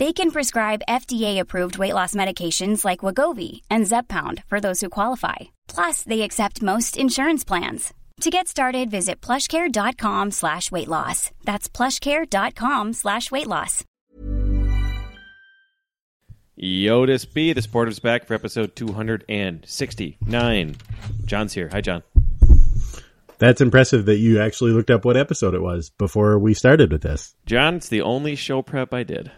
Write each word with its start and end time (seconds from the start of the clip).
They 0.00 0.12
can 0.12 0.32
prescribe 0.32 0.82
FDA-approved 0.88 1.78
weight 1.78 1.94
loss 1.94 2.16
medications 2.16 2.84
like 2.84 3.00
Wegovy 3.00 3.60
and 3.70 3.84
Zepbound 3.84 4.42
for 4.46 4.60
those 4.60 4.80
who 4.80 4.88
qualify. 4.88 5.36
Plus, 5.68 6.02
they 6.02 6.22
accept 6.22 6.62
most 6.62 6.96
insurance 6.96 7.44
plans. 7.44 7.94
To 8.22 8.30
get 8.30 8.48
started, 8.48 8.90
visit 8.90 9.20
plushcare.com 9.20 10.32
slash 10.32 10.72
weight 10.72 10.88
loss. 10.88 11.30
That's 11.44 11.68
plushcare.com 11.68 12.92
slash 12.92 13.30
weight 13.30 13.46
loss. 13.46 13.84
Yotis 16.60 17.32
B, 17.32 17.52
the 17.52 17.60
Sportive's 17.60 17.98
back 17.98 18.26
for 18.26 18.34
episode 18.34 18.76
269. 18.76 20.76
John's 21.24 21.52
here. 21.52 21.68
Hi, 21.72 21.80
John. 21.80 22.02
That's 23.38 23.60
impressive 23.60 24.06
that 24.06 24.18
you 24.18 24.40
actually 24.40 24.70
looked 24.70 24.90
up 24.90 25.04
what 25.04 25.16
episode 25.16 25.54
it 25.54 25.62
was 25.62 25.90
before 25.90 26.38
we 26.38 26.54
started 26.54 26.92
with 26.92 27.02
this. 27.02 27.34
John, 27.46 27.76
it's 27.76 27.88
the 27.88 28.02
only 28.02 28.36
show 28.36 28.62
prep 28.62 28.94
I 28.94 29.02
did. 29.02 29.32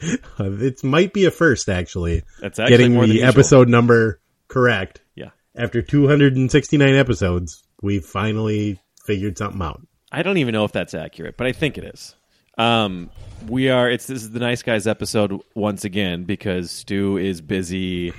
it 0.38 0.84
might 0.84 1.12
be 1.12 1.24
a 1.26 1.30
first, 1.30 1.68
actually. 1.68 2.22
That's 2.40 2.58
actually 2.58 2.76
getting 2.76 2.98
the 2.98 3.06
usual. 3.06 3.28
episode 3.28 3.68
number 3.68 4.20
correct. 4.48 5.00
Yeah. 5.14 5.30
After 5.56 5.82
269 5.82 6.94
episodes, 6.94 7.62
we 7.82 8.00
finally 8.00 8.80
figured 9.06 9.38
something 9.38 9.62
out. 9.62 9.80
I 10.10 10.22
don't 10.22 10.38
even 10.38 10.52
know 10.52 10.64
if 10.64 10.72
that's 10.72 10.94
accurate, 10.94 11.36
but 11.36 11.46
I 11.46 11.52
think 11.52 11.78
it 11.78 11.84
is. 11.84 12.14
Um, 12.56 13.10
we 13.48 13.68
are. 13.70 13.90
It's 13.90 14.06
this 14.06 14.22
is 14.22 14.30
the 14.30 14.38
nice 14.38 14.62
guys 14.62 14.86
episode 14.86 15.40
once 15.54 15.84
again 15.84 16.24
because 16.24 16.70
Stu 16.70 17.16
is 17.18 17.40
busy. 17.40 18.12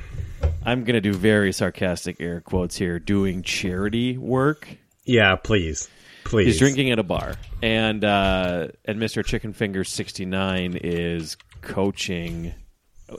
I'm 0.65 0.83
gonna 0.83 0.99
do 0.99 1.13
very 1.13 1.53
sarcastic 1.53 2.17
air 2.19 2.41
quotes 2.41 2.75
here, 2.75 2.99
doing 2.99 3.43
charity 3.43 4.17
work. 4.17 4.67
Yeah, 5.05 5.37
please, 5.37 5.87
please. 6.25 6.47
He's 6.47 6.59
drinking 6.59 6.91
at 6.91 6.99
a 6.99 7.03
bar, 7.03 7.35
and 7.61 8.03
uh, 8.03 8.67
and 8.83 8.99
Mr. 8.99 9.23
Chicken 9.23 9.53
Finger 9.53 9.85
69 9.85 10.79
is 10.83 11.37
coaching. 11.65 12.53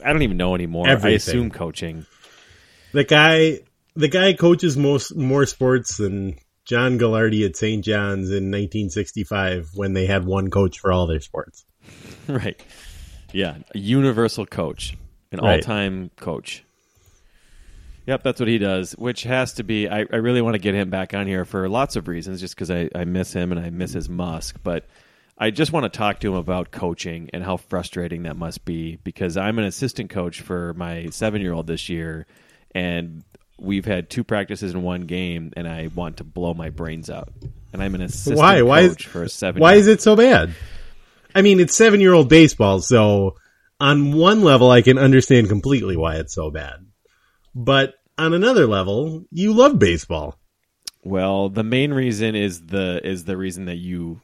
I 0.04 0.12
don't 0.12 0.22
even 0.22 0.36
know 0.36 0.54
anymore. 0.54 0.88
I 0.88 1.10
assume 1.10 1.50
coaching. 1.50 2.06
The 2.92 3.04
guy, 3.04 3.60
the 3.94 4.08
guy 4.08 4.32
coaches 4.32 4.76
most 4.76 5.14
more 5.14 5.46
sports 5.46 5.96
than 5.98 6.36
John 6.64 6.98
Gagliardi 6.98 7.44
at 7.46 7.56
St. 7.56 7.84
John's 7.84 8.30
in 8.30 8.50
1965 8.50 9.70
when 9.74 9.92
they 9.92 10.06
had 10.06 10.24
one 10.24 10.50
coach 10.50 10.78
for 10.80 10.92
all 10.92 11.06
their 11.06 11.20
sports. 11.20 11.64
right. 12.28 12.60
Yeah, 13.32 13.58
a 13.74 13.78
universal 13.78 14.46
coach, 14.46 14.96
an 15.30 15.40
Right. 15.40 15.60
all-time 15.60 16.10
coach. 16.16 16.64
Yep, 18.06 18.22
that's 18.22 18.40
what 18.40 18.48
he 18.48 18.58
does, 18.58 18.92
which 18.92 19.24
has 19.24 19.54
to 19.54 19.64
be. 19.64 19.88
I, 19.88 20.06
I 20.12 20.16
really 20.16 20.40
want 20.40 20.54
to 20.54 20.60
get 20.60 20.74
him 20.74 20.90
back 20.90 21.12
on 21.12 21.26
here 21.26 21.44
for 21.44 21.68
lots 21.68 21.96
of 21.96 22.06
reasons, 22.06 22.40
just 22.40 22.54
because 22.54 22.70
I, 22.70 22.88
I 22.94 23.04
miss 23.04 23.32
him 23.32 23.50
and 23.50 23.60
I 23.60 23.70
miss 23.70 23.92
his 23.92 24.08
Musk. 24.08 24.58
But 24.62 24.86
I 25.38 25.50
just 25.50 25.72
want 25.72 25.84
to 25.84 25.96
talk 25.96 26.20
to 26.20 26.28
him 26.28 26.36
about 26.36 26.70
coaching 26.70 27.28
and 27.32 27.44
how 27.44 27.58
frustrating 27.58 28.22
that 28.22 28.36
must 28.36 28.64
be 28.64 28.96
because 28.96 29.36
I'm 29.36 29.58
an 29.58 29.66
assistant 29.66 30.08
coach 30.10 30.40
for 30.40 30.72
my 30.74 31.08
seven 31.10 31.42
year 31.42 31.52
old 31.52 31.66
this 31.66 31.88
year, 31.88 32.26
and 32.74 33.22
we've 33.58 33.84
had 33.84 34.08
two 34.08 34.24
practices 34.24 34.72
in 34.72 34.82
one 34.82 35.02
game, 35.02 35.52
and 35.56 35.68
I 35.68 35.88
want 35.94 36.18
to 36.18 36.24
blow 36.24 36.54
my 36.54 36.70
brains 36.70 37.10
out. 37.10 37.32
And 37.72 37.82
I'm 37.82 37.94
an 37.94 38.02
assistant 38.02 38.38
Why? 38.38 38.62
Why 38.62 38.80
is- 38.80 38.96
for 38.96 39.24
a 39.24 39.28
seven. 39.28 39.60
Why 39.60 39.74
is 39.74 39.86
it 39.86 40.00
so 40.00 40.16
bad? 40.16 40.54
I 41.34 41.42
mean, 41.42 41.60
it's 41.60 41.74
seven 41.76 42.00
year 42.00 42.14
old 42.14 42.30
baseball, 42.30 42.80
so 42.80 43.36
on 43.78 44.12
one 44.12 44.42
level, 44.42 44.70
I 44.70 44.80
can 44.80 44.96
understand 44.96 45.48
completely 45.50 45.96
why 45.96 46.16
it's 46.16 46.34
so 46.34 46.50
bad. 46.50 46.86
But 47.54 47.94
on 48.16 48.32
another 48.32 48.66
level, 48.66 49.24
you 49.30 49.52
love 49.52 49.78
baseball. 49.78 50.38
Well, 51.04 51.50
the 51.50 51.62
main 51.62 51.92
reason 51.92 52.34
is 52.34 52.66
the 52.66 53.00
is 53.06 53.24
the 53.24 53.36
reason 53.36 53.66
that 53.66 53.76
you 53.76 54.20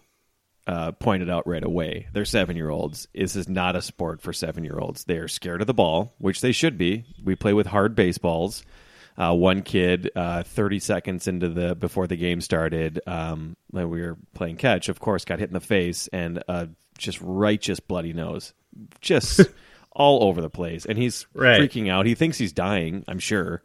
uh, 0.66 0.92
pointed 0.92 1.28
out 1.30 1.46
right 1.46 1.64
away. 1.64 2.06
They're 2.12 2.24
seven 2.24 2.56
year 2.56 2.70
olds. 2.70 3.08
This 3.14 3.36
is 3.36 3.48
not 3.48 3.76
a 3.76 3.82
sport 3.82 4.20
for 4.22 4.32
seven 4.32 4.64
year 4.64 4.78
olds. 4.78 5.04
They 5.04 5.16
are 5.18 5.28
scared 5.28 5.60
of 5.60 5.66
the 5.66 5.74
ball, 5.74 6.14
which 6.18 6.40
they 6.40 6.52
should 6.52 6.78
be. 6.78 7.04
We 7.22 7.34
play 7.34 7.52
with 7.52 7.66
hard 7.66 7.94
baseballs. 7.94 8.64
Uh, 9.18 9.34
one 9.34 9.60
kid, 9.62 10.10
uh, 10.16 10.42
thirty 10.42 10.78
seconds 10.78 11.28
into 11.28 11.48
the 11.50 11.74
before 11.74 12.06
the 12.06 12.16
game 12.16 12.40
started, 12.40 12.98
um, 13.06 13.56
when 13.70 13.90
we 13.90 14.00
were 14.00 14.16
playing 14.34 14.56
catch, 14.56 14.88
of 14.88 15.00
course, 15.00 15.24
got 15.26 15.38
hit 15.38 15.48
in 15.50 15.54
the 15.54 15.60
face 15.60 16.08
and 16.14 16.42
uh, 16.48 16.66
just 16.96 17.20
righteous 17.20 17.78
bloody 17.78 18.14
nose, 18.14 18.54
just 19.02 19.40
all 19.92 20.24
over 20.24 20.40
the 20.40 20.48
place, 20.48 20.86
and 20.86 20.96
he's 20.96 21.26
Right. 21.34 21.60
freaking 21.60 21.90
out. 21.90 22.06
He 22.06 22.14
thinks 22.14 22.38
he's 22.38 22.54
dying. 22.54 23.04
I'm 23.06 23.18
sure. 23.18 23.62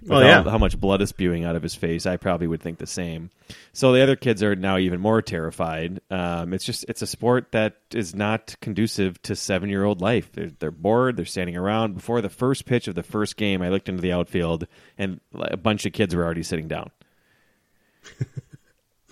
With 0.00 0.10
Well, 0.10 0.20
how, 0.20 0.26
yeah. 0.26 0.50
how 0.50 0.58
much 0.58 0.78
blood 0.78 1.02
is 1.02 1.08
spewing 1.08 1.44
out 1.44 1.56
of 1.56 1.62
his 1.62 1.74
face, 1.74 2.06
I 2.06 2.16
probably 2.16 2.46
would 2.46 2.62
think 2.62 2.78
the 2.78 2.86
same. 2.86 3.30
So 3.72 3.92
the 3.92 4.02
other 4.02 4.16
kids 4.16 4.42
are 4.42 4.54
now 4.54 4.78
even 4.78 5.00
more 5.00 5.22
terrified. 5.22 6.00
Um, 6.10 6.52
it's 6.52 6.64
just 6.64 6.84
it's 6.88 7.02
a 7.02 7.06
sport 7.06 7.52
that 7.52 7.76
is 7.92 8.14
not 8.14 8.54
conducive 8.60 9.20
to 9.22 9.34
seven 9.36 9.68
year 9.68 9.84
old 9.84 10.00
life. 10.00 10.30
They're, 10.32 10.50
they're 10.58 10.70
bored. 10.70 11.16
They're 11.16 11.24
standing 11.24 11.56
around. 11.56 11.94
Before 11.94 12.20
the 12.20 12.28
first 12.28 12.64
pitch 12.64 12.88
of 12.88 12.94
the 12.94 13.02
first 13.02 13.36
game, 13.36 13.62
I 13.62 13.68
looked 13.68 13.88
into 13.88 14.02
the 14.02 14.12
outfield, 14.12 14.66
and 14.96 15.20
a 15.34 15.56
bunch 15.56 15.86
of 15.86 15.92
kids 15.92 16.14
were 16.14 16.24
already 16.24 16.42
sitting 16.42 16.68
down. 16.68 16.90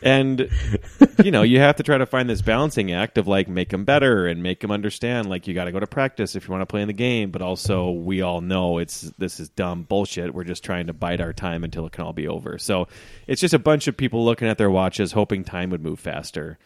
and 0.02 0.50
you 1.24 1.30
know 1.30 1.42
you 1.42 1.58
have 1.58 1.76
to 1.76 1.82
try 1.82 1.96
to 1.96 2.06
find 2.06 2.28
this 2.28 2.42
balancing 2.42 2.92
act 2.92 3.16
of 3.16 3.26
like 3.26 3.48
make 3.48 3.70
them 3.70 3.84
better 3.84 4.26
and 4.26 4.42
make 4.42 4.60
them 4.60 4.70
understand 4.70 5.28
like 5.28 5.46
you 5.46 5.54
got 5.54 5.64
to 5.64 5.72
go 5.72 5.80
to 5.80 5.86
practice 5.86 6.36
if 6.36 6.46
you 6.46 6.52
want 6.52 6.60
to 6.60 6.66
play 6.66 6.82
in 6.82 6.86
the 6.86 6.92
game 6.92 7.30
but 7.30 7.40
also 7.40 7.90
we 7.90 8.20
all 8.20 8.40
know 8.40 8.78
it's 8.78 9.02
this 9.18 9.40
is 9.40 9.48
dumb 9.48 9.84
bullshit. 9.84 10.34
We're 10.34 10.44
just 10.44 10.62
trying 10.64 10.88
to 10.88 10.92
bide 10.92 11.20
our 11.20 11.32
time 11.32 11.64
until 11.64 11.86
it 11.86 11.92
can 11.92 12.04
all 12.04 12.12
be 12.12 12.28
over. 12.28 12.58
So 12.58 12.88
it's 13.26 13.40
just 13.40 13.54
a 13.54 13.58
bunch 13.58 13.88
of 13.88 13.96
people 13.96 14.24
looking 14.24 14.48
at 14.48 14.58
their 14.58 14.70
watches 14.70 15.12
hoping 15.12 15.44
time 15.44 15.70
would 15.70 15.82
move 15.82 15.98
faster. 16.00 16.58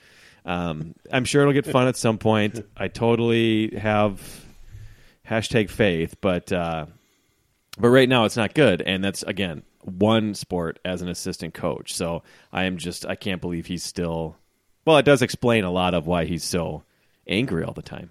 Um, 0.42 0.94
i'm 1.12 1.26
sure 1.26 1.42
it'll 1.42 1.52
get 1.52 1.66
fun 1.66 1.86
at 1.86 1.97
some 1.97 2.18
point. 2.18 2.64
I 2.76 2.88
totally 2.88 3.76
have 3.76 4.44
hashtag 5.28 5.70
faith 5.70 6.16
but 6.20 6.50
uh, 6.50 6.86
but 7.78 7.88
right 7.88 8.08
now 8.08 8.24
it's 8.24 8.36
not 8.36 8.54
good. 8.54 8.82
And 8.82 9.04
that's 9.04 9.22
again 9.22 9.62
one 9.82 10.34
sport 10.34 10.78
as 10.84 11.02
an 11.02 11.08
assistant 11.08 11.54
coach 11.54 11.94
so 11.94 12.22
i 12.52 12.64
am 12.64 12.76
just 12.76 13.06
i 13.06 13.14
can't 13.14 13.41
believe 13.41 13.66
he's 13.66 13.82
still 13.82 14.36
well 14.84 14.98
it 14.98 15.04
does 15.04 15.22
explain 15.22 15.64
a 15.64 15.70
lot 15.70 15.94
of 15.94 16.06
why 16.06 16.24
he's 16.24 16.44
so 16.44 16.82
angry 17.26 17.64
all 17.64 17.72
the 17.72 17.82
time 17.82 18.10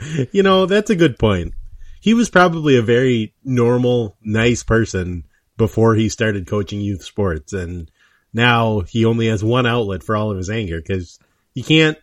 You 0.32 0.42
know, 0.42 0.66
that's 0.66 0.90
a 0.90 0.96
good 0.96 1.18
point. 1.18 1.54
He 2.00 2.14
was 2.14 2.30
probably 2.30 2.76
a 2.76 2.82
very 2.82 3.34
normal, 3.44 4.16
nice 4.22 4.62
person 4.62 5.24
before 5.56 5.94
he 5.94 6.08
started 6.08 6.46
coaching 6.46 6.80
youth 6.80 7.04
sports, 7.04 7.52
and 7.52 7.90
now 8.32 8.80
he 8.80 9.04
only 9.04 9.26
has 9.26 9.44
one 9.44 9.66
outlet 9.66 10.02
for 10.02 10.16
all 10.16 10.30
of 10.30 10.38
his 10.38 10.48
anger 10.48 10.80
because 10.80 11.18
you 11.54 11.62
can't. 11.62 11.98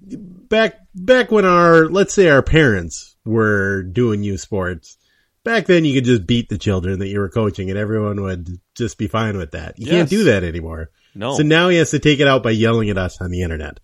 Back 0.00 0.78
back 0.94 1.32
when 1.32 1.44
our 1.44 1.86
let's 1.86 2.14
say 2.14 2.28
our 2.28 2.42
parents 2.42 3.16
were 3.24 3.82
doing 3.82 4.22
youth 4.22 4.40
sports, 4.40 4.96
back 5.44 5.66
then 5.66 5.84
you 5.84 5.94
could 5.94 6.04
just 6.04 6.26
beat 6.26 6.48
the 6.48 6.58
children 6.58 6.98
that 6.98 7.08
you 7.08 7.20
were 7.20 7.28
coaching, 7.28 7.70
and 7.70 7.78
everyone 7.78 8.20
would 8.22 8.48
just 8.74 8.98
be 8.98 9.06
fine 9.06 9.36
with 9.36 9.52
that. 9.52 9.78
You 9.78 9.86
Yes. 9.86 9.92
can't 9.94 10.10
do 10.10 10.24
that 10.24 10.42
anymore. 10.44 10.90
no 11.14 11.36
So 11.36 11.42
now 11.44 11.68
he 11.68 11.76
has 11.76 11.90
to 11.92 11.98
take 12.00 12.18
it 12.20 12.26
out 12.26 12.42
by 12.42 12.50
yelling 12.50 12.90
at 12.90 12.98
us 12.98 13.20
on 13.20 13.30
the 13.30 13.42
internet. 13.42 13.78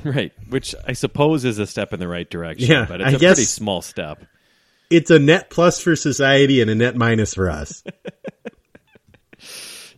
right 0.04 0.32
which 0.48 0.74
i 0.86 0.92
suppose 0.92 1.44
is 1.44 1.58
a 1.58 1.66
step 1.66 1.92
in 1.92 1.98
the 2.00 2.06
right 2.08 2.30
direction 2.30 2.70
Yeah, 2.70 2.86
but 2.88 3.00
it's 3.00 3.12
I 3.12 3.16
a 3.16 3.18
guess- 3.18 3.34
pretty 3.36 3.46
small 3.46 3.82
step 3.82 4.22
It's 4.88 5.10
a 5.10 5.18
net 5.18 5.50
plus 5.50 5.80
for 5.80 5.96
society 5.96 6.60
and 6.60 6.70
a 6.70 6.74
net 6.74 6.96
minus 6.96 7.34
for 7.34 7.50
us. 7.50 7.82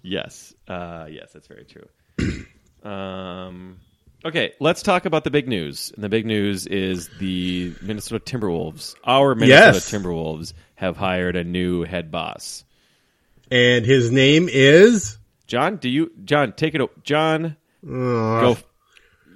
Yes. 0.03 0.53
Uh, 0.67 1.07
yes, 1.11 1.31
that's 1.33 1.47
very 1.47 1.65
true. 1.65 1.87
um, 2.91 3.79
okay, 4.25 4.53
let's 4.61 4.83
talk 4.83 5.05
about 5.05 5.25
the 5.25 5.31
big 5.31 5.49
news. 5.49 5.93
And 5.95 6.03
the 6.05 6.09
big 6.09 6.27
news 6.27 6.67
is 6.67 7.09
the 7.19 7.73
Minnesota 7.83 8.25
Timberwolves. 8.25 8.95
Our 9.05 9.35
Minnesota 9.35 9.75
Yes. 9.75 9.91
Timberwolves 9.91 10.53
have 10.77 10.97
hired 10.97 11.37
a 11.37 11.45
new 11.45 11.83
head 11.85 12.11
boss. 12.11 12.65
and 13.51 13.85
his 13.85 14.11
name 14.11 14.49
is 14.51 15.19
John, 15.47 15.77
do 15.77 15.89
you 15.89 16.11
John 16.25 16.53
take 16.53 16.75
it 16.75 17.05
John 17.05 17.57
Go. 17.85 18.57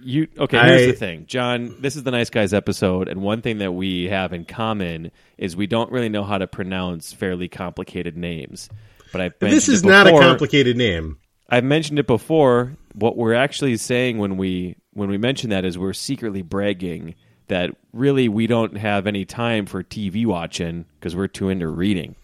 You 0.03 0.29
okay? 0.39 0.59
Here's 0.59 0.83
I- 0.83 0.87
the 0.87 0.93
thing, 0.93 1.25
John. 1.27 1.75
This 1.81 1.97
is 1.97 2.05
the 2.05 2.13
nice 2.13 2.31
guys 2.31 2.55
episode, 2.55 3.09
and 3.09 3.23
one 3.23 3.43
thing 3.43 3.59
that 3.59 3.73
we 3.73 4.05
have 4.05 4.33
in 4.33 4.45
common 4.45 5.11
is 5.37 5.57
we 5.57 5.67
don't 5.67 5.91
really 5.91 6.09
know 6.09 6.23
how 6.23 6.39
to 6.39 6.47
pronounce 6.47 7.13
fairly 7.13 7.49
complicated 7.49 8.17
names. 8.17 8.69
But 9.13 9.21
I 9.21 9.31
This 9.41 9.69
is 9.69 9.83
not 9.85 10.07
a 10.07 10.13
complicated 10.13 10.77
name. 10.77 11.19
I've 11.49 11.65
mentioned 11.65 11.99
it 11.99 12.07
before. 12.07 12.73
What 12.97 13.17
we're 13.17 13.35
actually 13.35 13.77
saying 13.77 14.19
when 14.19 14.37
we 14.39 14.77
when 14.95 15.09
we 15.11 15.19
mention 15.19 15.51
that 15.51 15.65
is 15.65 15.79
we're 15.79 15.93
secretly 15.93 16.43
bragging 16.43 17.15
that 17.49 17.71
really 17.93 18.29
we 18.29 18.47
don't 18.47 18.77
have 18.77 19.07
any 19.07 19.25
time 19.25 19.67
for 19.67 19.83
TV 19.83 20.27
watching 20.27 20.87
because 20.99 21.15
we're 21.15 21.29
too 21.29 21.49
into 21.51 21.69
reading. 21.69 22.17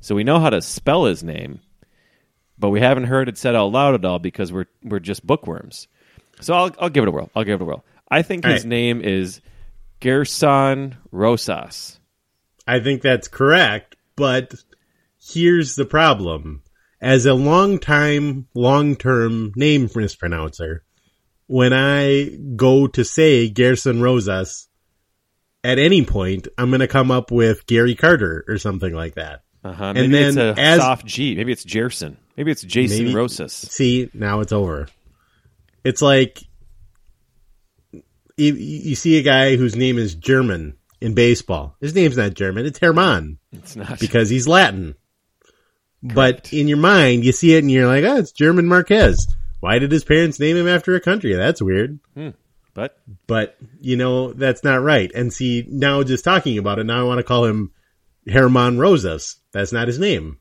So 0.00 0.14
we 0.14 0.24
know 0.24 0.40
how 0.40 0.50
to 0.50 0.60
spell 0.60 1.04
his 1.04 1.22
name, 1.22 1.60
but 2.58 2.70
we 2.70 2.80
haven't 2.80 3.04
heard 3.04 3.28
it 3.28 3.38
said 3.38 3.54
out 3.54 3.72
loud 3.72 3.94
at 3.94 4.04
all 4.04 4.18
because 4.18 4.52
we're 4.52 4.66
we're 4.82 4.98
just 4.98 5.26
bookworms. 5.26 5.86
So 6.40 6.54
I'll 6.54 6.70
I'll 6.78 6.90
give 6.90 7.04
it 7.04 7.08
a 7.08 7.12
whirl. 7.12 7.30
I'll 7.36 7.44
give 7.44 7.60
it 7.60 7.62
a 7.62 7.66
whirl. 7.66 7.84
I 8.10 8.22
think 8.22 8.44
All 8.44 8.52
his 8.52 8.64
right. 8.64 8.68
name 8.68 9.00
is 9.00 9.40
Gersson 10.00 10.96
Rosas. 11.12 12.00
I 12.66 12.80
think 12.80 13.02
that's 13.02 13.28
correct, 13.28 13.96
but 14.16 14.54
here's 15.20 15.76
the 15.76 15.84
problem. 15.84 16.62
As 17.02 17.24
a 17.26 17.34
long 17.34 17.78
time, 17.78 18.46
long 18.54 18.94
term 18.96 19.52
name 19.56 19.88
mispronouncer, 19.94 20.84
when 21.46 21.72
I 21.72 22.26
go 22.56 22.86
to 22.88 23.04
say 23.04 23.50
Gersson 23.50 24.02
Rosas, 24.02 24.68
at 25.64 25.78
any 25.78 26.04
point, 26.04 26.48
I'm 26.58 26.70
going 26.70 26.80
to 26.80 26.88
come 26.88 27.10
up 27.10 27.30
with 27.30 27.66
Gary 27.66 27.94
Carter 27.94 28.44
or 28.48 28.58
something 28.58 28.92
like 28.94 29.14
that. 29.14 29.42
Uh-huh. 29.64 29.84
And 29.96 30.10
Maybe 30.12 30.18
it's 30.18 30.36
then 30.36 30.56
a 30.56 30.60
as- 30.60 30.80
soft 30.80 31.06
G. 31.06 31.34
Maybe 31.34 31.52
it's 31.52 31.64
Jerson. 31.64 32.16
Maybe 32.36 32.50
it's 32.50 32.62
Jason 32.62 33.04
Maybe- 33.06 33.14
Rosas. 33.14 33.52
See, 33.52 34.08
now 34.14 34.40
it's 34.40 34.52
over. 34.52 34.86
It's 35.84 36.00
like 36.02 36.42
you, 38.36 38.54
you 38.54 38.94
see 38.94 39.18
a 39.18 39.22
guy 39.22 39.56
whose 39.56 39.76
name 39.76 39.98
is 39.98 40.14
German 40.14 40.76
in 41.00 41.14
baseball. 41.14 41.76
His 41.80 41.94
name's 41.94 42.16
not 42.16 42.34
German, 42.34 42.66
it's 42.66 42.78
Herman. 42.78 43.38
It's 43.52 43.76
not 43.76 43.98
because 43.98 44.30
he's 44.30 44.46
Latin. 44.48 44.94
But 46.02 46.52
in 46.52 46.68
your 46.68 46.78
mind, 46.78 47.24
you 47.24 47.32
see 47.32 47.54
it 47.54 47.58
and 47.58 47.70
you're 47.70 47.86
like, 47.86 48.04
oh, 48.04 48.16
it's 48.16 48.32
German 48.32 48.66
Marquez. 48.66 49.36
Why 49.60 49.78
did 49.78 49.92
his 49.92 50.04
parents 50.04 50.40
name 50.40 50.56
him 50.56 50.68
after 50.68 50.94
a 50.94 51.00
country? 51.00 51.34
That's 51.34 51.60
weird. 51.60 52.00
Hmm. 52.14 52.30
but 52.72 52.98
But, 53.26 53.56
you 53.80 53.96
know, 53.96 54.32
that's 54.32 54.64
not 54.64 54.82
right. 54.82 55.10
And 55.14 55.32
see, 55.32 55.66
now 55.68 56.02
just 56.02 56.24
talking 56.24 56.56
about 56.56 56.78
it, 56.78 56.84
now 56.84 57.00
I 57.00 57.04
want 57.04 57.18
to 57.18 57.24
call 57.24 57.44
him 57.44 57.72
Herman 58.26 58.78
Rosas. 58.78 59.36
That's 59.52 59.72
not 59.72 59.88
his 59.88 59.98
name. 59.98 60.38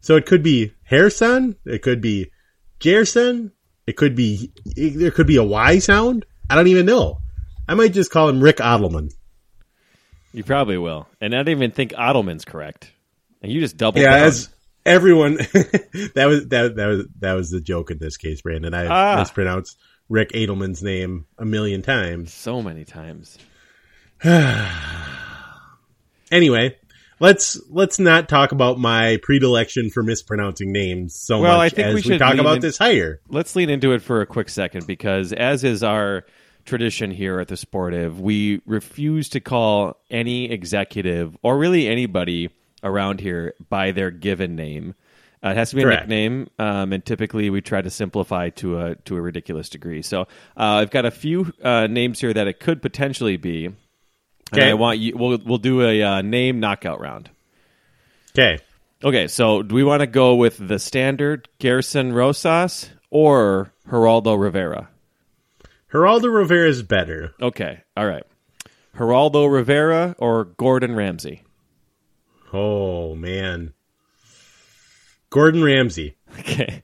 So 0.00 0.14
it 0.14 0.26
could 0.26 0.44
be 0.44 0.72
Hairson. 0.88 1.56
It 1.64 1.82
could 1.82 2.00
be 2.00 2.30
Jerson. 2.78 3.50
It 3.86 3.96
could 3.96 4.14
be, 4.14 4.52
there 4.64 5.10
could 5.10 5.26
be 5.26 5.36
a 5.36 5.44
Y 5.44 5.80
sound. 5.80 6.24
I 6.48 6.54
don't 6.54 6.68
even 6.68 6.86
know. 6.86 7.18
I 7.66 7.74
might 7.74 7.92
just 7.92 8.12
call 8.12 8.28
him 8.28 8.40
Rick 8.40 8.58
Odelman. 8.58 9.12
You 10.32 10.44
probably 10.44 10.78
will. 10.78 11.08
And 11.20 11.34
I 11.34 11.38
don't 11.38 11.48
even 11.48 11.70
think 11.72 11.94
Ottoman's 11.96 12.44
correct. 12.44 12.92
And 13.42 13.50
you 13.50 13.60
just 13.60 13.76
double. 13.76 14.00
Yeah, 14.00 14.14
as 14.14 14.48
everyone 14.88 15.34
that 16.14 16.24
was 16.26 16.48
that 16.48 16.74
that 16.76 16.86
was 16.86 17.06
that 17.20 17.32
was 17.34 17.50
the 17.50 17.60
joke 17.60 17.90
in 17.90 17.98
this 17.98 18.16
case, 18.16 18.40
Brandon. 18.42 18.74
I 18.74 18.86
Ah. 18.86 19.18
mispronounced 19.20 19.78
Rick 20.08 20.32
Adelman's 20.32 20.82
name 20.82 21.26
a 21.38 21.44
million 21.44 21.82
times. 21.82 22.32
so 22.32 22.62
many 22.62 22.84
times. 22.84 23.38
Anyway, 26.30 26.76
let's 27.20 27.58
let's 27.70 27.98
not 27.98 28.28
talk 28.28 28.52
about 28.52 28.78
my 28.78 29.18
predilection 29.22 29.88
for 29.88 30.02
mispronouncing 30.02 30.72
names 30.72 31.14
so 31.14 31.40
Well, 31.40 31.56
much 31.56 31.72
I 31.72 31.74
think 31.74 31.86
as 31.88 31.94
we 31.94 31.98
we, 31.98 32.02
should 32.02 32.18
talk 32.18 32.36
about 32.36 32.56
in- 32.56 32.60
this 32.60 32.76
higher. 32.76 33.20
Let's 33.30 33.56
lean 33.56 33.70
into 33.70 33.92
it 33.92 34.02
for 34.02 34.20
a 34.20 34.26
quick 34.26 34.50
second 34.50 34.86
because, 34.86 35.32
as 35.32 35.64
is 35.64 35.82
our 35.82 36.26
tradition 36.66 37.10
here 37.10 37.40
at 37.40 37.48
the 37.48 37.56
Sportive, 37.56 38.20
we 38.20 38.60
refuse 38.66 39.30
to 39.30 39.40
call 39.40 39.96
any 40.10 40.50
executive 40.50 41.34
or 41.42 41.56
really 41.56 41.88
anybody 41.88 42.50
around 42.82 43.20
here 43.20 43.54
by 43.68 43.92
their 43.92 44.10
given 44.10 44.56
name. 44.56 44.94
Uh, 45.44 45.50
it 45.50 45.56
has 45.56 45.70
to 45.70 45.76
be 45.76 45.82
a 45.82 45.84
Correct. 45.84 46.02
nickname, 46.08 46.48
um, 46.58 46.92
and 46.92 47.04
typically 47.04 47.48
we 47.48 47.60
try 47.60 47.80
to 47.80 47.90
simplify 47.90 48.50
to 48.50 48.80
a 48.80 48.94
to 49.04 49.16
a 49.16 49.20
ridiculous 49.20 49.68
degree. 49.68 50.02
So 50.02 50.22
uh, 50.22 50.26
I've 50.56 50.90
got 50.90 51.04
a 51.06 51.10
few 51.12 51.52
uh, 51.62 51.86
names 51.86 52.20
here 52.20 52.32
that 52.32 52.48
it 52.48 52.58
could 52.58 52.82
potentially 52.82 53.36
be. 53.36 53.66
And 53.66 53.76
Okay. 54.60 54.70
I 54.70 54.74
want 54.74 54.98
you. 54.98 55.12
We'll 55.16 55.38
we'll 55.44 55.58
do 55.58 55.82
a 55.82 56.02
uh, 56.02 56.22
name 56.22 56.58
knockout 56.58 57.00
round. 57.00 57.30
Okay. 58.36 58.58
Okay, 59.04 59.28
so 59.28 59.62
do 59.62 59.76
we 59.76 59.84
want 59.84 60.00
to 60.00 60.08
go 60.08 60.34
with 60.34 60.56
the 60.58 60.80
standard 60.80 61.48
Garrison 61.60 62.12
Rosas 62.12 62.90
or 63.10 63.72
Geraldo 63.88 64.36
Rivera? 64.40 64.88
Geraldo 65.92 66.34
Rivera 66.34 66.68
is 66.68 66.82
better. 66.82 67.32
Okay, 67.40 67.82
all 67.96 68.06
right. 68.06 68.24
Geraldo 68.96 69.48
Rivera 69.50 70.16
or 70.18 70.44
Gordon 70.46 70.96
Ramsay? 70.96 71.42
Oh 72.52 73.14
man. 73.14 73.72
Gordon 75.30 75.62
Ramsay. 75.62 76.16
Okay. 76.38 76.82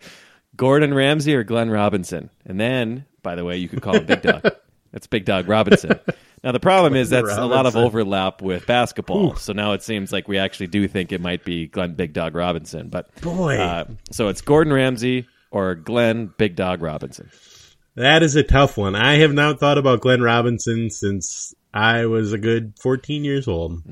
Gordon 0.56 0.94
Ramsay 0.94 1.34
or 1.34 1.44
Glenn 1.44 1.70
Robinson? 1.70 2.31
And 2.44 2.61
then, 2.61 3.06
by 3.22 3.34
the 3.34 3.44
way, 3.44 3.56
you 3.56 3.69
could 3.69 3.82
call 3.82 3.94
him 3.94 4.06
Big 4.06 4.22
Dog. 4.22 4.43
That's 4.93 5.06
Big 5.08 5.25
Dog 5.25 5.49
Robinson. 5.49 5.99
Now 6.44 6.52
the 6.52 6.61
problem 6.61 6.94
is 6.94 7.11
that's 7.11 7.37
a 7.37 7.46
lot 7.46 7.66
of 7.66 7.75
overlap 7.75 8.43
with 8.43 8.64
basketball. 8.64 9.34
So 9.34 9.52
now 9.52 9.72
it 9.72 9.82
seems 9.82 10.12
like 10.12 10.28
we 10.28 10.38
actually 10.38 10.69
do 10.69 10.87
think 10.87 11.11
it 11.11 11.20
might 11.20 11.43
be 11.43 11.67
Glenn 11.67 11.94
Big 11.94 12.12
Dog 12.12 12.37
Robinson. 12.37 12.90
But 12.90 13.12
Boy. 13.20 13.58
uh, 13.58 13.87
so 14.12 14.28
it's 14.28 14.40
Gordon 14.40 14.72
Ramsay 14.72 15.26
or 15.50 15.75
Glenn 15.75 16.32
Big 16.37 16.55
Dog 16.55 16.81
Robinson. 16.81 17.31
That 17.96 18.22
is 18.22 18.37
a 18.37 18.44
tough 18.44 18.76
one. 18.76 18.94
I 18.94 19.14
have 19.14 19.32
not 19.32 19.58
thought 19.58 19.78
about 19.78 20.00
Glenn 20.00 20.20
Robinson 20.20 20.90
since 20.90 21.55
I 21.72 22.06
was 22.06 22.32
a 22.32 22.38
good 22.38 22.75
14 22.78 23.25
years 23.25 23.49
old. 23.49 23.82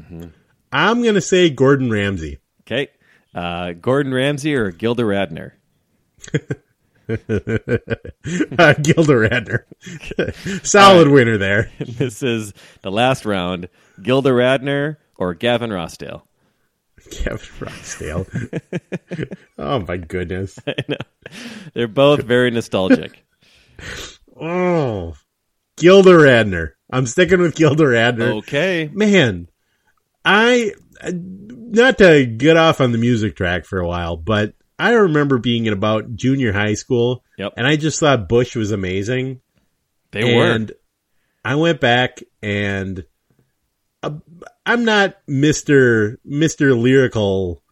I'm 0.73 1.03
going 1.03 1.15
to 1.15 1.21
say 1.21 1.51
Gordon 1.51 1.91
Ramsay. 1.91 2.39
Okay. 2.63 2.89
Uh, 3.35 3.73
Gordon 3.73 4.13
Ramsay 4.13 4.55
or 4.55 4.71
Gilda 4.71 5.03
Radner? 5.03 5.53
Uh, 7.09 8.75
Gilda 8.75 9.15
Radner. 9.15 9.65
Solid 10.65 11.09
winner 11.09 11.37
there. 11.37 11.71
this 11.81 12.23
is 12.23 12.55
the 12.83 12.91
last 12.93 13.25
round. 13.27 13.69
Gilda 14.01 14.31
Radner 14.31 14.97
or 15.17 15.35
Gavin 15.35 15.71
Rossdale? 15.71 16.23
Kevin 17.11 17.39
Rossdale. 17.59 19.29
oh 19.59 19.81
my 19.81 19.97
goodness. 19.97 20.59
They're 21.75 21.89
both 21.89 22.23
very 22.23 22.51
nostalgic. 22.51 23.25
Oh, 24.41 25.15
Gilda 25.77 26.11
Radner. 26.13 26.71
I'm 26.91 27.07
sticking 27.07 27.41
with 27.41 27.57
Gilda 27.57 27.85
Radner. 27.85 28.39
okay. 28.39 28.89
Man, 28.93 29.49
I, 30.25 30.73
not 31.13 31.99
to 31.99 32.27
get 32.27 32.57
off 32.57 32.81
on 32.81 32.93
the 32.93 32.99
music 32.99 33.37
track 33.37 33.65
for 33.65 33.79
a 33.79 33.87
while, 33.87 34.17
but 34.17 34.55
I 34.79 34.93
remember 34.93 35.39
being 35.39 35.67
in 35.67 35.73
about 35.73 36.15
junior 36.15 36.53
high 36.53 36.75
school 36.75 37.25
Yep. 37.39 37.55
and 37.57 37.67
I 37.67 37.77
just 37.77 38.01
thought 38.01 38.29
Bush 38.29 38.57
was 38.57 38.71
amazing. 38.73 39.41
They 40.11 40.37
were. 40.37 40.51
and 40.51 40.73
I 41.45 41.55
went 41.57 41.81
back 41.81 42.21
and 42.43 43.05
uh, 44.03 44.19
I'm 44.67 44.85
not 44.85 45.17
Mister 45.27 46.19
Mister 46.25 46.75
lyrical 46.75 47.63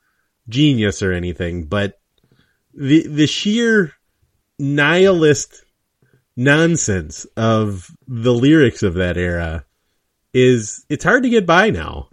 genius 0.48 1.02
or 1.02 1.12
anything, 1.12 1.64
but 1.64 1.98
the 2.74 3.06
the 3.06 3.26
sheer 3.26 3.92
nihilist 4.58 5.64
nonsense 6.36 7.26
of 7.36 7.90
the 8.06 8.32
lyrics 8.32 8.82
of 8.82 8.94
that 8.94 9.16
era 9.16 9.64
is 10.32 10.84
it's 10.88 11.04
hard 11.04 11.24
to 11.24 11.28
get 11.28 11.46
by 11.46 11.70
now. 11.70 12.08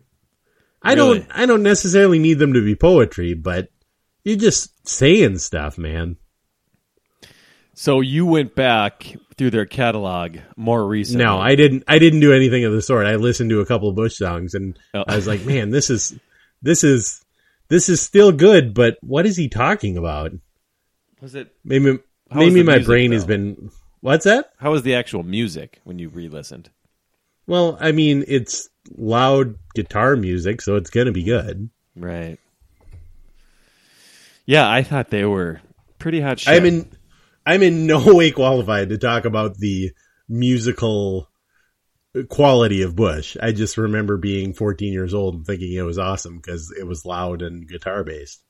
I 0.89 0.93
Really? 0.93 1.19
don't 1.19 1.31
I 1.31 1.45
don't 1.45 1.63
necessarily 1.63 2.19
need 2.19 2.39
them 2.39 2.53
to 2.53 2.63
be 2.63 2.75
poetry, 2.75 3.33
but 3.33 3.69
you're 4.23 4.37
just 4.37 4.87
saying 4.87 5.37
stuff, 5.39 5.77
man. 5.77 6.17
So 7.73 8.01
you 8.01 8.25
went 8.25 8.55
back 8.55 9.15
through 9.37 9.51
their 9.51 9.65
catalog 9.65 10.37
more 10.55 10.85
recently. 10.85 11.23
No, 11.23 11.37
I 11.37 11.55
didn't. 11.55 11.83
I 11.87 11.99
didn't 11.99 12.21
do 12.21 12.33
anything 12.33 12.63
of 12.65 12.73
the 12.73 12.81
sort. 12.81 13.05
I 13.05 13.15
listened 13.17 13.51
to 13.51 13.59
a 13.61 13.65
couple 13.65 13.89
of 13.89 13.95
Bush 13.95 14.15
songs, 14.17 14.53
and 14.55 14.77
Oh. 14.95 15.03
I 15.07 15.15
was 15.15 15.27
like, 15.27 15.45
"Man, 15.45 15.69
this 15.69 15.89
is 15.91 16.17
this 16.61 16.83
is 16.83 17.23
this 17.69 17.87
is 17.87 18.01
still 18.01 18.31
good." 18.31 18.73
But 18.73 18.97
what 19.01 19.25
is 19.27 19.37
he 19.37 19.47
talking 19.47 19.97
about? 19.97 20.31
was 21.21 21.33
it. 21.35 21.55
Maybe 21.63 21.97
maybe 22.33 22.63
my 22.63 22.73
music, 22.73 22.85
brain 22.85 23.11
has 23.11 23.25
been. 23.25 23.69
What's 24.01 24.25
that? 24.25 24.51
How 24.57 24.71
was 24.71 24.81
the 24.83 24.95
actual 24.95 25.23
music 25.23 25.79
when 25.83 25.97
you 25.99 26.09
re-listened? 26.09 26.69
Well, 27.47 27.77
I 27.79 27.91
mean, 27.91 28.23
it's 28.27 28.69
loud 28.95 29.55
guitar 29.75 30.15
music, 30.15 30.61
so 30.61 30.75
it's 30.75 30.89
gonna 30.89 31.11
be 31.11 31.23
good. 31.23 31.69
Right. 31.95 32.37
Yeah, 34.45 34.69
I 34.69 34.83
thought 34.83 35.09
they 35.09 35.25
were 35.25 35.61
pretty 35.99 36.21
hot 36.21 36.39
shit. 36.39 36.53
I'm 36.53 36.65
in. 36.65 36.89
I'm 37.45 37.63
in 37.63 37.87
no 37.87 38.03
way 38.15 38.31
qualified 38.31 38.89
to 38.89 38.97
talk 38.97 39.25
about 39.25 39.57
the 39.57 39.91
musical 40.27 41.29
quality 42.29 42.81
of 42.81 42.95
Bush. 42.95 43.37
I 43.41 43.51
just 43.51 43.77
remember 43.77 44.17
being 44.17 44.53
14 44.53 44.91
years 44.91 45.13
old 45.13 45.35
and 45.35 45.45
thinking 45.45 45.73
it 45.73 45.81
was 45.81 45.97
awesome 45.97 46.37
because 46.37 46.73
it 46.77 46.85
was 46.85 47.05
loud 47.05 47.41
and 47.41 47.67
guitar 47.67 48.03
based. 48.03 48.41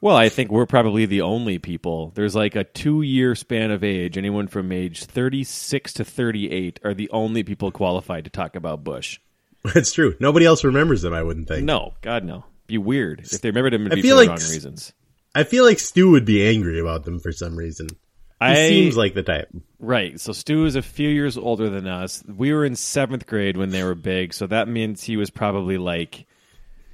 Well, 0.00 0.16
I 0.16 0.28
think 0.28 0.50
we're 0.50 0.66
probably 0.66 1.06
the 1.06 1.22
only 1.22 1.58
people. 1.58 2.12
There's 2.14 2.34
like 2.34 2.56
a 2.56 2.64
two 2.64 3.02
year 3.02 3.34
span 3.34 3.70
of 3.70 3.82
age. 3.82 4.18
Anyone 4.18 4.48
from 4.48 4.70
age 4.70 5.04
36 5.04 5.94
to 5.94 6.04
38 6.04 6.80
are 6.84 6.94
the 6.94 7.08
only 7.10 7.42
people 7.42 7.70
qualified 7.70 8.24
to 8.24 8.30
talk 8.30 8.54
about 8.54 8.84
Bush. 8.84 9.18
That's 9.74 9.92
true. 9.92 10.14
Nobody 10.20 10.46
else 10.46 10.62
remembers 10.64 11.02
them. 11.02 11.14
I 11.14 11.22
wouldn't 11.22 11.48
think. 11.48 11.64
No, 11.64 11.94
God, 12.02 12.24
no. 12.24 12.44
Be 12.66 12.78
weird. 12.78 13.20
If 13.20 13.40
they 13.40 13.50
remembered 13.50 13.74
him, 13.74 13.86
it'd 13.86 13.98
I 13.98 14.02
feel 14.02 14.16
for 14.18 14.24
the 14.24 14.30
like 14.30 14.40
wrong 14.40 14.50
reasons. 14.50 14.92
I 15.34 15.44
feel 15.44 15.64
like 15.64 15.78
Stu 15.78 16.10
would 16.10 16.24
be 16.24 16.46
angry 16.46 16.78
about 16.80 17.04
them 17.04 17.18
for 17.18 17.32
some 17.32 17.56
reason. 17.56 17.88
He 17.88 18.46
I 18.46 18.68
seems 18.68 18.96
like 18.96 19.14
the 19.14 19.22
type. 19.22 19.48
Right. 19.78 20.20
So 20.20 20.32
Stu 20.32 20.66
is 20.66 20.76
a 20.76 20.82
few 20.82 21.08
years 21.08 21.38
older 21.38 21.70
than 21.70 21.86
us. 21.86 22.22
We 22.26 22.52
were 22.52 22.64
in 22.64 22.76
seventh 22.76 23.26
grade 23.26 23.56
when 23.56 23.70
they 23.70 23.82
were 23.82 23.94
big, 23.94 24.34
so 24.34 24.46
that 24.46 24.68
means 24.68 25.02
he 25.02 25.16
was 25.16 25.30
probably 25.30 25.78
like. 25.78 26.26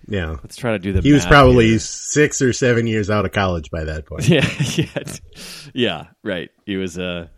Yeah. 0.06 0.36
Let's 0.42 0.56
try 0.56 0.72
to 0.72 0.78
do 0.78 0.92
the. 0.92 1.00
He 1.00 1.12
was 1.12 1.26
probably 1.26 1.70
here. 1.70 1.78
six 1.78 2.40
or 2.40 2.52
seven 2.52 2.86
years 2.86 3.10
out 3.10 3.24
of 3.24 3.32
college 3.32 3.70
by 3.70 3.84
that 3.84 4.06
point. 4.06 4.28
Yeah, 4.28 4.48
yeah, 4.76 5.04
yeah. 5.74 6.06
Right. 6.22 6.50
He 6.66 6.76
was 6.76 6.98
a 6.98 7.30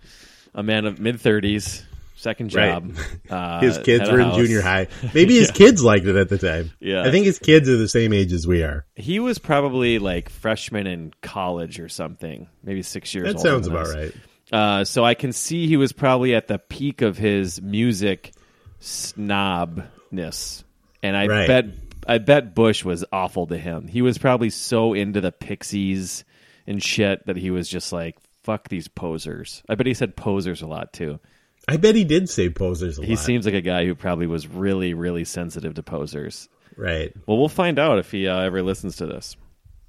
a 0.54 0.62
man 0.62 0.84
of 0.84 1.00
mid 1.00 1.20
thirties, 1.20 1.84
second 2.22 2.54
Right. 2.54 2.70
job. 2.72 2.96
Uh, 3.30 3.60
His 3.60 3.78
kids 3.78 4.10
were 4.10 4.20
in 4.20 4.32
junior 4.34 4.60
high. 4.60 4.88
Maybe 5.14 5.34
his 5.36 5.50
kids 5.50 5.82
liked 5.82 6.06
it 6.06 6.16
at 6.16 6.28
the 6.28 6.38
time. 6.38 6.70
Yeah. 6.80 7.02
I 7.02 7.10
think 7.10 7.24
his 7.26 7.38
kids 7.38 7.68
are 7.68 7.76
the 7.76 7.88
same 7.88 8.12
age 8.12 8.32
as 8.32 8.46
we 8.46 8.62
are. 8.62 8.84
He 8.94 9.18
was 9.20 9.38
probably 9.38 9.98
like 9.98 10.28
freshman 10.28 10.86
in 10.86 11.12
college 11.22 11.80
or 11.80 11.88
something, 11.88 12.46
maybe 12.62 12.82
six 12.82 13.14
years. 13.14 13.32
That 13.32 13.40
sounds 13.40 13.66
about 13.66 13.86
us. 13.86 13.94
right. 13.94 14.14
Uh, 14.52 14.84
so 14.84 15.02
I 15.04 15.14
can 15.14 15.32
see 15.32 15.66
he 15.66 15.76
was 15.78 15.92
probably 15.92 16.34
at 16.34 16.46
the 16.48 16.58
peak 16.58 17.00
of 17.00 17.16
his 17.16 17.62
music 17.62 18.32
snobness, 18.80 20.64
and 21.02 21.16
I 21.16 21.26
Right. 21.26 21.46
bet 21.48 21.64
I 22.06 22.18
bet 22.18 22.54
Bush 22.54 22.84
was 22.84 23.04
awful 23.12 23.46
to 23.46 23.56
him. 23.56 23.86
He 23.86 24.02
was 24.02 24.18
probably 24.18 24.50
so 24.50 24.92
into 24.92 25.20
the 25.20 25.30
Pixies 25.32 26.24
and 26.66 26.82
shit 26.82 27.24
that 27.26 27.36
he 27.36 27.50
was 27.52 27.68
just 27.68 27.92
like, 27.92 28.16
"Fuck 28.42 28.68
these 28.68 28.88
posers." 28.88 29.62
I 29.68 29.76
bet 29.76 29.86
he 29.86 29.94
said 29.94 30.16
posers 30.16 30.62
a 30.62 30.66
lot 30.66 30.92
too. 30.92 31.20
I 31.68 31.76
bet 31.76 31.94
he 31.94 32.04
did 32.04 32.28
say 32.28 32.48
posers 32.50 32.98
a 32.98 33.02
He 33.04 33.14
lot. 33.14 33.24
seems 33.24 33.44
like 33.46 33.54
a 33.54 33.60
guy 33.60 33.84
who 33.84 33.94
probably 33.94 34.26
was 34.26 34.46
really, 34.48 34.94
really 34.94 35.24
sensitive 35.24 35.74
to 35.74 35.82
posers. 35.82 36.48
right. 36.76 37.12
Well, 37.26 37.38
we'll 37.38 37.48
find 37.48 37.78
out 37.78 37.98
if 37.98 38.10
he 38.10 38.26
uh, 38.28 38.40
ever 38.40 38.62
listens 38.62 38.96
to 38.96 39.06
this. 39.06 39.36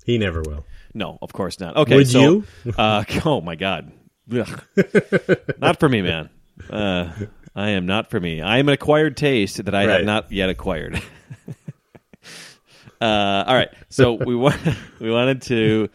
He 0.06 0.18
never 0.18 0.42
will. 0.42 0.66
No, 0.94 1.18
of 1.22 1.34
course 1.34 1.60
not. 1.60 1.76
Okay, 1.78 1.96
Would 1.96 2.08
so, 2.08 2.22
you? 2.22 2.46
Uh, 2.78 3.04
oh 3.26 3.42
my 3.42 3.56
god, 3.56 3.92
not 4.28 5.80
for 5.80 5.90
me, 5.90 6.02
man. 6.04 6.30
Uh, 6.70 7.12
I 7.56 7.70
am 7.70 7.86
not 7.88 8.10
for 8.12 8.20
me. 8.20 8.42
I 8.42 8.58
am 8.60 8.68
an 8.68 8.74
acquired 8.74 9.18
taste 9.18 9.64
that 9.66 9.74
I 9.74 9.84
have 9.84 10.06
not 10.06 10.32
yet 10.32 10.50
acquired. 10.50 11.02
uh, 13.02 13.44
all 13.48 13.56
right, 13.56 13.70
so 13.90 14.14
we 14.14 14.36
want 14.36 14.60
we 15.00 15.10
wanted 15.12 15.42
to 15.44 15.90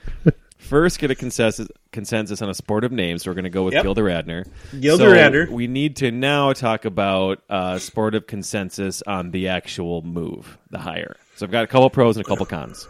first 0.56 0.98
get 0.98 1.10
a 1.10 1.14
consensus 1.14 1.68
consensus 1.92 2.42
on 2.42 2.48
a 2.50 2.54
sport 2.54 2.84
of 2.84 2.92
names. 2.92 3.22
So 3.22 3.30
we're 3.30 3.34
going 3.34 3.44
to 3.44 3.50
go 3.50 3.62
with 3.64 3.74
Yep. 3.74 3.82
Gilda 3.82 4.02
Radner. 4.02 4.46
Gilda 4.78 5.04
So 5.04 5.12
Radner. 5.12 5.48
We 5.48 5.66
need 5.66 5.96
to 5.96 6.10
now 6.10 6.52
talk 6.52 6.84
about 6.84 7.42
uh, 7.48 7.78
sport 7.78 8.14
of 8.14 8.26
consensus 8.26 9.02
on 9.06 9.30
the 9.30 9.48
actual 9.48 10.02
move, 10.02 10.58
the 10.70 10.78
hire. 10.78 11.16
So 11.36 11.46
I've 11.46 11.52
got 11.52 11.64
a 11.64 11.68
couple 11.68 11.88
pros 11.90 12.16
and 12.16 12.24
a 12.26 12.28
couple 12.28 12.46
cons. 12.46 12.86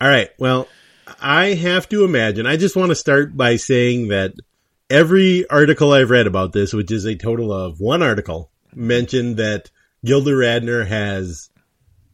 All 0.00 0.08
right. 0.08 0.30
Well, 0.38 0.68
I 1.20 1.54
have 1.54 1.88
to 1.90 2.04
imagine. 2.04 2.46
I 2.46 2.56
just 2.56 2.76
want 2.76 2.90
to 2.90 2.94
start 2.94 3.36
by 3.36 3.56
saying 3.56 4.08
that 4.08 4.34
every 4.90 5.48
article 5.48 5.92
I've 5.92 6.10
read 6.10 6.26
about 6.26 6.52
this, 6.52 6.72
which 6.72 6.90
is 6.90 7.04
a 7.04 7.16
total 7.16 7.52
of 7.52 7.80
one 7.80 8.02
article, 8.02 8.50
mentioned 8.74 9.38
that 9.38 9.70
Gilda 10.04 10.30
Radner 10.32 10.86
has 10.86 11.50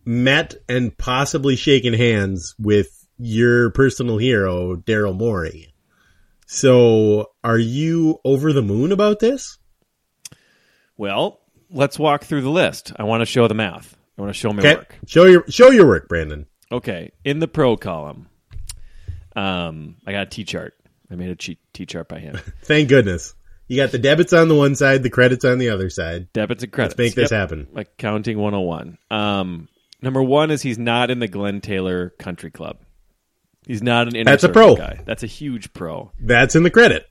met 0.04 0.54
and 0.68 0.96
possibly 0.96 1.56
shaken 1.56 1.92
hands 1.94 2.54
with 2.58 2.88
your 3.18 3.70
personal 3.70 4.18
hero, 4.18 4.76
Daryl 4.76 5.16
Morey. 5.16 5.73
So, 6.54 7.30
are 7.42 7.58
you 7.58 8.20
over 8.24 8.52
the 8.52 8.62
moon 8.62 8.92
about 8.92 9.18
this? 9.18 9.58
Well, 10.96 11.40
let's 11.68 11.98
walk 11.98 12.22
through 12.22 12.42
the 12.42 12.48
list. 12.50 12.92
I 12.96 13.02
want 13.02 13.22
to 13.22 13.26
show 13.26 13.48
the 13.48 13.54
math. 13.54 13.96
I 14.16 14.22
want 14.22 14.32
to 14.32 14.38
show 14.38 14.52
my 14.52 14.60
Okay, 14.60 14.76
work. 14.76 14.96
show 15.06 15.24
your 15.24 15.44
show 15.48 15.70
your 15.72 15.86
work, 15.88 16.08
Brandon. 16.08 16.46
Okay, 16.70 17.10
in 17.24 17.40
the 17.40 17.48
pro 17.48 17.76
column, 17.76 18.28
um, 19.34 19.96
I 20.06 20.12
got 20.12 20.28
a 20.28 20.30
T 20.30 20.44
chart. 20.44 20.74
I 21.10 21.16
made 21.16 21.30
a 21.30 21.34
T 21.36 21.86
chart 21.86 22.08
by 22.08 22.20
hand. 22.20 22.38
Thank 22.62 22.88
goodness. 22.88 23.34
You 23.66 23.76
got 23.76 23.90
the 23.90 23.98
debits 23.98 24.32
on 24.32 24.46
the 24.46 24.54
one 24.54 24.76
side, 24.76 25.02
the 25.02 25.10
credits 25.10 25.44
on 25.44 25.58
the 25.58 25.70
other 25.70 25.90
side. 25.90 26.32
Debits 26.32 26.62
and 26.62 26.70
credits. 26.70 26.96
Let's 26.96 26.98
make 26.98 27.14
this 27.16 27.32
Yep. 27.32 27.40
happen. 27.40 27.66
Accounting 27.74 28.38
101. 28.38 28.96
Um, 29.10 29.68
number 30.02 30.22
one 30.22 30.52
is 30.52 30.62
he's 30.62 30.78
not 30.78 31.10
in 31.10 31.18
the 31.18 31.26
Glen 31.28 31.60
Taylor 31.60 32.10
Country 32.18 32.50
Club. 32.52 32.76
He's 33.66 33.82
not 33.82 34.08
an 34.08 34.16
inner 34.16 34.30
That's 34.30 34.44
a 34.44 34.48
pro. 34.48 34.76
guy. 34.76 35.00
That's 35.04 35.22
a 35.22 35.26
huge 35.26 35.72
pro. 35.72 36.12
That's 36.20 36.54
in 36.54 36.62
the 36.64 36.70
credit. 36.70 37.06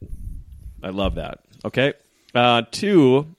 I 0.84 0.90
love 0.90 1.16
that. 1.16 1.40
Okay. 1.66 1.94
Uh, 2.36 2.64
two, 2.72 3.36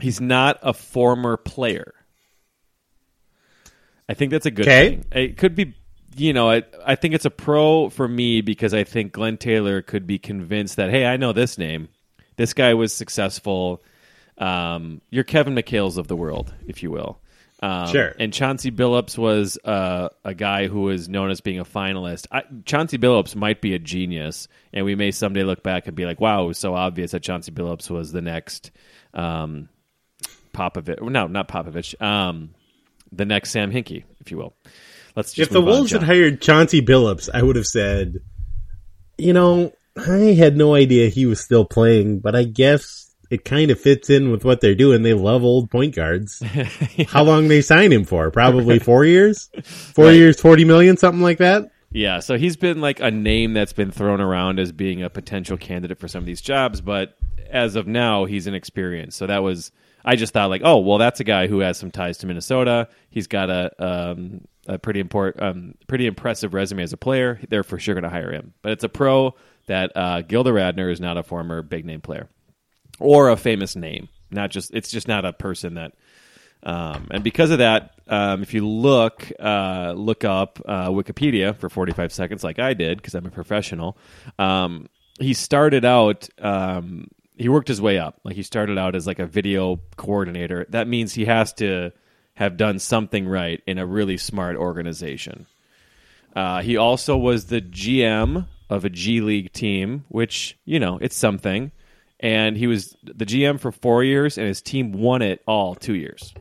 he's 0.00 0.20
not 0.20 0.58
a 0.62 0.72
former 0.72 1.36
player. 1.36 1.94
I 4.08 4.14
think 4.14 4.30
that's 4.30 4.46
a 4.46 4.50
good 4.50 4.66
Okay. 4.68 4.88
thing. 4.96 5.04
It 5.12 5.36
could 5.36 5.54
be, 5.54 5.74
you 6.16 6.32
know, 6.32 6.50
I, 6.50 6.62
I 6.84 6.94
think 6.94 7.14
it's 7.14 7.24
a 7.24 7.30
pro 7.30 7.88
for 7.90 8.06
me 8.08 8.40
because 8.40 8.72
I 8.72 8.84
think 8.84 9.12
Glen 9.12 9.36
Taylor 9.36 9.82
could 9.82 10.06
be 10.06 10.18
convinced 10.18 10.76
that, 10.76 10.90
hey, 10.90 11.04
I 11.06 11.16
know 11.16 11.32
this 11.32 11.58
name. 11.58 11.88
This 12.36 12.54
guy 12.54 12.74
was 12.74 12.92
successful. 12.92 13.82
Um, 14.38 15.00
you're 15.10 15.24
Kevin 15.24 15.54
McHale's 15.54 15.96
of 15.98 16.06
the 16.08 16.16
world, 16.16 16.54
if 16.66 16.82
you 16.82 16.90
will. 16.90 17.20
Um, 17.60 17.88
Sure. 17.88 18.14
And 18.18 18.32
Chauncey 18.32 18.70
Billups 18.70 19.18
was 19.18 19.58
uh, 19.64 20.10
a 20.24 20.34
guy 20.34 20.68
who 20.68 20.82
was 20.82 21.08
known 21.08 21.30
as 21.30 21.40
being 21.40 21.58
a 21.58 21.64
finalist. 21.64 22.26
I, 22.30 22.44
Chauncey 22.64 22.98
Billups 22.98 23.34
might 23.34 23.60
be 23.60 23.74
a 23.74 23.78
genius, 23.78 24.48
and 24.72 24.84
we 24.84 24.94
may 24.94 25.10
someday 25.10 25.42
look 25.42 25.62
back 25.62 25.86
and 25.86 25.96
be 25.96 26.04
like, 26.04 26.20
"Wow, 26.20 26.44
it 26.44 26.48
was 26.48 26.58
so 26.58 26.74
obvious 26.74 27.10
that 27.12 27.22
Chauncey 27.22 27.50
Billups 27.52 27.90
was 27.90 28.12
the 28.12 28.22
next 28.22 28.70
um, 29.14 29.68
Popovich." 30.52 31.00
No, 31.00 31.26
not 31.26 31.48
Popovich. 31.48 32.00
Um, 32.00 32.54
the 33.10 33.24
next 33.24 33.50
Sam 33.50 33.72
Hinkie, 33.72 34.04
if 34.20 34.30
you 34.30 34.36
will. 34.36 34.54
Let's 35.16 35.32
just 35.32 35.48
if 35.48 35.52
the 35.52 35.60
Wolves 35.60 35.90
had 35.90 36.02
hired 36.02 36.40
Chauncey 36.40 36.80
Billups, 36.80 37.28
I 37.32 37.42
would 37.42 37.56
have 37.56 37.66
said, 37.66 38.18
you 39.16 39.32
know, 39.32 39.72
I 39.96 40.34
had 40.34 40.56
no 40.56 40.74
idea 40.74 41.08
he 41.08 41.26
was 41.26 41.40
still 41.40 41.64
playing, 41.64 42.20
but 42.20 42.36
I 42.36 42.44
guess 42.44 43.07
it 43.30 43.44
kind 43.44 43.70
of 43.70 43.78
fits 43.80 44.08
in 44.10 44.30
with 44.30 44.44
what 44.44 44.60
they're 44.60 44.74
doing. 44.74 45.02
They 45.02 45.14
love 45.14 45.44
old 45.44 45.70
point 45.70 45.94
guards. 45.94 46.42
How 47.08 47.22
long 47.22 47.48
they 47.48 47.60
sign 47.60 47.92
him 47.92 48.04
for? 48.04 48.30
Probably 48.30 48.78
four 48.78 49.04
years, 49.04 49.50
four 49.62 50.06
Right. 50.06 50.12
years, 50.14 50.40
forty 50.40 50.64
million, 50.64 50.96
something 50.96 51.22
like 51.22 51.38
that. 51.38 51.70
Yeah, 51.90 52.20
so 52.20 52.36
he's 52.36 52.56
been 52.56 52.80
like 52.82 53.00
a 53.00 53.10
name 53.10 53.54
that's 53.54 53.72
been 53.72 53.90
thrown 53.90 54.20
around 54.20 54.58
as 54.60 54.72
being 54.72 55.02
a 55.02 55.08
potential 55.08 55.56
candidate 55.56 55.98
for 55.98 56.06
some 56.08 56.18
of 56.18 56.26
these 56.26 56.42
jobs, 56.42 56.82
but 56.82 57.16
as 57.50 57.76
of 57.76 57.86
now, 57.86 58.26
he's 58.26 58.46
inexperienced. 58.46 59.16
So 59.16 59.26
that 59.26 59.42
was 59.42 59.72
I 60.04 60.16
just 60.16 60.32
thought 60.32 60.50
like, 60.50 60.62
oh, 60.64 60.78
well, 60.78 60.98
that's 60.98 61.20
a 61.20 61.24
guy 61.24 61.46
who 61.46 61.60
has 61.60 61.78
some 61.78 61.90
ties 61.90 62.18
to 62.18 62.26
Minnesota. 62.26 62.88
He's 63.10 63.26
got 63.26 63.50
a 63.50 63.70
um, 63.78 64.42
a 64.66 64.78
pretty 64.78 65.00
important, 65.00 65.42
um, 65.42 65.74
pretty 65.86 66.06
impressive 66.06 66.52
resume 66.52 66.82
as 66.82 66.92
a 66.92 66.98
player. 66.98 67.40
They're 67.48 67.62
for 67.62 67.78
sure 67.78 67.94
going 67.94 68.04
to 68.04 68.10
hire 68.10 68.32
him. 68.32 68.52
But 68.60 68.72
it's 68.72 68.84
a 68.84 68.88
pro 68.90 69.34
that 69.66 69.92
uh, 69.96 70.20
Gilda 70.22 70.50
Radner 70.50 70.92
is 70.92 71.00
not 71.00 71.16
a 71.16 71.22
former 71.22 71.62
big 71.62 71.86
name 71.86 72.00
player 72.02 72.28
or 72.98 73.30
a 73.30 73.36
famous 73.36 73.76
name. 73.76 74.08
Not 74.30 74.50
just 74.50 74.72
it's 74.74 74.90
just 74.90 75.08
not 75.08 75.24
a 75.24 75.32
person 75.32 75.74
that. 75.74 75.92
Um, 76.60 77.06
and 77.12 77.22
because 77.22 77.52
of 77.52 77.58
that, 77.58 77.94
um, 78.08 78.42
if 78.42 78.52
you 78.52 78.66
look 78.66 79.30
uh, 79.38 79.92
look 79.96 80.24
up 80.24 80.60
uh, 80.66 80.88
Wikipedia 80.88 81.56
for 81.56 81.68
45 81.68 82.12
seconds, 82.12 82.42
like 82.42 82.58
I 82.58 82.74
did, 82.74 82.98
because 82.98 83.14
I'm 83.14 83.26
a 83.26 83.30
professional, 83.30 83.96
um, 84.38 84.88
he 85.20 85.34
started 85.34 85.84
out. 85.84 86.28
Um, 86.40 87.08
he 87.36 87.48
worked 87.48 87.68
his 87.68 87.80
way 87.80 87.98
up. 87.98 88.18
Like 88.24 88.34
he 88.34 88.42
started 88.42 88.78
out 88.78 88.96
as 88.96 89.06
like 89.06 89.20
a 89.20 89.26
video 89.26 89.80
coordinator. 89.96 90.66
That 90.70 90.88
means 90.88 91.14
he 91.14 91.26
has 91.26 91.52
to 91.54 91.92
have 92.34 92.56
done 92.56 92.80
something 92.80 93.28
right 93.28 93.62
in 93.66 93.78
a 93.78 93.86
really 93.86 94.16
smart 94.16 94.56
organization. 94.56 95.46
Uh, 96.34 96.62
he 96.62 96.76
also 96.76 97.16
was 97.16 97.46
the 97.46 97.60
GM 97.60 98.46
of 98.70 98.84
a 98.84 98.90
G 98.90 99.20
League 99.20 99.52
team, 99.52 100.04
which 100.08 100.56
you 100.64 100.78
know 100.78 100.98
it's 101.00 101.16
something. 101.16 101.72
And 102.20 102.56
he 102.56 102.66
was 102.66 102.96
the 103.02 103.24
GM 103.24 103.60
for 103.60 103.70
four 103.70 104.02
years, 104.02 104.38
and 104.38 104.46
his 104.46 104.60
team 104.60 104.92
won 104.92 105.22
it 105.22 105.40
all 105.46 105.74
two 105.74 105.94
years. 105.94 106.34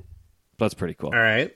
That's 0.58 0.74
pretty 0.74 0.96
cool. 0.96 1.10
All 1.14 1.20
right. 1.20 1.54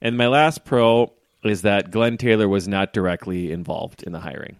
And 0.00 0.16
my 0.16 0.28
last 0.28 0.64
pro 0.64 1.12
is 1.44 1.62
that 1.62 1.90
Glen 1.90 2.18
Taylor 2.18 2.48
was 2.48 2.68
not 2.68 2.92
directly 2.92 3.50
involved 3.50 4.04
in 4.04 4.12
the 4.12 4.20
hiring. 4.20 4.56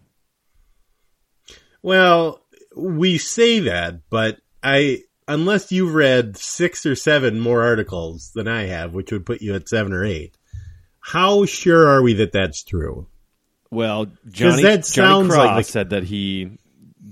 Well, 1.83 2.41
we 2.77 3.19
say 3.19 3.61
that, 3.61 4.09
but 4.11 4.39
I 4.63 5.03
unless 5.29 5.73
you've 5.73 5.95
read 5.95 6.37
six 6.37 6.85
or 6.87 6.95
seven 6.95 7.41
more 7.41 7.63
articles 7.63 8.33
than 8.35 8.49
I 8.49 8.65
have, 8.65 8.95
which 8.95 9.13
would 9.13 9.27
put 9.27 9.43
you 9.43 9.55
at 9.55 9.69
seven 9.69 9.93
or 9.93 10.05
eight, 10.05 10.37
how 11.01 11.45
sure 11.45 11.89
are 11.89 12.03
we 12.03 12.15
that 12.15 12.33
that's 12.33 12.63
true? 12.63 13.07
Well, 13.71 14.07
Johnny, 14.31 14.63
that 14.63 14.71
Johnny 14.71 14.83
sounds 14.83 15.29
Cross 15.29 15.39
like 15.47 15.67
the- 15.67 15.73
said 15.73 15.91
that 15.91 16.05
he 16.05 16.59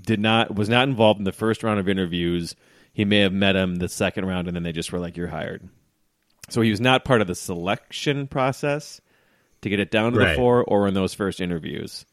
did 0.01 0.19
not 0.19 0.55
was 0.55 0.69
not 0.69 0.87
involved 0.87 1.19
in 1.19 1.23
the 1.25 1.31
first 1.31 1.63
round 1.63 1.79
of 1.79 1.87
interviews. 1.89 2.55
He 2.93 3.05
may 3.05 3.19
have 3.19 3.33
met 3.33 3.55
him 3.55 3.75
the 3.77 3.87
second 3.89 4.25
round, 4.25 4.47
and 4.47 4.55
then 4.55 4.63
they 4.63 4.71
just 4.71 4.91
were 4.91 4.99
like, 4.99 5.15
"You're 5.17 5.27
hired." 5.27 5.67
So 6.49 6.61
he 6.61 6.71
was 6.71 6.81
not 6.81 7.05
part 7.05 7.21
of 7.21 7.27
the 7.27 7.35
selection 7.35 8.27
process 8.27 8.99
to 9.61 9.69
get 9.69 9.79
it 9.79 9.91
down 9.91 10.13
to 10.13 10.19
the 10.19 10.25
four, 10.35 10.63
or 10.63 10.87
in 10.87 10.93
those 10.93 11.13
first 11.13 11.39
interviews. 11.39 12.05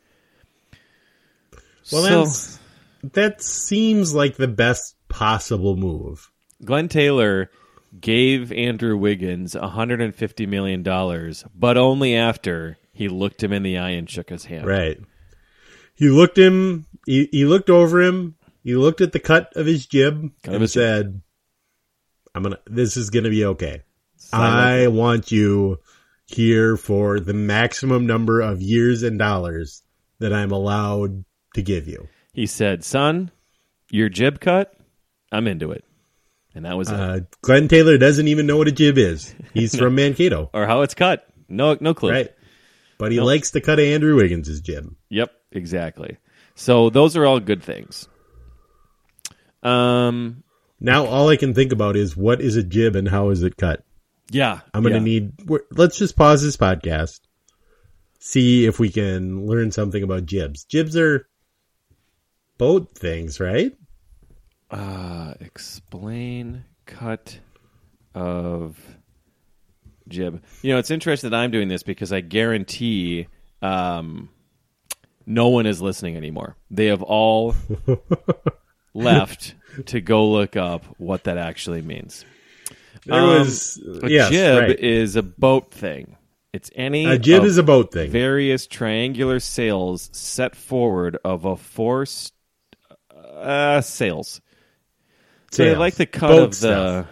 Well, 1.93 2.03
So- 2.03 2.25
that's, 2.25 2.59
that 3.15 3.43
seems 3.43 4.15
like 4.15 4.37
the 4.37 4.49
best 4.49 4.95
possible 5.09 5.77
move. 5.77 6.31
Glen 6.65 6.89
Taylor 6.89 7.51
gave 7.99 8.53
Andrew 8.53 8.97
Wiggins 8.97 9.55
$150 9.55 10.47
million, 10.47 10.83
but 11.55 11.79
only 11.79 12.15
after 12.15 12.77
he 12.93 13.09
looked 13.09 13.43
him 13.43 13.53
in 13.53 13.63
the 13.63 13.79
eye 13.79 13.91
and 13.91 14.11
shook 14.11 14.29
his 14.29 14.45
hand. 14.45 14.67
Right. 14.67 14.99
He 15.95 16.09
looked 16.11 16.37
him. 16.37 16.87
He, 17.09 17.29
he 17.33 17.45
looked 17.47 17.71
over 17.71 18.03
him. 18.03 18.35
He 18.63 18.77
looked 18.77 19.01
at 19.01 19.13
the 19.13 19.19
cut 19.19 19.51
of 19.57 19.65
his 19.65 19.87
jib 19.87 20.31
Cut 20.43 20.53
and 20.55 20.61
his 20.63 20.75
jib. 20.75 20.83
said, 20.83 21.23
"I'm 22.35 22.43
gonna. 22.43 22.59
This 22.67 22.99
is 22.99 23.09
gonna 23.09 23.31
be 23.31 23.47
okay. 23.47 23.83
Silent. 24.17 24.55
I 24.55 24.89
want 24.89 25.33
you 25.33 25.79
here 26.27 26.77
for 26.77 27.19
the 27.19 27.33
maximum 27.33 28.07
number 28.07 28.43
of 28.43 28.61
years 28.61 29.03
and 29.03 29.19
dollars 29.19 29.83
that 30.19 30.35
I'm 30.35 30.51
allowed 30.51 31.25
to 31.55 31.63
give 31.63 31.89
you." 31.89 32.09
He 32.35 32.45
said, 32.47 32.85
Son, 32.85 33.31
your 33.91 34.11
jib 34.11 34.39
cut, 34.39 34.75
I'm 35.33 35.49
into 35.49 35.73
it. 35.73 35.85
And 36.55 36.67
that 36.67 36.77
was 36.77 36.91
it. 36.91 36.95
Uh, 36.95 37.21
Glen 37.41 37.69
Taylor 37.69 37.97
doesn't 37.97 38.29
even 38.29 38.47
know 38.47 38.59
what 38.59 38.69
a 38.69 38.73
jib 38.73 38.99
is. 38.99 39.35
He's 39.55 39.75
from 39.79 39.95
Mankato, 39.95 40.51
Or 40.53 40.67
how 40.67 40.83
it's 40.83 40.95
cut. 40.95 41.27
No 41.49 41.79
no 41.81 41.95
clue. 41.95 42.11
right? 42.11 42.31
But 42.99 43.13
he 43.13 43.21
likes 43.21 43.53
to 43.53 43.61
cut 43.63 43.81
Andrew 43.81 44.17
Wiggins' 44.17 44.61
jib. 44.61 44.95
Yep, 45.09 45.33
exactly. 45.53 46.19
So 46.59 46.91
those 46.91 47.17
are 47.17 47.25
all 47.25 47.39
good 47.39 47.63
things. 47.63 48.09
Um 49.63 50.43
Now 50.81 51.07
all 51.07 51.29
I 51.29 51.37
can 51.37 51.55
think 51.55 51.73
about 51.73 51.97
is 51.97 52.17
what 52.17 52.41
is 52.41 52.57
a 52.57 52.65
jib 52.65 52.97
and 52.97 53.09
how 53.09 53.31
is 53.31 53.43
it 53.43 53.57
cut? 53.57 53.85
yeah. 54.31 54.61
I'm 54.75 54.83
going 54.83 54.93
to 54.93 55.11
yeah. 55.11 55.21
need. 55.21 55.33
Let's 55.71 55.97
just 55.99 56.17
pause 56.17 56.43
this 56.43 56.57
podcast. 56.57 57.21
See 58.19 58.67
if 58.67 58.79
we 58.79 58.91
can 58.91 59.47
learn 59.47 59.71
something 59.71 60.03
about 60.03 60.27
jibs. 60.27 60.65
Jibs 60.65 60.97
are 60.97 61.27
boat 62.59 62.95
things, 62.95 63.41
right? 63.41 63.73
Uh, 64.71 65.35
explain 65.41 66.65
cut 66.85 67.39
of 68.15 68.77
jib. 70.09 70.43
You 70.63 70.73
know, 70.73 70.79
it's 70.79 70.91
interesting 70.91 71.31
that 71.31 71.37
I'm 71.37 71.51
doing 71.53 71.69
this 71.69 71.85
because 71.85 72.13
I 72.13 72.21
guarantee 72.21 73.29
um, 73.63 74.29
no 75.29 75.49
one 75.49 75.67
is 75.67 75.81
listening 75.83 76.17
anymore. 76.17 76.57
They 76.71 76.87
have 76.87 77.03
all 77.03 77.55
left 78.95 79.55
to 79.87 80.01
go 80.01 80.29
look 80.31 80.57
up 80.57 80.85
what 80.99 81.25
that 81.25 81.39
actually 81.39 81.83
means. 81.83 82.25
There 83.07 83.21
Um, 83.21 83.39
was 83.41 83.81
A 84.03 84.11
yes, 84.11 84.31
jib 84.31 84.59
right. 84.63 84.79
is 84.79 85.17
a 85.17 85.23
boat 85.23 85.71
thing. 85.73 86.17
It's 86.53 86.71
any 86.75 87.05
a 87.05 87.19
jib 87.19 87.45
is 87.45 87.59
a 87.59 87.63
boat 87.63 87.93
thing. 87.93 88.11
various 88.11 88.67
triangular 88.67 89.39
sails 89.39 90.09
set 90.13 90.57
forward 90.57 91.17
of 91.25 91.45
a 91.45 91.57
forced 91.57 92.33
uh, 93.15 93.81
sails. 93.83 94.41
So 95.53 95.65
Sails. 95.65 95.79
like 95.79 95.95
the 95.95 96.07
cut 96.07 96.29
Boat 96.29 96.43
of 96.43 96.51
the, 96.51 96.57
stuff. 97.03 97.07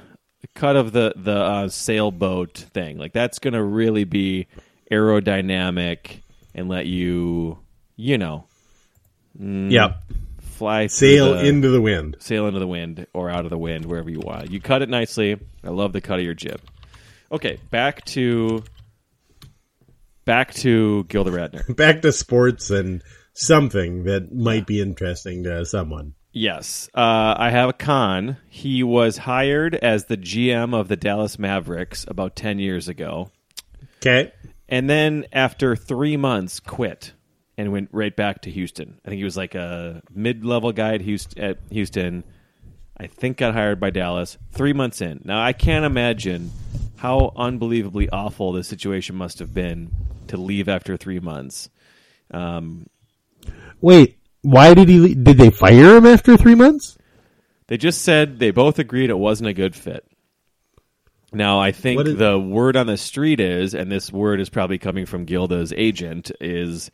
cut 0.55 0.77
of 0.77 0.93
the 0.93 1.13
the 1.17 1.37
uh, 1.37 1.69
sailboat 1.69 2.55
thing. 2.75 2.99
Like 2.99 3.13
that's 3.13 3.39
going 3.39 3.55
to 3.55 3.63
really 3.63 4.05
be 4.05 4.47
aerodynamic 4.91 6.23
and 6.55 6.69
let 6.69 6.87
you, 6.87 7.59
you 7.97 8.19
know, 8.19 8.47
Yep. 9.39 10.03
fly 10.41 10.87
Sail 10.87 11.35
the- 11.35 11.45
into 11.47 11.69
the 11.71 11.81
wind. 11.81 12.17
sail 12.21 12.47
into 12.47 12.59
the 12.61 12.67
wind 12.67 13.07
or 13.13 13.29
out 13.31 13.45
of 13.45 13.51
the 13.51 13.59
wind 13.59 13.85
wherever 13.85 14.09
you 14.11 14.21
want. 14.21 14.51
You 14.51 14.61
cut 14.61 14.83
it 14.83 14.89
nicely. 14.89 15.37
I 15.65 15.69
love 15.71 15.93
the 15.93 16.01
cut 16.01 16.19
of 16.19 16.25
your 16.25 16.35
jib. 16.35 16.61
Okay, 17.31 17.59
back 17.71 18.05
to 18.07 18.63
back 20.25 20.55
to 20.55 21.05
Gilda 21.05 21.31
Radner. 21.31 21.77
Back 21.77 22.03
to 22.03 22.13
sports 22.13 22.71
and 22.71 23.03
something 23.33 24.05
that 24.05 24.35
might 24.35 24.67
be 24.67 24.81
interesting 24.81 25.45
to 25.45 25.65
someone. 25.65 26.15
Yes, 26.33 26.89
uh, 26.95 27.35
I 27.39 27.51
have 27.51 27.71
a 27.71 27.73
con. 27.73 28.37
He 28.49 28.83
was 28.83 29.17
hired 29.19 29.75
as 29.75 30.05
the 30.07 30.17
GM 30.19 30.75
of 30.75 30.89
the 30.89 30.97
Dallas 30.97 31.39
Mavericks 31.39 32.05
about 32.09 32.37
ten 32.37 32.59
years 32.59 32.89
ago, 32.89 33.31
Okay. 33.99 34.33
and 34.69 34.89
then 34.91 35.25
after 35.33 35.75
three 35.77 36.17
months, 36.19 36.61
quit 36.61 37.13
and 37.59 37.73
went 37.73 37.89
right 37.93 38.15
back 38.15 38.43
to 38.43 38.51
Houston. 38.51 39.01
I 39.05 39.09
think 39.09 39.19
he 39.19 39.25
was 39.25 39.37
like 39.37 39.55
a 39.55 40.03
mid-level 40.13 40.73
guy 40.73 40.95
at 40.95 41.01
Houston. 41.01 41.43
At 41.43 41.59
Houston. 41.71 42.25
I 42.99 43.09
think 43.09 43.37
got 43.37 43.53
hired 43.53 43.79
by 43.79 43.91
Dallas 43.91 44.39
three 44.53 44.73
months 44.73 45.03
in. 45.03 45.21
Now 45.25 45.43
I 45.43 45.53
can't 45.53 45.85
imagine 45.85 46.51
how 46.97 47.33
unbelievably 47.37 48.09
awful 48.09 48.53
the 48.53 48.65
situation 48.65 49.17
must 49.17 49.39
have 49.39 49.53
been 49.53 49.91
to 50.29 50.39
leave 50.39 50.69
after 50.69 50.97
three 50.97 51.21
months. 51.21 51.69
Um, 52.31 52.87
Wait, 53.81 54.17
why 54.43 54.73
did 54.73 54.89
he? 54.89 55.15
Did 55.15 55.37
they 55.37 55.51
fire 55.51 55.97
him 55.97 56.07
after 56.07 56.37
three 56.37 56.55
months? 56.55 56.97
They 57.67 57.77
just 57.77 58.03
said 58.03 58.39
they 58.39 58.51
both 58.51 58.79
agreed 58.79 59.11
it 59.11 59.19
wasn't 59.19 59.51
a 59.51 59.53
good 59.53 59.75
fit. 59.75 60.07
Now, 61.33 61.61
I 61.61 61.73
think 61.73 62.01
is- 62.07 62.17
the 62.17 62.39
word 62.39 62.77
on 62.77 62.87
the 62.87 62.97
street 62.97 63.41
is, 63.41 63.75
and 63.75 63.93
this 63.93 64.13
word 64.13 64.41
is 64.41 64.49
probably 64.49 64.79
coming 64.79 65.05
from 65.05 65.25
Gilda's 65.27 65.73
agent, 65.77 66.31
is 66.41 66.91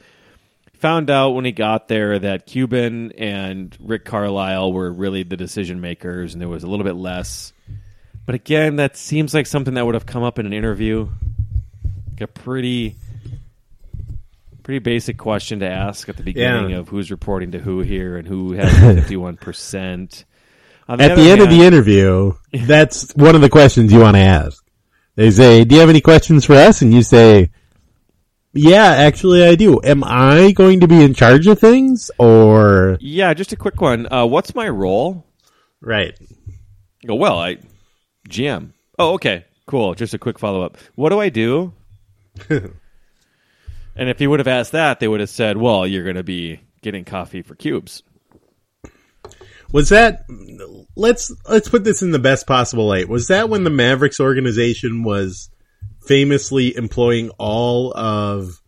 found 0.82 1.08
out 1.10 1.30
when 1.30 1.44
he 1.44 1.52
got 1.52 1.86
there 1.88 2.18
that 2.18 2.44
Cuban 2.44 3.12
and 3.12 3.74
Rick 3.80 4.04
Carlisle 4.04 4.72
were 4.72 4.92
really 4.92 5.22
the 5.22 5.36
decision 5.36 5.80
makers, 5.80 6.34
and 6.34 6.40
there 6.42 6.48
was 6.48 6.64
a 6.64 6.66
little 6.66 6.84
bit 6.84 6.96
less. 6.96 7.52
But 8.26 8.34
again, 8.34 8.76
that 8.76 8.96
seems 8.96 9.32
like 9.32 9.46
something 9.46 9.74
that 9.74 9.86
would 9.86 9.94
have 9.94 10.06
come 10.06 10.22
up 10.24 10.38
in 10.38 10.46
an 10.46 10.52
interview. 10.52 11.08
Like 12.10 12.20
a 12.20 12.26
pretty, 12.26 12.96
pretty 14.62 14.80
basic 14.80 15.18
question 15.18 15.60
to 15.60 15.68
ask 15.70 16.08
at 16.08 16.16
the 16.16 16.22
beginning 16.22 16.70
Yeah. 16.70 16.78
of 16.78 16.88
who's 16.88 17.10
reporting 17.10 17.52
to 17.52 17.58
who 17.58 17.80
here 17.80 18.16
and 18.16 18.26
who 18.26 18.52
has 18.52 18.72
fifty-one 18.98 19.36
percent. 19.36 20.24
At 20.88 20.98
the 21.16 21.30
end 21.30 21.40
of 21.40 21.48
the 21.48 21.62
interview, 21.62 22.34
that's 22.52 23.12
one 23.14 23.34
of 23.34 23.40
the 23.40 23.48
questions 23.48 23.92
you 23.92 24.00
want 24.00 24.16
to 24.16 24.20
ask. 24.20 24.62
They 25.14 25.30
say, 25.30 25.64
"Do 25.64 25.74
you 25.76 25.80
have 25.80 25.90
any 25.90 26.00
questions 26.00 26.44
for 26.44 26.54
us?" 26.54 26.82
And 26.82 26.92
you 26.92 27.02
say, 27.02 27.50
"Yeah, 28.52 28.84
actually, 28.84 29.44
I 29.44 29.54
do. 29.54 29.80
Am 29.82 30.04
I 30.04 30.52
going 30.52 30.80
to 30.80 30.88
be 30.88 31.02
in 31.02 31.14
charge 31.14 31.46
of 31.46 31.58
things, 31.58 32.10
or 32.18 32.98
Yeah, 33.00 33.34
just 33.34 33.52
a 33.52 33.56
quick 33.56 33.80
one. 33.80 34.12
Uh, 34.12 34.26
what's 34.26 34.54
my 34.54 34.68
role? 34.68 35.26
right?" 35.80 36.18
Go, 37.06 37.14
well, 37.16 37.38
I 37.38 37.58
GM. 38.28 38.72
Oh, 38.98 39.14
okay, 39.14 39.44
cool. 39.66 39.94
Just 39.94 40.14
a 40.14 40.18
quick 40.18 40.38
follow 40.38 40.62
up. 40.62 40.76
What 40.94 41.08
do 41.10 41.20
I 41.20 41.28
do? 41.30 41.72
and 42.48 42.72
if 43.96 44.18
he 44.18 44.26
would 44.26 44.40
have 44.40 44.48
asked 44.48 44.72
that, 44.72 45.00
they 45.00 45.08
would 45.08 45.20
have 45.20 45.30
said, 45.30 45.56
"Well, 45.56 45.86
you're 45.86 46.04
going 46.04 46.16
to 46.16 46.22
be 46.22 46.60
getting 46.82 47.04
coffee 47.04 47.42
for 47.42 47.54
cubes." 47.54 48.02
Was 49.72 49.88
that 49.88 50.26
let's 50.96 51.34
let's 51.48 51.68
put 51.68 51.82
this 51.82 52.02
in 52.02 52.10
the 52.10 52.18
best 52.18 52.46
possible 52.46 52.86
light. 52.86 53.08
Was 53.08 53.28
that 53.28 53.48
when 53.48 53.64
the 53.64 53.70
Mavericks 53.70 54.20
organization 54.20 55.02
was 55.02 55.48
famously 56.06 56.76
employing 56.76 57.30
all 57.38 57.92
of 57.96 58.60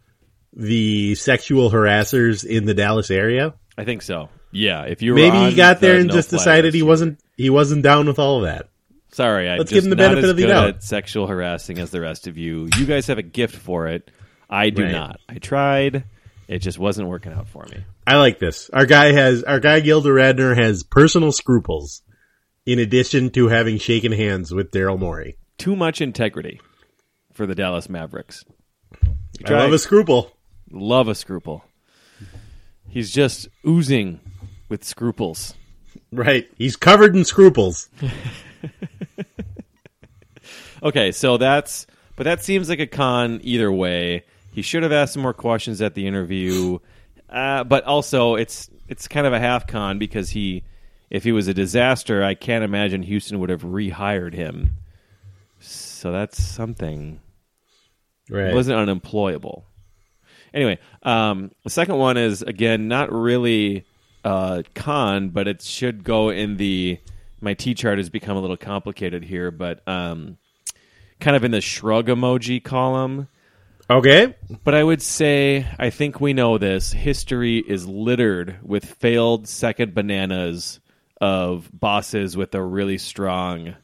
the 0.52 1.14
sexual 1.16 1.70
harassers 1.70 2.44
in 2.44 2.64
the 2.64 2.74
Dallas 2.74 3.10
area? 3.10 3.54
I 3.76 3.84
think 3.84 4.02
so. 4.02 4.28
Yeah, 4.52 4.82
if 4.82 5.02
you 5.02 5.12
were 5.12 5.16
Maybe 5.16 5.50
he 5.50 5.54
got 5.56 5.80
the 5.80 5.86
there 5.88 5.96
uh, 5.96 6.00
and 6.00 6.08
no 6.08 6.14
just 6.14 6.30
decided 6.30 6.74
he 6.74 6.78
you 6.80 6.86
wasn't 6.86 7.18
he 7.36 7.50
wasn't 7.50 7.82
down 7.82 8.06
with 8.06 8.18
all 8.20 8.38
of 8.38 8.44
that. 8.44 8.68
Sorry, 9.12 9.48
I'm 9.48 9.58
Let's 9.58 9.72
give 9.72 9.84
him 9.84 9.90
the 9.90 9.96
benefit 9.96 10.28
of 10.30 10.36
the 10.36 10.46
doubt. 10.46 10.82
sexual 10.82 11.26
harassing 11.26 11.78
as 11.78 11.90
the 11.90 12.00
rest 12.00 12.26
of 12.26 12.36
you. 12.38 12.68
You 12.76 12.86
guys 12.86 13.06
have 13.08 13.18
a 13.18 13.22
gift 13.22 13.54
for 13.56 13.88
it. 13.88 14.10
I 14.50 14.70
do 14.70 14.82
Right. 14.84 14.92
not. 14.92 15.20
I 15.28 15.38
tried. 15.38 16.04
It 16.46 16.58
just 16.58 16.78
wasn't 16.78 17.08
working 17.08 17.32
out 17.32 17.48
for 17.48 17.64
me. 17.64 17.78
I 18.06 18.18
like 18.18 18.38
this. 18.38 18.70
Our 18.72 18.86
guy 18.86 19.12
has 19.12 19.42
our 19.42 19.60
guy 19.60 19.80
Gilda 19.80 20.10
Radner 20.10 20.56
has 20.56 20.82
personal 20.84 21.32
scruples 21.32 22.02
in 22.66 22.78
addition 22.78 23.30
to 23.30 23.48
having 23.48 23.78
shaken 23.78 24.12
hands 24.12 24.52
with 24.52 24.70
Daryl 24.70 24.98
Morey. 24.98 25.36
Too 25.58 25.74
much 25.74 26.00
integrity 26.00 26.60
for 27.34 27.46
the 27.46 27.54
Dallas 27.54 27.88
Mavericks. 27.88 28.44
I 29.44 29.50
love 29.50 29.72
a 29.72 29.78
scruple. 29.78 30.30
love 30.70 31.08
a 31.08 31.14
scruple. 31.14 31.64
He's 32.88 33.10
just 33.10 33.48
oozing 33.66 34.20
with 34.68 34.84
scruples. 34.84 35.54
Right. 36.12 36.48
He's 36.56 36.76
covered 36.76 37.14
in 37.14 37.24
scruples. 37.24 37.90
Okay, 40.84 41.12
so 41.12 41.38
that's 41.38 41.86
but 42.14 42.24
that 42.24 42.44
seems 42.44 42.68
like 42.68 42.78
a 42.78 42.86
con 42.86 43.40
either 43.42 43.72
way. 43.72 44.24
He 44.52 44.60
should 44.60 44.82
have 44.82 44.92
asked 44.92 45.14
some 45.14 45.22
more 45.22 45.32
questions 45.32 45.80
at 45.80 45.94
the 45.94 46.06
interview, 46.06 46.78
uh, 47.30 47.64
but 47.64 47.84
also 47.84 48.34
it's 48.34 48.68
it's 48.86 49.08
kind 49.08 49.26
of 49.26 49.32
a 49.32 49.40
half 49.40 49.66
con 49.66 49.98
because 49.98 50.28
he, 50.30 50.62
if 51.08 51.24
he 51.24 51.32
was 51.32 51.48
a 51.48 51.54
disaster, 51.54 52.22
I 52.22 52.34
can't 52.34 52.62
imagine 52.62 53.02
Houston 53.02 53.40
would 53.40 53.48
have 53.48 53.62
rehired 53.62 54.34
him. 54.34 54.76
So 55.58 56.12
that's 56.12 56.40
something. 56.42 57.18
Right. 58.28 58.50
It 58.50 58.54
wasn't 58.54 58.78
unemployable. 58.78 59.66
Anyway, 60.52 60.78
um, 61.02 61.50
the 61.64 61.70
second 61.70 61.96
one 61.96 62.16
is 62.16 62.42
again 62.42 62.88
not 62.88 63.12
really 63.12 63.84
uh, 64.24 64.62
con, 64.74 65.30
but 65.30 65.48
it 65.48 65.62
should 65.62 66.04
go 66.04 66.30
in 66.30 66.56
the. 66.56 66.98
My 67.40 67.54
T 67.54 67.74
chart 67.74 67.98
has 67.98 68.08
become 68.08 68.36
a 68.36 68.40
little 68.40 68.56
complicated 68.56 69.22
here, 69.24 69.50
but 69.50 69.86
um, 69.86 70.38
kind 71.20 71.36
of 71.36 71.44
in 71.44 71.50
the 71.50 71.60
shrug 71.60 72.06
emoji 72.06 72.62
column. 72.62 73.28
Okay. 73.90 74.34
But 74.62 74.74
I 74.74 74.82
would 74.82 75.02
say, 75.02 75.66
I 75.78 75.90
think 75.90 76.20
we 76.20 76.32
know 76.32 76.56
this. 76.56 76.92
History 76.92 77.58
is 77.58 77.86
littered 77.86 78.58
with 78.62 78.84
failed 78.84 79.46
second 79.46 79.94
bananas 79.94 80.80
of 81.20 81.68
bosses 81.72 82.36
with 82.36 82.54
a 82.54 82.62
really 82.62 82.98
strong 82.98 83.74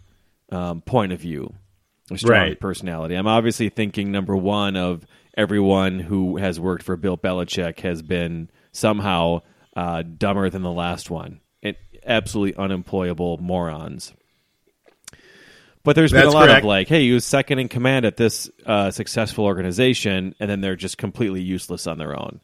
um, 0.51 0.81
point 0.81 1.13
of 1.13 1.21
view, 1.21 1.55
strong 2.19 2.39
Right. 2.39 2.61
personality. 2.61 3.15
I'm 3.15 3.27
obviously 3.27 3.69
thinking 3.69 4.11
number 4.13 4.37
one 4.37 4.77
of 4.77 5.07
everyone 5.37 6.01
who 6.01 6.37
has 6.37 6.59
worked 6.59 6.83
for 6.83 6.97
Bill 6.97 7.17
Belichick 7.17 7.81
has 7.81 8.03
been 8.03 8.51
somehow 8.73 9.43
uh, 9.77 10.03
dumber 10.03 10.51
than 10.51 10.63
the 10.63 10.73
last 10.73 11.11
one. 11.11 11.41
And 11.63 11.77
absolutely 12.05 12.57
unemployable 12.57 13.39
morons. 13.39 14.13
But 15.83 15.97
there's 15.97 16.13
been 16.13 16.27
a 16.27 16.31
lot 16.31 16.47
correct. 16.49 16.59
of 16.61 16.65
like, 16.67 16.89
hey, 16.89 17.03
he 17.05 17.13
was 17.13 17.25
second 17.25 17.59
in 17.59 17.69
command 17.69 18.05
at 18.05 18.17
this 18.19 18.51
uh, 18.67 18.91
successful 18.91 19.47
organization, 19.47 20.35
and 20.39 20.51
then 20.51 20.61
they're 20.61 20.77
just 20.77 20.99
completely 20.99 21.41
useless 21.41 21.87
on 21.87 21.97
their 21.97 22.15
own. 22.19 22.41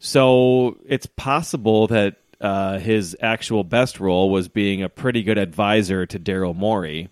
So 0.00 0.78
it's 0.84 1.06
possible 1.06 1.86
that 1.88 2.16
uh, 2.40 2.78
his 2.78 3.16
actual 3.20 3.62
best 3.62 4.00
role 4.00 4.30
was 4.30 4.48
being 4.48 4.82
a 4.82 4.88
pretty 4.88 5.22
good 5.22 5.38
advisor 5.38 6.06
to 6.06 6.18
Daryl 6.18 6.54
Morey 6.56 7.08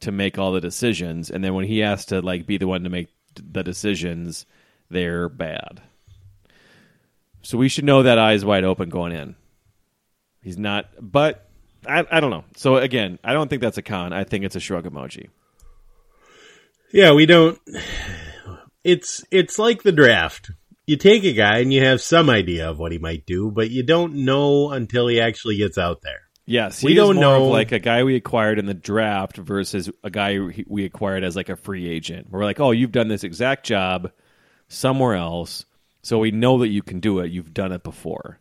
to 0.00 0.12
make 0.12 0.38
all 0.38 0.52
the 0.52 0.60
decisions, 0.60 1.30
and 1.30 1.44
then 1.44 1.54
when 1.54 1.66
he 1.66 1.78
has 1.80 2.06
to 2.06 2.20
like 2.20 2.46
be 2.46 2.58
the 2.58 2.66
one 2.66 2.84
to 2.84 2.90
make 2.90 3.08
the 3.34 3.62
decisions, 3.62 4.46
they're 4.90 5.28
bad. 5.28 5.82
So 7.42 7.58
we 7.58 7.68
should 7.68 7.84
know 7.84 8.02
that 8.02 8.18
eyes 8.18 8.44
wide 8.44 8.64
open 8.64 8.88
going 8.88 9.12
in. 9.12 9.34
He's 10.42 10.58
not, 10.58 10.86
but 11.00 11.48
I, 11.86 12.04
I 12.10 12.20
don't 12.20 12.30
know. 12.30 12.44
So 12.56 12.76
again, 12.76 13.18
I 13.24 13.32
don't 13.32 13.48
think 13.48 13.62
that's 13.62 13.78
a 13.78 13.82
con. 13.82 14.12
I 14.12 14.24
think 14.24 14.44
it's 14.44 14.56
a 14.56 14.60
shrug 14.60 14.84
emoji. 14.84 15.28
Yeah, 16.92 17.12
we 17.12 17.26
don't. 17.26 17.58
It's 18.82 19.22
it's 19.30 19.58
like 19.58 19.82
the 19.82 19.92
draft. 19.92 20.50
You 20.86 20.96
take 20.96 21.22
a 21.24 21.32
guy 21.32 21.58
and 21.58 21.72
you 21.72 21.84
have 21.84 22.00
some 22.00 22.28
idea 22.28 22.68
of 22.68 22.78
what 22.78 22.92
he 22.92 22.98
might 22.98 23.24
do, 23.26 23.50
but 23.50 23.70
you 23.70 23.84
don't 23.84 24.24
know 24.24 24.70
until 24.70 25.06
he 25.06 25.20
actually 25.20 25.56
gets 25.56 25.78
out 25.78 26.02
there. 26.02 26.22
Yes, 26.50 26.82
We 26.82 26.94
don't 26.94 27.14
know- 27.20 27.46
like 27.46 27.70
a 27.70 27.78
guy 27.78 28.02
we 28.02 28.16
acquired 28.16 28.58
in 28.58 28.66
the 28.66 28.74
draft 28.74 29.36
versus 29.36 29.88
a 30.02 30.10
guy 30.10 30.40
we- 30.40 30.64
we 30.66 30.84
acquired 30.84 31.22
as 31.22 31.36
like 31.36 31.48
a 31.48 31.54
free 31.54 31.88
agent. 31.88 32.26
We're 32.28 32.42
like, 32.42 32.58
oh, 32.58 32.72
you've 32.72 32.90
done 32.90 33.06
this 33.06 33.22
exact 33.22 33.64
job 33.64 34.10
somewhere 34.66 35.14
else, 35.14 35.64
so 36.02 36.18
we 36.18 36.32
know 36.32 36.58
that 36.58 36.68
you 36.68 36.82
can 36.82 36.98
do 36.98 37.20
it. 37.20 37.30
You've 37.30 37.54
done 37.54 37.70
it 37.70 37.84
before. 37.84 38.40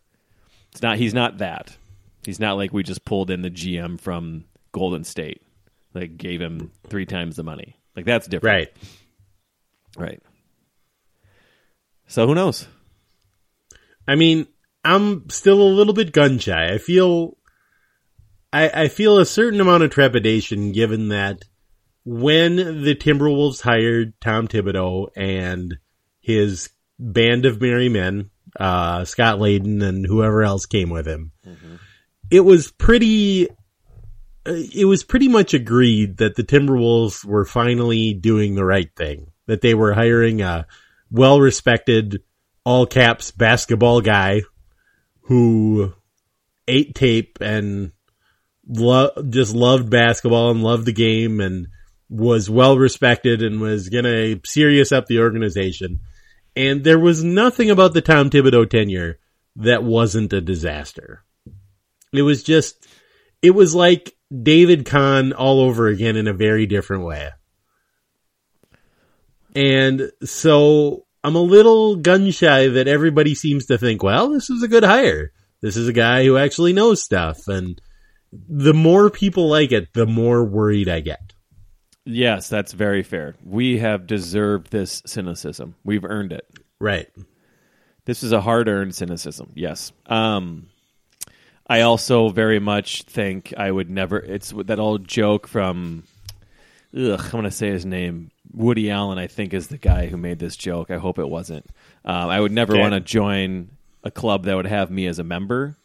It's 0.71 0.81
not. 0.81 0.97
He's 0.97 1.13
not 1.13 1.37
that. 1.37 1.77
He's 2.25 2.39
not 2.39 2.57
like 2.57 2.73
we 2.73 2.81
just 2.81 3.05
pulled 3.05 3.29
in 3.29 3.43
the 3.43 3.49
GM 3.51 3.97
from 3.99 4.45
Golden 4.71 5.03
State, 5.03 5.43
like 5.93 6.17
gave 6.17 6.41
him 6.41 6.71
three 6.87 7.05
times 7.05 7.35
the 7.35 7.43
money. 7.43 7.75
Like 7.95 8.05
that's 8.05 8.27
different, 8.27 8.69
Right. 9.95 10.07
Right. 10.09 10.23
So 12.07 12.25
who 12.25 12.33
knows? 12.33 12.67
I 14.07 14.15
mean, 14.15 14.47
I'm 14.83 15.29
still 15.29 15.61
a 15.61 15.69
little 15.69 15.93
bit 15.93 16.11
gun 16.11 16.39
shy. 16.39 16.73
I 16.73 16.79
feel, 16.79 17.37
I, 18.51 18.83
I 18.83 18.87
feel 18.87 19.17
a 19.17 19.25
certain 19.25 19.61
amount 19.61 19.83
of 19.83 19.91
trepidation 19.91 20.71
given 20.71 21.09
that 21.09 21.45
when 22.03 22.55
the 22.55 22.95
Timberwolves 22.95 23.61
hired 23.61 24.19
Tom 24.19 24.47
Thibodeau 24.47 25.09
and 25.15 25.77
his 26.19 26.69
band 26.97 27.45
of 27.45 27.61
merry 27.61 27.89
men, 27.89 28.31
uh, 28.59 29.05
Scott 29.05 29.37
Layden 29.37 29.83
and 29.83 30.05
whoever 30.05 30.43
else 30.43 30.65
came 30.65 30.89
with 30.89 31.07
him, 31.07 31.31
it 32.31 32.39
was 32.41 32.71
pretty, 32.71 33.49
uh, 33.49 34.53
it 34.73 34.85
was 34.85 35.03
pretty 35.03 35.27
much 35.27 35.53
agreed 35.53 36.17
that 36.17 36.35
the 36.35 36.43
Timberwolves 36.43 37.23
were 37.23 37.45
finally 37.45 38.13
doing 38.13 38.55
the 38.55 38.65
right 38.65 38.89
thing, 38.95 39.31
that 39.45 39.61
they 39.61 39.75
were 39.75 39.93
hiring 39.93 40.41
a 40.41 40.65
well 41.11 41.39
respected, 41.39 42.23
all 42.63 42.87
caps 42.87 43.31
basketball 43.31 44.01
guy 44.01 44.41
who 45.21 45.93
ate 46.67 46.95
tape 46.95 47.37
and 47.41 47.91
lo- 48.69 49.11
just 49.29 49.53
loved 49.53 49.89
basketball 49.89 50.51
and 50.51 50.63
loved 50.63 50.85
the 50.85 50.93
game 50.93 51.41
and 51.41 51.67
was 52.09 52.49
well 52.49 52.77
respected 52.77 53.41
and 53.43 53.59
was 53.59 53.89
gonna 53.89 54.39
serious 54.45 54.91
up 54.91 55.07
the 55.07 55.19
organization. 55.19 55.99
And 56.55 56.83
there 56.83 56.99
was 56.99 57.23
nothing 57.23 57.69
about 57.69 57.93
the 57.93 58.01
Tom 58.01 58.29
Thibodeau 58.29 58.69
tenure 58.69 59.19
that 59.57 59.83
wasn't 59.83 60.33
a 60.33 60.41
disaster. 60.41 61.23
It 62.13 62.21
was 62.23 62.43
just, 62.43 62.87
it 63.41 63.51
was 63.51 63.75
like 63.75 64.15
David 64.31 64.85
Kahn 64.85 65.33
all 65.33 65.59
over 65.61 65.87
again 65.87 66.15
in 66.15 66.27
a 66.27 66.33
very 66.33 66.65
different 66.65 67.03
way. 67.03 67.29
And 69.55 70.11
so 70.23 71.05
I'm 71.23 71.35
a 71.35 71.41
little 71.41 71.95
gun 71.95 72.31
shy 72.31 72.67
that 72.67 72.87
everybody 72.87 73.35
seems 73.35 73.65
to 73.67 73.77
think, 73.77 74.03
well, 74.03 74.29
this 74.29 74.49
is 74.49 74.63
a 74.63 74.67
good 74.67 74.83
hire. 74.83 75.31
This 75.61 75.75
is 75.75 75.87
a 75.87 75.93
guy 75.93 76.23
who 76.23 76.37
actually 76.37 76.73
knows 76.73 77.03
stuff. 77.03 77.47
And 77.47 77.81
the 78.31 78.73
more 78.73 79.09
people 79.09 79.47
like 79.49 79.71
it, 79.71 79.93
the 79.93 80.05
more 80.05 80.43
worried 80.43 80.87
I 80.89 80.99
get. 80.99 81.33
Yes, 82.05 82.49
that's 82.49 82.71
very 82.73 83.03
fair. 83.03 83.35
We 83.43 83.77
have 83.79 84.07
deserved 84.07 84.71
this 84.71 85.01
cynicism. 85.05 85.75
We've 85.83 86.05
earned 86.05 86.31
it. 86.31 86.45
Right. 86.79 87.09
This 88.05 88.23
is 88.23 88.31
a 88.31 88.41
hard-earned 88.41 88.95
cynicism. 88.95 89.51
Yes. 89.53 89.91
Um, 90.07 90.69
I 91.67 91.81
also 91.81 92.29
very 92.29 92.59
much 92.59 93.03
think 93.03 93.53
I 93.57 93.69
would 93.69 93.89
never. 93.89 94.17
It's 94.17 94.51
that 94.65 94.79
old 94.79 95.07
joke 95.07 95.47
from. 95.47 96.03
Ugh, 96.97 97.19
I'm 97.23 97.29
going 97.31 97.43
to 97.43 97.51
say 97.51 97.69
his 97.69 97.85
name. 97.85 98.31
Woody 98.51 98.89
Allen, 98.89 99.19
I 99.19 99.27
think, 99.27 99.53
is 99.53 99.67
the 99.67 99.77
guy 99.77 100.07
who 100.07 100.17
made 100.17 100.39
this 100.39 100.55
joke. 100.55 100.89
I 100.89 100.97
hope 100.97 101.19
it 101.19 101.29
wasn't. 101.29 101.67
Um, 102.03 102.29
I 102.29 102.39
would 102.39 102.51
never 102.51 102.73
Okay. 102.73 102.81
want 102.81 102.93
to 102.95 102.99
join 102.99 103.69
a 104.03 104.09
club 104.09 104.45
that 104.45 104.55
would 104.55 104.65
have 104.65 104.89
me 104.89 105.05
as 105.05 105.19
a 105.19 105.23
member. 105.23 105.75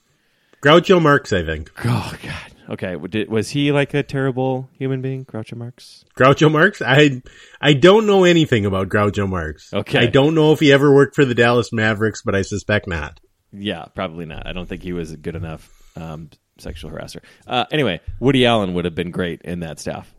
Groucho 0.64 1.00
Marx, 1.00 1.32
I 1.32 1.44
think. 1.44 1.70
Oh 1.84 2.14
God. 2.22 2.52
Okay. 2.70 2.96
Did, 3.08 3.28
was 3.28 3.50
he 3.50 3.70
like 3.70 3.92
a 3.92 4.02
terrible 4.02 4.70
human 4.72 5.02
being, 5.02 5.26
Groucho 5.26 5.56
Marx? 5.56 6.06
Groucho 6.16 6.50
Marx? 6.50 6.80
I 6.80 7.22
I 7.60 7.74
don't 7.74 8.06
know 8.06 8.24
anything 8.24 8.64
about 8.64 8.88
Groucho 8.88 9.28
Marx. 9.28 9.72
Okay. 9.74 9.98
I 9.98 10.06
don't 10.06 10.34
know 10.34 10.52
if 10.52 10.60
he 10.60 10.72
ever 10.72 10.94
worked 10.94 11.14
for 11.14 11.26
the 11.26 11.34
Dallas 11.34 11.70
Mavericks, 11.70 12.22
but 12.22 12.34
I 12.34 12.40
suspect 12.40 12.88
not. 12.88 13.20
Yeah, 13.52 13.84
probably 13.94 14.24
not. 14.24 14.46
I 14.46 14.54
don't 14.54 14.66
think 14.66 14.82
he 14.82 14.94
was 14.94 15.12
a 15.12 15.18
good 15.18 15.36
enough 15.36 15.70
um, 15.96 16.30
sexual 16.56 16.90
harasser. 16.90 17.20
Uh, 17.46 17.66
anyway, 17.70 18.00
Woody 18.18 18.46
Allen 18.46 18.72
would 18.74 18.86
have 18.86 18.94
been 18.94 19.10
great 19.10 19.42
in 19.42 19.60
that 19.60 19.78
staff. 19.78 20.12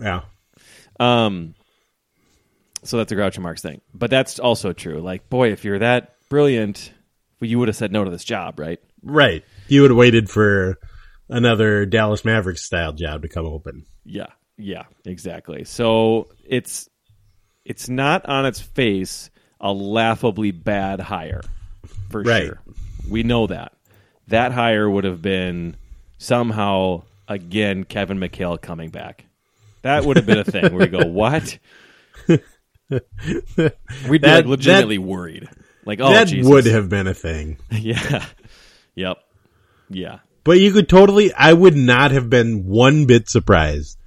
Yeah. 0.00 0.22
Um, 0.98 1.54
so 2.84 2.96
that's 2.96 3.12
a 3.12 3.16
Groucho 3.16 3.40
Marx 3.40 3.60
thing, 3.60 3.82
but 3.92 4.08
that's 4.08 4.38
also 4.38 4.72
true. 4.72 5.00
Like, 5.00 5.28
boy, 5.28 5.52
if 5.52 5.64
you're 5.64 5.78
that 5.80 6.14
brilliant, 6.30 6.92
you 7.40 7.58
would 7.58 7.68
have 7.68 7.76
said 7.76 7.92
no 7.92 8.02
to 8.02 8.10
this 8.10 8.24
job, 8.24 8.58
right? 8.58 8.80
Right. 9.02 9.44
He 9.68 9.80
would 9.80 9.90
have 9.90 9.96
waited 9.98 10.28
for 10.30 10.78
another 11.28 11.86
Dallas 11.86 12.24
Mavericks 12.24 12.62
style 12.64 12.92
job 12.92 13.22
to 13.22 13.28
come 13.28 13.46
open. 13.46 13.86
Yeah, 14.04 14.26
yeah, 14.58 14.84
exactly. 15.04 15.64
So 15.64 16.28
it's 16.44 16.88
it's 17.64 17.88
not 17.88 18.26
on 18.26 18.44
its 18.46 18.60
face 18.60 19.30
a 19.60 19.72
laughably 19.72 20.50
bad 20.50 21.00
hire, 21.00 21.40
for 22.10 22.22
Right. 22.22 22.46
sure. 22.46 22.60
We 23.08 23.22
know 23.22 23.46
that 23.46 23.72
that 24.28 24.52
hire 24.52 24.88
would 24.88 25.04
have 25.04 25.22
been 25.22 25.76
somehow 26.18 27.02
again 27.28 27.84
Kevin 27.84 28.18
McHale 28.18 28.60
coming 28.60 28.90
back. 28.90 29.24
That 29.82 30.04
would 30.04 30.16
have 30.16 30.26
been 30.26 30.38
a 30.38 30.44
thing 30.44 30.74
where 30.74 30.86
we 30.86 30.86
go, 30.86 31.06
what? 31.06 31.58
We'd 32.28 32.40
be 32.90 32.98
That- 34.18 34.36
like 34.36 34.46
legitimately 34.46 34.98
worried. 34.98 35.48
Like, 35.86 36.00
oh, 36.00 36.10
that 36.10 36.28
Jesus. 36.28 36.50
would 36.50 36.64
have 36.66 36.88
been 36.88 37.06
a 37.06 37.12
thing. 37.14 37.58
yeah, 37.70 38.24
yep, 38.94 39.18
yeah. 39.88 40.18
But 40.44 40.58
you 40.60 40.72
could 40.72 40.88
totally, 40.88 41.32
I 41.32 41.52
would 41.52 41.76
not 41.76 42.10
have 42.10 42.28
been 42.28 42.66
one 42.66 43.06
bit 43.06 43.28
surprised 43.28 43.98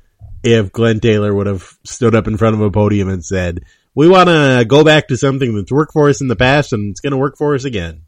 if 0.44 0.72
Glen 0.72 1.00
Taylor 1.00 1.34
would 1.34 1.48
have 1.48 1.78
stood 1.84 2.14
up 2.14 2.28
in 2.28 2.38
front 2.38 2.56
of 2.56 2.62
a 2.62 2.70
podium 2.70 3.10
and 3.10 3.26
said, 3.26 3.62
we 3.96 4.08
want 4.08 4.30
to 4.30 4.64
go 4.68 4.84
back 4.84 5.08
to 5.08 5.18
something 5.18 5.56
that's 5.56 5.72
worked 5.72 5.94
for 5.94 6.10
us 6.10 6.22
in 6.22 6.28
the 6.28 6.36
past 6.36 6.74
and 6.74 6.92
it's 6.92 7.00
going 7.00 7.12
to 7.12 7.18
work 7.18 7.38
for 7.38 7.56
us 7.56 7.66
again. 7.66 8.04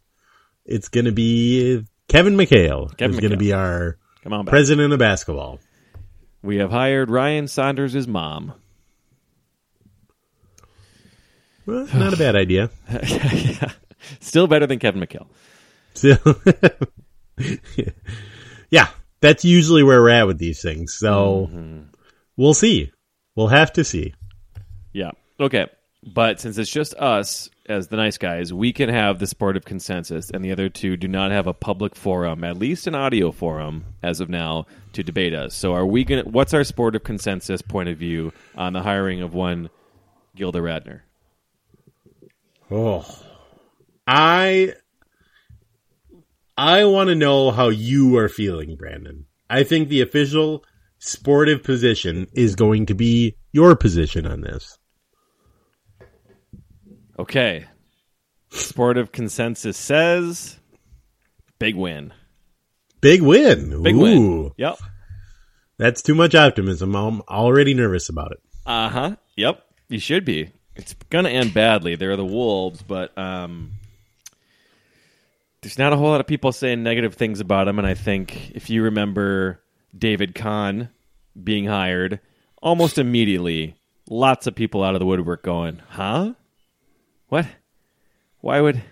It's 0.64 0.90
going 0.90 1.06
to 1.06 1.12
be 1.12 1.84
Kevin 2.08 2.36
McHale. 2.36 2.96
Kevin 2.98 3.16
is 3.16 3.20
going 3.20 3.32
to 3.32 3.38
be 3.38 3.54
our 3.54 3.98
Come 4.24 4.34
on 4.34 4.46
back. 4.46 4.52
president 4.52 4.94
of 4.94 5.00
basketball. 5.00 5.60
We 6.44 6.58
have 6.58 6.70
hired 6.70 7.10
Ryan 7.10 7.48
Saunders' 7.48 8.08
mom. 8.08 8.54
Well, 11.66 11.88
not 11.94 12.14
a 12.14 12.18
bad 12.18 12.36
idea. 12.36 12.70
yeah. 12.90 13.72
Still 14.20 14.48
better 14.48 14.66
than 14.66 14.80
Kevin 14.80 15.02
McHale. 15.02 15.28
So, 15.94 16.16
yeah, 18.70 18.88
that's 19.22 19.46
usually 19.46 19.84
where 19.84 20.02
we're 20.02 20.10
at 20.10 20.28
with 20.28 20.38
these 20.38 20.62
things. 20.62 20.96
So 20.98 21.50
mm-hmm. 21.52 21.82
we'll 22.38 22.54
see. 22.54 22.92
We'll 23.36 23.48
have 23.48 23.74
to 23.74 23.84
see. 23.84 24.14
Yeah. 24.94 25.12
Okay. 25.40 25.68
But 26.04 26.40
since 26.40 26.58
it's 26.58 26.72
just 26.72 26.94
us 26.96 27.50
as 27.68 27.90
the 27.90 27.98
nice 27.98 28.18
guys, 28.18 28.54
we 28.54 28.74
can 28.74 28.90
have 28.90 29.20
the 29.20 29.28
sportive 29.28 29.66
consensus, 29.66 30.32
and 30.32 30.44
the 30.44 30.52
other 30.52 30.70
two 30.70 30.98
do 30.98 31.08
not 31.08 31.32
have 31.32 31.46
a 31.46 31.54
public 31.54 31.96
forum, 31.96 32.44
at 32.44 32.58
least 32.58 32.88
an 32.88 32.96
audio 32.96 33.32
forum, 33.32 33.86
as 34.02 34.22
of 34.22 34.30
now, 34.30 34.66
to 34.94 35.04
debate 35.04 35.34
us. 35.34 35.54
So, 35.54 35.74
are 35.74 35.86
we 35.86 36.06
going? 36.06 36.26
What's 36.32 36.54
our 36.54 36.64
sportive 36.64 37.04
consensus 37.04 37.62
point 37.62 37.90
of 37.90 37.98
view 37.98 38.32
on 38.56 38.74
the 38.74 38.82
hiring 38.82 39.22
of 39.22 39.34
one 39.34 39.70
Gilda 40.36 40.60
Radner? 40.60 41.02
Oh, 42.72 43.06
I 44.08 44.74
I 46.60 46.84
want 46.84 47.08
to 47.08 47.16
know 47.16 47.52
how 47.52 47.70
you 47.70 48.18
are 48.18 48.28
feeling, 48.28 48.76
Brandon. 48.76 49.26
I 49.50 49.64
think 49.64 49.88
the 49.88 50.02
official 50.02 50.66
sportive 50.98 51.64
position 51.64 52.28
is 52.34 52.56
going 52.56 52.88
to 52.88 52.94
be 52.94 53.38
your 53.54 53.78
position 53.78 54.28
on 54.28 54.42
this. 54.42 54.78
Okay. 57.18 57.66
Sportive 58.50 59.14
consensus 59.14 59.78
says 59.78 60.60
big 61.60 61.76
win. 61.76 62.12
Big 63.00 63.22
win. 63.22 63.82
Big 63.82 63.96
Ooh, 63.96 64.00
win. 64.02 64.52
Yep. 64.58 64.80
That's 65.78 66.02
too 66.02 66.14
much 66.14 66.36
optimism. 66.36 66.94
I'm 66.94 67.22
already 67.22 67.74
nervous 67.74 68.10
about 68.10 68.34
it. 68.34 68.40
Uh 68.66 68.90
huh. 68.90 69.16
Yep. 69.38 69.64
You 69.88 70.00
should 70.00 70.26
be. 70.26 70.52
It's 70.76 70.94
gonna 71.10 71.30
end 71.30 71.54
badly. 71.54 71.96
They're 71.96 72.18
the 72.18 72.26
Wolves, 72.26 72.84
but 72.84 73.18
um, 73.18 73.79
there's 75.62 75.78
not 75.78 75.94
a 75.94 75.98
whole 75.98 76.10
lot 76.10 76.22
of 76.22 76.28
people 76.28 76.52
saying 76.52 76.84
negative 76.84 77.16
things 77.16 77.40
about 77.40 77.68
him. 77.68 77.80
And 77.80 77.88
I 77.88 77.94
think 77.94 78.52
if 78.52 78.70
you 78.70 78.84
remember 78.84 79.62
David 79.98 80.36
Kahn 80.36 80.90
being 81.42 81.66
hired, 81.66 82.20
almost 82.62 82.98
immediately, 82.98 83.76
lots 84.10 84.48
of 84.48 84.56
people 84.56 84.84
out 84.84 84.96
of 84.96 85.00
the 85.00 85.06
woodwork 85.06 85.44
going, 85.44 85.82
"Huh? 85.90 86.34
What? 87.28 87.48
Why 88.42 88.62
would?" 88.62 88.82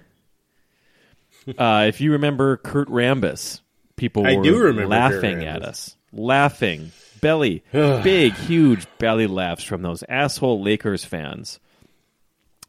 Uh, 1.57 1.85
if 1.87 2.01
you 2.01 2.11
remember 2.11 2.57
Kurt 2.57 2.89
Rambis, 2.89 3.61
people 3.95 4.27
I 4.27 4.35
do 4.35 4.59
remember 4.59 4.89
laughing 4.89 5.45
at 5.45 5.63
us, 5.63 5.95
laughing, 6.11 6.91
belly, 7.21 7.63
big, 7.71 8.33
huge 8.33 8.85
belly 8.97 9.27
laughs 9.27 9.63
from 9.63 9.81
those 9.81 10.03
asshole 10.09 10.61
Lakers 10.61 11.05
fans, 11.05 11.61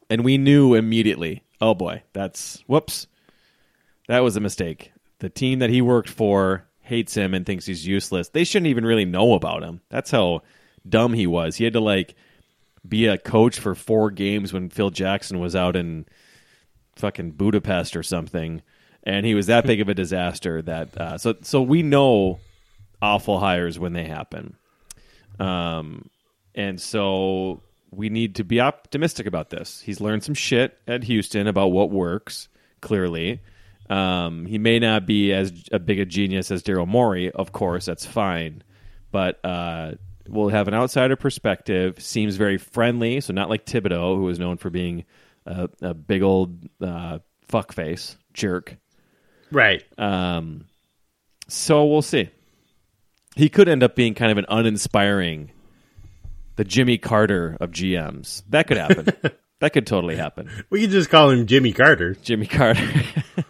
and 0.09 0.23
we 0.23 0.37
knew 0.37 0.75
immediately. 0.75 1.43
Oh 1.59 1.73
boy, 1.73 2.03
that's 2.13 2.63
whoops. 2.67 3.07
That 4.09 4.23
was 4.23 4.35
a 4.35 4.41
mistake. 4.41 4.91
The 5.19 5.29
team 5.29 5.59
that 5.59 5.69
he 5.69 5.83
worked 5.83 6.09
for 6.09 6.65
hates 6.81 7.13
him 7.13 7.35
and 7.35 7.45
thinks 7.45 7.67
he's 7.67 7.85
useless. 7.85 8.29
They 8.29 8.43
shouldn't 8.43 8.65
even 8.71 8.83
really 8.83 9.05
know 9.05 9.35
about 9.35 9.61
him. 9.61 9.81
That's 9.89 10.09
how 10.09 10.41
dumb 10.87 11.13
he 11.13 11.27
was. 11.27 11.57
He 11.57 11.63
had 11.63 11.73
to 11.73 11.79
like 11.79 12.15
be 12.87 13.05
a 13.05 13.19
coach 13.19 13.59
for 13.59 13.75
four 13.75 14.09
games 14.09 14.51
when 14.51 14.69
Phil 14.69 14.89
Jackson 14.89 15.37
was 15.39 15.55
out 15.55 15.75
in 15.75 16.07
fucking 16.95 17.33
Budapest 17.33 17.95
or 17.95 18.01
something, 18.01 18.63
and 19.03 19.27
he 19.27 19.35
was 19.35 19.45
that 19.45 19.67
big 19.67 19.79
of 19.79 19.89
a 19.89 19.93
disaster 19.93 20.63
that 20.63 20.97
uh, 20.97 21.19
so 21.19 21.35
so 21.43 21.61
we 21.61 21.83
know 21.83 22.39
awful 23.03 23.37
hires 23.37 23.77
when 23.77 23.93
they 23.93 24.05
happen, 24.05 24.55
um, 25.39 26.09
and 26.55 26.81
so 26.81 27.61
we 27.91 28.09
need 28.09 28.33
to 28.37 28.43
be 28.43 28.59
optimistic 28.59 29.27
about 29.27 29.51
this. 29.51 29.81
He's 29.81 30.01
learned 30.01 30.23
some 30.23 30.33
shit 30.33 30.79
at 30.87 31.03
Houston 31.03 31.45
about 31.45 31.67
what 31.67 31.91
works. 31.91 32.47
Clearly, 32.81 33.41
um, 33.89 34.45
he 34.45 34.57
may 34.57 34.79
not 34.79 35.05
be 35.05 35.33
as 35.33 35.51
a 35.71 35.79
big 35.79 35.99
a 35.99 36.05
genius 36.05 36.51
as 36.51 36.63
Daryl 36.63 36.87
Morey. 36.87 37.31
Of 37.31 37.51
course, 37.51 37.85
that's 37.85 38.05
fine, 38.05 38.63
but 39.11 39.43
uh, 39.43 39.93
we'll 40.27 40.49
have 40.49 40.67
an 40.67 40.73
outsider 40.73 41.15
perspective. 41.15 41.99
Seems 41.99 42.35
very 42.35 42.57
friendly, 42.57 43.19
so 43.21 43.33
not 43.33 43.49
like 43.49 43.65
Thibodeau, 43.65 44.15
who 44.15 44.29
is 44.29 44.39
known 44.39 44.57
for 44.57 44.69
being 44.69 45.05
a, 45.45 45.69
a 45.81 45.93
big 45.93 46.21
old 46.21 46.69
uh, 46.81 47.19
fuckface 47.47 48.15
jerk. 48.33 48.77
Right. 49.51 49.83
Um, 49.97 50.65
so 51.47 51.85
we'll 51.85 52.03
see. 52.03 52.29
He 53.35 53.49
could 53.49 53.69
end 53.69 53.83
up 53.83 53.95
being 53.95 54.13
kind 54.13 54.31
of 54.31 54.37
an 54.37 54.45
uninspiring, 54.49 55.51
the 56.57 56.63
Jimmy 56.63 56.97
Carter 56.97 57.57
of 57.59 57.71
GMs. 57.71 58.43
That 58.49 58.67
could 58.67 58.77
happen. 58.77 59.07
that 59.59 59.73
could 59.73 59.87
totally 59.87 60.15
happen. 60.15 60.49
We 60.69 60.81
could 60.81 60.91
just 60.91 61.09
call 61.09 61.31
him 61.31 61.47
Jimmy 61.47 61.73
Carter. 61.73 62.15
Jimmy 62.15 62.45
Carter. 62.45 62.87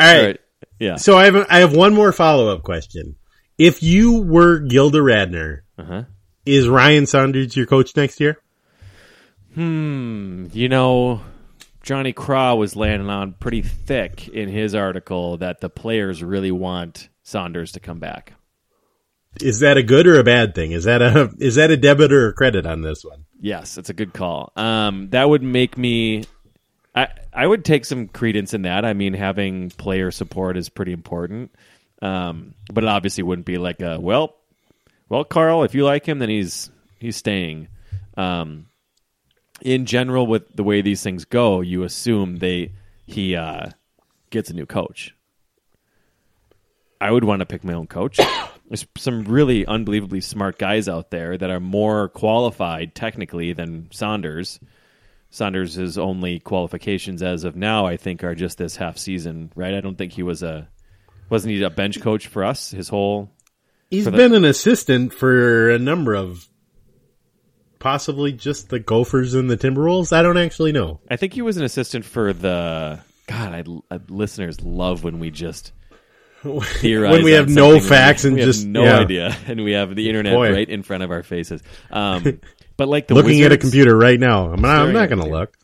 All 0.00 0.06
right. 0.06 0.18
All 0.18 0.26
right. 0.26 0.40
Yeah. 0.78 0.96
So 0.96 1.16
I 1.16 1.24
have 1.24 1.34
a, 1.36 1.46
I 1.48 1.58
have 1.60 1.74
one 1.74 1.94
more 1.94 2.12
follow 2.12 2.48
up 2.54 2.62
question. 2.62 3.16
If 3.58 3.82
you 3.82 4.20
were 4.22 4.58
Gilda 4.58 4.98
Radner, 4.98 5.60
Uh-huh. 5.78 6.04
is 6.44 6.68
Ryan 6.68 7.06
Saunders 7.06 7.56
your 7.56 7.66
coach 7.66 7.96
next 7.96 8.20
year? 8.20 8.38
Hmm. 9.54 10.46
You 10.52 10.68
know, 10.68 11.22
Johnny 11.82 12.12
Craw 12.12 12.54
was 12.54 12.76
landing 12.76 13.08
on 13.08 13.32
pretty 13.34 13.62
thick 13.62 14.28
in 14.28 14.48
his 14.48 14.74
article 14.74 15.38
that 15.38 15.60
the 15.60 15.70
players 15.70 16.22
really 16.22 16.50
want 16.50 17.08
Saunders 17.22 17.72
to 17.72 17.80
come 17.80 17.98
back. 17.98 18.34
Is 19.40 19.60
that 19.60 19.76
a 19.76 19.82
good 19.82 20.06
or 20.06 20.18
a 20.18 20.24
bad 20.24 20.54
thing? 20.54 20.72
Is 20.72 20.84
that 20.84 21.02
a 21.02 21.30
is 21.38 21.56
that 21.56 21.70
a 21.70 21.76
debit 21.76 22.10
or 22.12 22.28
a 22.28 22.32
credit 22.32 22.64
on 22.66 22.80
this 22.82 23.04
one? 23.04 23.24
Yes, 23.40 23.76
it's 23.76 23.90
a 23.90 23.94
good 23.94 24.14
call. 24.14 24.50
Um, 24.56 25.10
that 25.10 25.28
would 25.28 25.42
make 25.42 25.76
me. 25.76 26.24
I 26.96 27.08
I 27.32 27.46
would 27.46 27.64
take 27.64 27.84
some 27.84 28.08
credence 28.08 28.54
in 28.54 28.62
that. 28.62 28.84
I 28.84 28.94
mean, 28.94 29.12
having 29.14 29.70
player 29.70 30.10
support 30.10 30.56
is 30.56 30.68
pretty 30.68 30.92
important. 30.92 31.54
Um, 32.02 32.54
but 32.72 32.84
it 32.84 32.88
obviously 32.88 33.22
wouldn't 33.22 33.46
be 33.46 33.58
like 33.58 33.80
a 33.80 34.00
well, 34.00 34.34
well, 35.08 35.24
Carl. 35.24 35.62
If 35.62 35.74
you 35.74 35.84
like 35.84 36.06
him, 36.06 36.18
then 36.18 36.28
he's 36.28 36.70
he's 36.98 37.16
staying. 37.16 37.68
Um, 38.16 38.66
in 39.60 39.86
general, 39.86 40.26
with 40.26 40.54
the 40.54 40.64
way 40.64 40.80
these 40.80 41.02
things 41.02 41.24
go, 41.24 41.60
you 41.60 41.84
assume 41.84 42.36
they 42.36 42.72
he 43.06 43.36
uh, 43.36 43.70
gets 44.30 44.50
a 44.50 44.54
new 44.54 44.66
coach. 44.66 45.14
I 47.00 47.10
would 47.10 47.24
want 47.24 47.40
to 47.40 47.46
pick 47.46 47.62
my 47.62 47.74
own 47.74 47.86
coach. 47.86 48.18
There's 48.68 48.86
some 48.96 49.24
really 49.24 49.64
unbelievably 49.64 50.22
smart 50.22 50.58
guys 50.58 50.88
out 50.88 51.10
there 51.10 51.38
that 51.38 51.50
are 51.50 51.60
more 51.60 52.08
qualified 52.08 52.94
technically 52.94 53.52
than 53.52 53.88
Saunders. 53.92 54.58
Saunders' 55.30 55.98
only 55.98 56.38
qualifications 56.38 57.22
as 57.22 57.44
of 57.44 57.56
now, 57.56 57.86
I 57.86 57.96
think, 57.96 58.24
are 58.24 58.34
just 58.34 58.58
this 58.58 58.76
half 58.76 58.96
season, 58.98 59.52
right? 59.54 59.74
I 59.74 59.80
don't 59.80 59.96
think 59.96 60.12
he 60.12 60.22
was 60.22 60.42
a 60.42 60.68
wasn't 61.28 61.54
he 61.54 61.62
a 61.62 61.70
bench 61.70 62.00
coach 62.00 62.28
for 62.28 62.44
us 62.44 62.70
his 62.70 62.88
whole 62.88 63.30
He's 63.90 64.04
the- 64.04 64.12
been 64.12 64.34
an 64.34 64.44
assistant 64.44 65.12
for 65.12 65.70
a 65.70 65.78
number 65.78 66.14
of 66.14 66.48
possibly 67.78 68.32
just 68.32 68.68
the 68.68 68.78
Gophers 68.78 69.34
and 69.34 69.50
the 69.50 69.56
Timberwolves. 69.56 70.12
I 70.12 70.22
don't 70.22 70.38
actually 70.38 70.72
know. 70.72 71.00
I 71.10 71.16
think 71.16 71.34
he 71.34 71.42
was 71.42 71.56
an 71.56 71.64
assistant 71.64 72.04
for 72.04 72.32
the 72.32 73.00
God. 73.26 73.80
I, 73.90 73.94
I 73.94 74.00
listeners 74.08 74.60
love 74.60 75.04
when 75.04 75.18
we 75.18 75.30
just 75.30 75.72
theorize 76.42 77.12
when 77.12 77.24
we 77.24 77.32
have 77.32 77.48
no 77.48 77.80
facts 77.80 78.24
we 78.24 78.30
and 78.30 78.38
have 78.38 78.46
just 78.46 78.66
no 78.66 78.84
yeah, 78.84 78.98
idea, 78.98 79.36
and 79.46 79.62
we 79.62 79.72
have 79.72 79.94
the 79.94 80.08
internet 80.08 80.34
Boy. 80.34 80.52
right 80.52 80.68
in 80.68 80.82
front 80.82 81.02
of 81.02 81.10
our 81.10 81.22
faces. 81.22 81.62
Um, 81.90 82.40
but 82.76 82.88
like 82.88 83.08
the 83.08 83.14
looking 83.14 83.42
at 83.42 83.52
a 83.52 83.58
computer 83.58 83.96
right 83.96 84.18
now. 84.18 84.52
I'm 84.52 84.60
not, 84.60 84.86
I'm 84.86 84.92
not 84.92 85.08
going 85.08 85.22
to 85.22 85.28
look. 85.28 85.56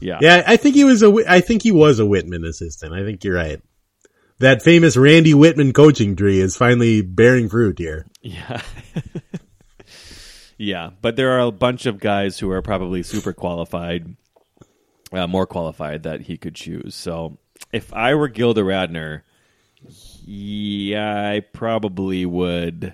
yeah, 0.00 0.18
Yeah, 0.20 0.42
I 0.46 0.56
think 0.56 0.74
he 0.74 0.84
was 0.84 1.02
a. 1.02 1.12
I 1.26 1.40
think 1.40 1.62
he 1.62 1.72
was 1.72 2.00
a 2.00 2.04
Wittman 2.04 2.46
assistant. 2.46 2.94
I 2.94 3.04
think 3.04 3.24
you're 3.24 3.34
right. 3.34 3.60
That 4.40 4.62
famous 4.62 4.96
Randy 4.96 5.34
Wittman 5.34 5.74
coaching 5.74 6.14
tree 6.14 6.40
is 6.40 6.56
finally 6.56 7.02
bearing 7.02 7.48
fruit 7.48 7.78
here. 7.78 8.06
Yeah. 8.22 8.62
yeah, 10.58 10.90
but 11.02 11.16
there 11.16 11.32
are 11.32 11.40
a 11.40 11.50
bunch 11.50 11.86
of 11.86 11.98
guys 11.98 12.38
who 12.38 12.48
are 12.52 12.62
probably 12.62 13.02
super 13.02 13.32
qualified, 13.32 14.14
uh, 15.12 15.26
more 15.26 15.46
qualified 15.46 16.04
that 16.04 16.20
he 16.20 16.36
could 16.36 16.54
choose. 16.54 16.94
So 16.94 17.38
if 17.72 17.92
I 17.92 18.14
were 18.14 18.28
Gilda 18.28 18.60
Radner, 18.60 19.22
yeah, 20.24 21.30
I 21.30 21.40
probably 21.40 22.24
would 22.24 22.92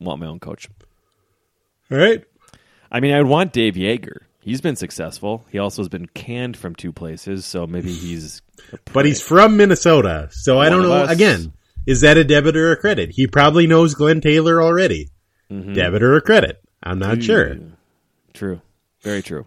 want 0.00 0.20
my 0.20 0.26
own 0.26 0.40
coach. 0.40 0.68
Right. 1.90 2.24
I 2.90 3.00
mean, 3.00 3.12
I'd 3.12 3.26
want 3.26 3.52
Dave 3.52 3.74
Joerger. 3.74 4.22
He's 4.40 4.60
been 4.60 4.76
successful. 4.76 5.44
He 5.50 5.58
also 5.58 5.82
has 5.82 5.88
been 5.88 6.06
canned 6.06 6.56
from 6.56 6.74
two 6.74 6.92
places, 6.92 7.44
so 7.44 7.66
maybe 7.66 7.92
he's. 7.92 8.40
But 8.92 9.04
he's 9.04 9.20
from 9.20 9.56
Minnesota, 9.56 10.28
so 10.32 10.58
I 10.58 10.70
don't 10.70 10.82
know. 10.82 11.04
Again, 11.04 11.52
is 11.86 12.00
that 12.00 12.16
a 12.16 12.24
debit 12.24 12.56
or 12.56 12.72
a 12.72 12.76
credit? 12.76 13.10
He 13.10 13.26
probably 13.26 13.66
knows 13.66 13.94
Glen 13.94 14.20
Taylor 14.20 14.62
already. 14.62 15.10
Mm-hmm. 15.50 15.74
Debit 15.74 16.02
or 16.02 16.16
a 16.16 16.20
credit? 16.20 16.62
I'm 16.82 16.98
not 16.98 17.22
sure. 17.22 17.58
True. 18.32 18.60
Very 19.02 19.22
true. 19.22 19.46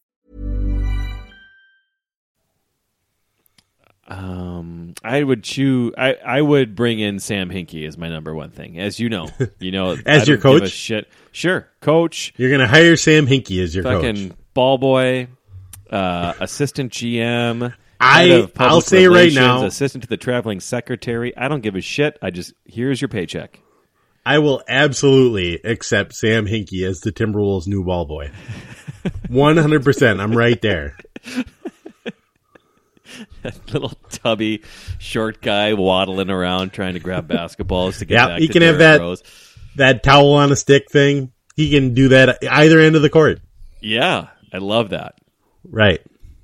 Um, 4.07 4.93
I 5.03 5.23
would 5.23 5.43
choose. 5.43 5.93
I, 5.97 6.15
I 6.25 6.41
would 6.41 6.75
bring 6.75 6.99
in 6.99 7.19
Sam 7.19 7.49
Hinkie 7.49 7.87
as 7.87 7.97
my 7.97 8.09
number 8.09 8.33
one 8.35 8.49
thing, 8.51 8.77
as 8.79 8.99
you 8.99 9.09
know. 9.09 9.27
You 9.59 9.71
know, 9.71 9.95
As 10.05 10.27
your 10.27 10.37
don't 10.37 10.53
give 10.53 10.61
a 10.63 10.65
coach? 10.65 10.71
shit. 10.71 11.07
Sure, 11.31 11.67
coach, 11.81 12.33
You're 12.35 12.49
going 12.49 12.59
to 12.61 12.67
hire 12.67 12.97
Sam 12.97 13.25
Hinkie 13.27 13.63
as 13.63 13.73
your 13.73 13.83
fucking 13.85 14.29
coach. 14.29 14.37
ball 14.53 14.77
boy, 14.77 15.27
uh, 15.89 16.33
assistant 16.41 16.91
GM. 16.91 17.73
I- 18.01 18.21
head 18.23 18.31
of 18.31 18.53
public 18.53 18.71
I'll 18.71 18.81
say 18.81 19.07
right 19.07 19.31
now- 19.31 19.63
assistant 19.65 20.03
to 20.03 20.09
the 20.09 20.17
traveling 20.17 20.59
secretary. 20.59 21.35
I 21.37 21.47
don't 21.47 21.61
give 21.61 21.75
a 21.75 21.81
shit. 21.81 22.17
I 22.21 22.31
just 22.31 22.53
here's 22.65 22.99
your 22.99 23.07
paycheck. 23.09 23.59
I 24.25 24.39
will 24.39 24.61
absolutely 24.67 25.55
accept 25.63 26.13
Sam 26.15 26.45
Hinkie 26.47 26.83
as 26.87 26.99
the 26.99 27.11
Timberwolves' 27.11 27.67
new 27.67 27.83
ball 27.85 28.05
boy. 28.05 28.31
100%. 29.29 30.19
I'm 30.19 30.33
right 30.35 30.61
there. 30.61 30.97
That 33.43 33.73
little 33.73 33.93
tubby, 34.09 34.61
short 34.99 35.41
guy 35.41 35.73
waddling 35.73 36.29
around 36.29 36.73
trying 36.73 36.93
to 36.93 36.99
grab 36.99 37.27
basketballs 37.27 37.99
to 37.99 38.05
get 38.05 38.15
Yeah, 38.15 38.27
back. 38.27 38.39
he 38.39 38.47
to 38.47 38.53
can 38.53 38.61
have 38.61 38.77
that- 38.79 38.99
Rose. 38.99 39.23
That 39.77 40.03
towel 40.03 40.33
on 40.33 40.51
a 40.51 40.55
stick 40.55 40.91
thing, 40.91 41.31
he 41.55 41.69
can 41.71 41.93
do 41.93 42.09
that 42.09 42.29
at 42.29 42.37
either 42.51 42.79
end 42.79 42.95
of 42.97 43.01
the 43.01 43.09
court. 43.09 43.39
Yeah, 43.81 44.27
I 44.53 44.57
love 44.57 44.89
that. 44.89 45.15
Right. 45.63 46.01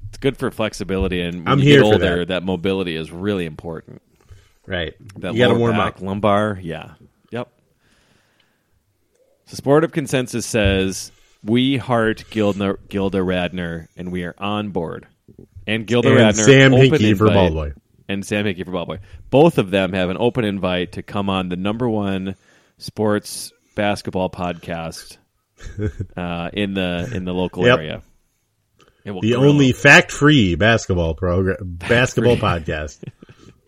It's 0.09 0.17
good 0.17 0.37
for 0.37 0.49
flexibility, 0.49 1.21
and 1.21 1.39
when 1.39 1.47
I'm 1.47 1.59
you 1.59 1.65
here 1.65 1.83
older, 1.83 2.19
that. 2.19 2.27
that. 2.29 2.43
mobility 2.43 2.95
is 2.95 3.11
really 3.11 3.45
important. 3.45 4.01
Right. 4.65 4.95
That 5.19 5.33
you 5.33 5.39
got 5.39 5.49
to 5.53 5.59
warm 5.59 5.75
back, 5.75 5.95
up. 5.97 6.01
lumbar, 6.01 6.57
yeah, 6.61 6.93
yep. 7.31 7.49
So, 9.45 9.55
Sportive 9.57 9.91
Consensus 9.91 10.45
says 10.45 11.11
we 11.43 11.77
heart 11.77 12.23
Gilda, 12.29 12.77
Gilda 12.89 13.19
Radner, 13.19 13.87
and 13.97 14.11
we 14.11 14.23
are 14.23 14.35
on 14.37 14.69
board. 14.69 15.05
And 15.67 15.85
Gilda 15.85 16.09
And 16.09 16.17
Radner, 16.17 16.45
Sam 16.45 16.73
open 16.73 16.89
Hinkie 16.89 17.17
for 17.17 17.27
invite- 17.27 17.51
Ballboy. 17.51 17.73
and 18.07 18.25
Sam 18.25 18.45
Hinkie 18.45 18.65
for 18.65 18.71
Ballboy. 18.71 18.99
Both 19.29 19.57
of 19.57 19.69
them 19.69 19.93
have 19.93 20.09
an 20.09 20.17
open 20.19 20.45
invite 20.45 20.93
to 20.93 21.03
come 21.03 21.29
on 21.29 21.49
the 21.49 21.55
number 21.57 21.87
one 21.89 22.35
sports 22.77 23.51
basketball 23.75 24.29
podcast 24.29 25.17
uh, 26.17 26.49
in 26.53 26.73
the 26.73 27.11
in 27.13 27.25
the 27.25 27.33
local 27.33 27.65
Yep. 27.65 27.77
area. 27.79 28.01
The 29.03 29.11
grill 29.21 29.43
only 29.45 29.71
fact-free 29.71 30.55
basketball 30.55 31.13
program, 31.15 31.57
basketball 31.61 32.35
podcast 32.37 33.03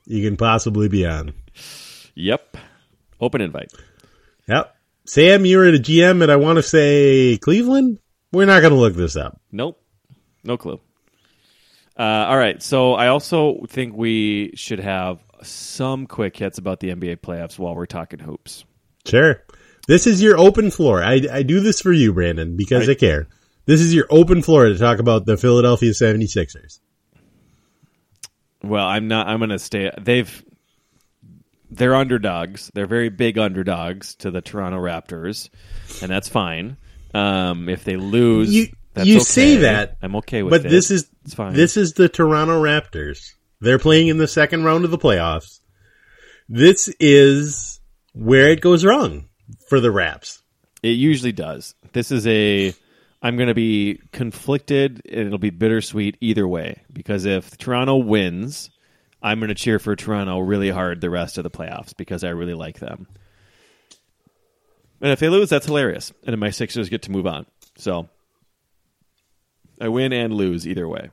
you 0.06 0.28
can 0.28 0.38
possibly 0.38 0.88
be 0.90 1.06
on. 1.06 1.34
Yep. 2.16 2.58
Open 3.22 3.42
invite. 3.42 3.72
Yep. 4.48 4.76
Sam, 5.06 5.46
you 5.46 5.58
were 5.58 5.66
at 5.66 5.76
a 5.76 5.80
GM 5.80 6.22
and 6.24 6.32
I 6.32 6.36
want 6.38 6.58
to 6.58 6.64
say 6.64 7.38
Cleveland? 7.38 8.00
We're 8.32 8.46
not 8.46 8.62
going 8.62 8.74
to 8.74 8.80
look 8.80 8.96
this 8.96 9.16
up. 9.16 9.40
Nope. 9.52 9.82
No 10.44 10.58
clue. 10.58 10.80
Uh, 12.00 12.28
all 12.30 12.38
right. 12.38 12.64
So 12.64 12.94
I 12.94 13.08
also 13.08 13.66
think 13.68 13.94
we 13.96 14.54
should 14.56 14.80
have 14.80 15.20
some 15.44 16.08
quick 16.08 16.38
hits 16.38 16.58
about 16.58 16.80
the 16.80 16.90
NBA 16.90 17.18
playoffs 17.18 17.60
while 17.60 17.76
we're 17.76 17.86
talking 17.86 18.20
hoops. 18.20 18.64
Sure. 19.06 19.44
This 19.88 20.08
is 20.08 20.22
your 20.22 20.38
open 20.38 20.72
floor. 20.72 21.04
I, 21.04 21.22
I 21.32 21.44
do 21.44 21.60
this 21.60 21.82
for 21.82 21.92
you, 21.92 22.14
Brandon, 22.14 22.56
because 22.56 22.88
I, 22.88 22.94
I- 22.94 22.96
care. 22.96 23.28
This 23.66 23.82
is 23.82 23.94
your 23.94 24.08
open 24.10 24.42
floor 24.42 24.66
to 24.70 24.78
talk 24.78 24.98
about 25.00 25.26
the 25.28 25.38
Philadelphia 25.38 25.92
76ers. 25.92 26.80
Well, 28.64 28.86
I'm 28.86 29.08
not. 29.08 29.28
I'm 29.28 29.38
going 29.40 29.52
to 29.52 29.60
stay. 29.60 29.92
They've 30.00 30.44
they're 31.70 31.96
underdogs. 31.96 32.72
They're 32.74 32.88
very 32.88 33.10
big 33.10 33.38
underdogs 33.38 34.16
to 34.16 34.32
the 34.32 34.42
Toronto 34.42 34.80
Raptors, 34.80 35.50
and 36.02 36.10
that's 36.12 36.28
fine. 36.28 36.78
Um, 37.14 37.70
if 37.70 37.84
they 37.84 37.96
lose, 37.96 38.54
You, 38.54 38.68
you 39.04 39.16
okay. 39.18 39.24
say 39.24 39.56
that, 39.58 39.98
I'm 40.02 40.16
okay 40.18 40.42
with 40.44 40.52
but 40.52 40.66
it. 40.66 40.70
this 40.70 40.92
is 40.92 41.08
it's 41.30 41.36
fine. 41.36 41.54
this 41.54 41.78
is 41.78 41.94
the 41.94 42.10
Toronto 42.10 42.60
Raptors. 42.60 43.34
They're 43.62 43.78
playing 43.78 44.08
in 44.08 44.18
the 44.18 44.28
second 44.28 44.64
round 44.64 44.84
of 44.84 44.90
the 44.90 44.98
playoffs. 44.98 45.60
This 46.48 46.88
is 47.00 47.80
where 48.14 48.50
it 48.50 48.62
goes 48.62 48.84
wrong 48.84 49.30
for 49.68 49.80
the 49.80 49.92
Raps. 49.92 50.42
It 50.82 50.98
usually 50.98 51.32
does. 51.32 51.76
This 51.94 52.12
is 52.12 52.26
a. 52.26 52.74
I'm 53.22 53.36
going 53.36 53.50
to 53.50 53.54
be 53.54 54.02
conflicted, 54.12 55.04
and 55.08 55.28
it'll 55.28 55.38
be 55.38 55.52
bittersweet 55.52 56.18
either 56.20 56.48
way. 56.48 56.82
Because 56.92 57.26
if 57.26 57.58
Toronto 57.60 57.98
wins, 57.98 58.72
I'm 59.22 59.40
going 59.40 59.50
to 59.50 59.56
cheer 59.56 59.78
for 59.78 59.96
Toronto 59.96 60.40
really 60.40 60.72
hard 60.72 61.00
the 61.00 61.12
rest 61.12 61.38
of 61.38 61.44
the 61.44 61.52
playoffs 61.52 61.96
because 61.96 62.24
I 62.24 62.30
really 62.30 62.56
like 62.56 62.80
them. 62.80 63.08
And 65.00 65.12
if 65.12 65.20
they 65.20 65.30
lose, 65.30 65.50
that's 65.50 65.68
hilarious, 65.68 66.12
and 66.24 66.34
then 66.34 66.40
my 66.40 66.50
Sixers 66.50 66.90
get 66.90 67.04
to 67.04 67.12
move 67.12 67.28
on. 67.28 67.46
So 67.78 68.10
I 69.80 69.90
win 69.90 70.12
and 70.12 70.34
lose 70.34 70.68
either 70.68 70.88
way. 70.88 71.12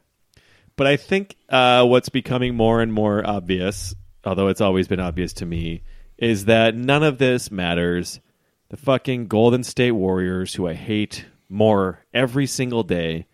But 0.77 0.87
I 0.87 0.97
think 0.97 1.37
uh, 1.49 1.85
what's 1.87 2.11
becoming 2.11 2.55
more 2.55 2.83
and 2.83 2.93
more 2.93 3.27
obvious, 3.27 3.95
although 4.25 4.49
it's 4.49 4.61
always 4.61 4.89
been 4.89 5.01
obvious 5.01 5.33
to 5.35 5.47
me, 5.47 5.83
is 6.19 6.47
that 6.47 6.75
none 6.75 7.03
of 7.03 7.19
this 7.19 7.51
matters. 7.51 8.21
The 8.69 8.77
fucking 8.77 9.29
Golden 9.29 9.63
State 9.65 9.93
Warriors, 9.93 10.55
who 10.55 10.67
I 10.67 10.75
hate 10.75 11.25
more 11.49 12.05
every 12.13 12.47
single 12.47 12.83
day, 12.83 13.27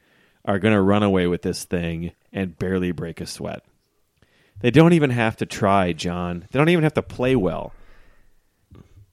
are 0.44 0.58
going 0.58 0.74
to 0.74 0.80
run 0.80 1.02
away 1.02 1.26
with 1.26 1.42
this 1.42 1.64
thing 1.64 2.12
and 2.32 2.58
barely 2.58 2.92
break 2.92 3.20
a 3.20 3.26
sweat. 3.26 3.64
They 4.60 4.70
don't 4.70 4.92
even 4.92 5.10
have 5.10 5.36
to 5.38 5.46
try, 5.46 5.92
John. 5.92 6.46
They 6.50 6.58
don't 6.58 6.68
even 6.68 6.84
have 6.84 6.94
to 6.94 7.02
play 7.02 7.34
well. 7.34 7.72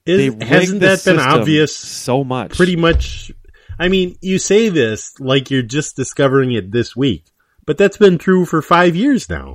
Is, 0.06 0.34
hasn't 0.42 0.80
that 0.80 1.04
been 1.04 1.18
obvious 1.18 1.76
so 1.76 2.24
much? 2.24 2.56
pretty 2.56 2.76
much? 2.76 3.32
I 3.78 3.88
mean, 3.88 4.16
you 4.20 4.38
say 4.38 4.68
this 4.68 5.18
like 5.20 5.50
you're 5.50 5.62
just 5.62 5.96
discovering 5.96 6.52
it 6.52 6.70
this 6.70 6.94
week, 6.94 7.24
but 7.70 7.78
that's 7.78 7.98
been 7.98 8.18
true 8.18 8.44
for 8.44 8.62
five 8.62 8.96
years 8.96 9.30
now. 9.30 9.54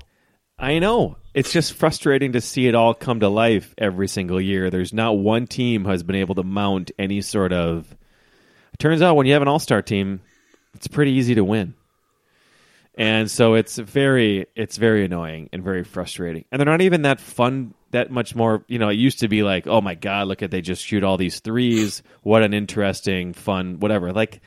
I 0.58 0.80
know. 0.80 1.18
It's 1.34 1.52
just 1.52 1.74
frustrating 1.74 2.32
to 2.32 2.40
see 2.40 2.66
it 2.66 2.74
all 2.74 2.94
come 2.94 3.20
to 3.20 3.28
life 3.28 3.76
every 3.78 4.08
single 4.08 4.40
year. 4.40 4.70
There's 4.70 4.94
not 4.94 5.18
one 5.18 5.48
team 5.48 5.84
has 5.84 6.02
been 6.02 6.16
able 6.16 6.36
to 6.36 6.44
mount 6.44 6.92
any 6.98 7.20
sort 7.20 7.52
of. 7.52 7.94
It 8.72 8.80
turns 8.80 9.02
out 9.02 9.18
when 9.18 9.28
you 9.28 9.34
have 9.34 9.42
an 9.42 9.50
all 9.50 9.60
star 9.60 9.82
team, 9.82 10.22
it's 10.76 10.88
pretty 10.88 11.12
easy 11.12 11.36
to 11.36 11.44
win. 11.44 11.74
And 12.98 13.30
so 13.30 13.56
it's 13.56 13.78
very 13.78 14.46
it's 14.56 14.78
very 14.78 15.04
annoying 15.04 15.50
and 15.52 15.62
very 15.62 15.84
frustrating. 15.84 16.46
And 16.54 16.62
they're 16.62 16.66
not 16.66 16.80
even 16.80 17.02
that 17.02 17.20
fun 17.20 17.74
that 17.92 18.12
much 18.12 18.34
more, 18.34 18.64
you 18.70 18.80
know, 18.80 18.88
it 18.88 18.94
used 18.94 19.20
to 19.20 19.28
be 19.28 19.44
like, 19.44 19.68
"Oh 19.68 19.82
my 19.82 19.96
god, 19.96 20.30
look 20.30 20.42
at 20.42 20.52
they 20.52 20.62
just 20.62 20.86
shoot 20.86 21.04
all 21.04 21.18
these 21.18 21.42
threes. 21.42 22.02
What 22.24 22.44
an 22.44 22.54
interesting, 22.54 23.34
fun, 23.34 23.82
whatever." 23.82 24.14
Like 24.14 24.40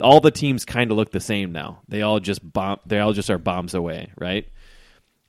all 0.00 0.20
the 0.20 0.30
teams 0.30 0.64
kind 0.64 0.90
of 0.90 0.96
look 0.96 1.10
the 1.10 1.20
same 1.20 1.52
now. 1.52 1.80
They 1.88 2.02
all 2.02 2.20
just 2.20 2.40
bomb 2.52 2.78
they 2.86 2.98
all 2.98 3.12
just 3.12 3.30
are 3.30 3.38
bombs 3.38 3.74
away, 3.74 4.12
right? 4.18 4.46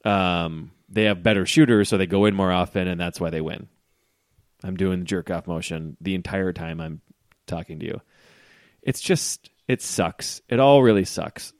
um, 0.03 0.71
they 0.89 1.03
have 1.03 1.23
better 1.23 1.45
shooters, 1.45 1.89
so 1.89 1.97
they 1.97 2.05
go 2.05 2.25
in 2.25 2.35
more 2.35 2.51
often, 2.51 2.87
and 2.87 2.99
that's 2.99 3.19
why 3.19 3.29
they 3.29 3.41
win. 3.41 3.67
I'm 4.63 4.77
doing 4.77 4.99
the 4.99 5.05
jerk 5.05 5.29
off 5.29 5.47
motion 5.47 5.97
the 6.01 6.15
entire 6.15 6.53
time 6.53 6.79
I'm 6.79 7.01
talking 7.47 7.79
to 7.79 7.85
you. 7.85 8.01
It's 8.81 9.01
just, 9.01 9.49
it 9.67 9.81
sucks. 9.81 10.41
It 10.49 10.59
all 10.59 10.83
really 10.83 11.05
sucks. 11.05 11.53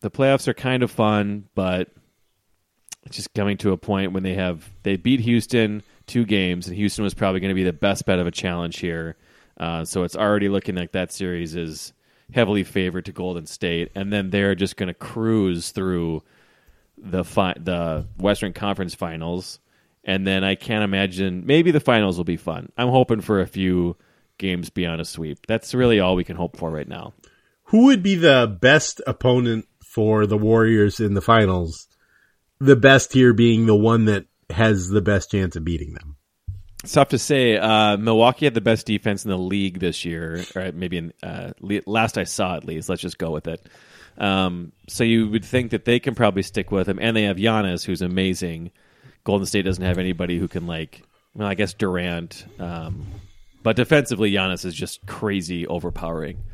The 0.00 0.10
playoffs 0.10 0.48
are 0.48 0.54
kind 0.54 0.82
of 0.82 0.90
fun, 0.90 1.48
but 1.54 1.90
it's 3.04 3.16
just 3.16 3.34
coming 3.34 3.56
to 3.58 3.72
a 3.72 3.76
point 3.76 4.12
when 4.12 4.22
they 4.22 4.34
have, 4.34 4.68
they 4.82 4.96
beat 4.96 5.20
Houston 5.20 5.82
two 6.06 6.24
games, 6.24 6.66
and 6.66 6.76
Houston 6.76 7.04
was 7.04 7.14
probably 7.14 7.40
going 7.40 7.50
to 7.50 7.54
be 7.54 7.64
the 7.64 7.72
best 7.72 8.06
bet 8.06 8.18
of 8.18 8.26
a 8.26 8.32
challenge 8.32 8.78
here. 8.78 9.16
Uh, 9.56 9.84
so 9.84 10.02
it's 10.02 10.16
already 10.16 10.48
looking 10.48 10.74
like 10.74 10.92
that 10.92 11.12
series 11.12 11.54
is 11.54 11.92
heavily 12.32 12.64
favored 12.64 13.04
to 13.06 13.12
Golden 13.12 13.46
State, 13.46 13.90
and 13.94 14.12
then 14.12 14.30
they're 14.30 14.54
just 14.54 14.76
going 14.76 14.88
to 14.88 14.94
cruise 14.94 15.70
through 15.70 16.22
the 16.96 17.24
fi- 17.24 17.56
the 17.58 18.06
Western 18.18 18.52
Conference 18.52 18.94
Finals, 18.94 19.58
and 20.04 20.26
then 20.26 20.44
I 20.44 20.54
can't 20.54 20.84
imagine 20.84 21.44
maybe 21.46 21.70
the 21.70 21.80
finals 21.80 22.16
will 22.16 22.24
be 22.24 22.36
fun. 22.36 22.70
I'm 22.76 22.88
hoping 22.88 23.20
for 23.20 23.40
a 23.40 23.46
few 23.46 23.96
games 24.38 24.70
beyond 24.70 25.00
a 25.00 25.04
sweep. 25.04 25.46
That's 25.46 25.74
really 25.74 26.00
all 26.00 26.16
we 26.16 26.24
can 26.24 26.36
hope 26.36 26.56
for 26.56 26.70
right 26.70 26.88
now. 26.88 27.12
Who 27.64 27.86
would 27.86 28.02
be 28.02 28.14
the 28.14 28.56
best 28.60 29.00
opponent 29.06 29.66
for 29.84 30.26
the 30.26 30.38
Warriors 30.38 31.00
in 31.00 31.14
the 31.14 31.20
finals? 31.20 31.88
The 32.58 32.76
best 32.76 33.12
here 33.12 33.32
being 33.32 33.66
the 33.66 33.76
one 33.76 34.04
that 34.06 34.26
has 34.50 34.88
the 34.88 35.00
best 35.02 35.30
chance 35.30 35.56
of 35.56 35.64
beating 35.64 35.94
them. 35.94 36.13
It's 36.84 36.92
tough 36.92 37.08
to 37.08 37.18
say. 37.18 37.56
Uh, 37.56 37.96
Milwaukee 37.96 38.44
had 38.44 38.52
the 38.52 38.60
best 38.60 38.84
defense 38.84 39.24
in 39.24 39.30
the 39.30 39.38
league 39.38 39.80
this 39.80 40.04
year, 40.04 40.44
or 40.54 40.70
maybe 40.72 40.98
in, 40.98 41.12
uh, 41.22 41.52
last 41.86 42.18
I 42.18 42.24
saw 42.24 42.56
at 42.56 42.64
least. 42.66 42.90
Let's 42.90 43.00
just 43.00 43.16
go 43.16 43.30
with 43.30 43.48
it. 43.48 43.66
Um, 44.18 44.72
so 44.86 45.02
you 45.02 45.30
would 45.30 45.46
think 45.46 45.70
that 45.70 45.86
they 45.86 45.98
can 45.98 46.14
probably 46.14 46.42
stick 46.42 46.70
with 46.70 46.86
him, 46.86 46.98
and 47.00 47.16
they 47.16 47.22
have 47.22 47.38
Giannis, 47.38 47.86
who's 47.86 48.02
amazing. 48.02 48.70
Golden 49.24 49.46
State 49.46 49.64
doesn't 49.64 49.82
have 49.82 49.96
anybody 49.96 50.38
who 50.38 50.46
can 50.46 50.66
like. 50.66 51.02
Well, 51.34 51.48
I 51.48 51.54
guess 51.54 51.72
Durant. 51.72 52.44
Um, 52.58 53.06
But 53.62 53.76
defensively, 53.76 54.30
Giannis 54.30 54.66
is 54.66 54.74
just 54.74 55.06
crazy 55.06 55.66
overpowering. 55.66 56.44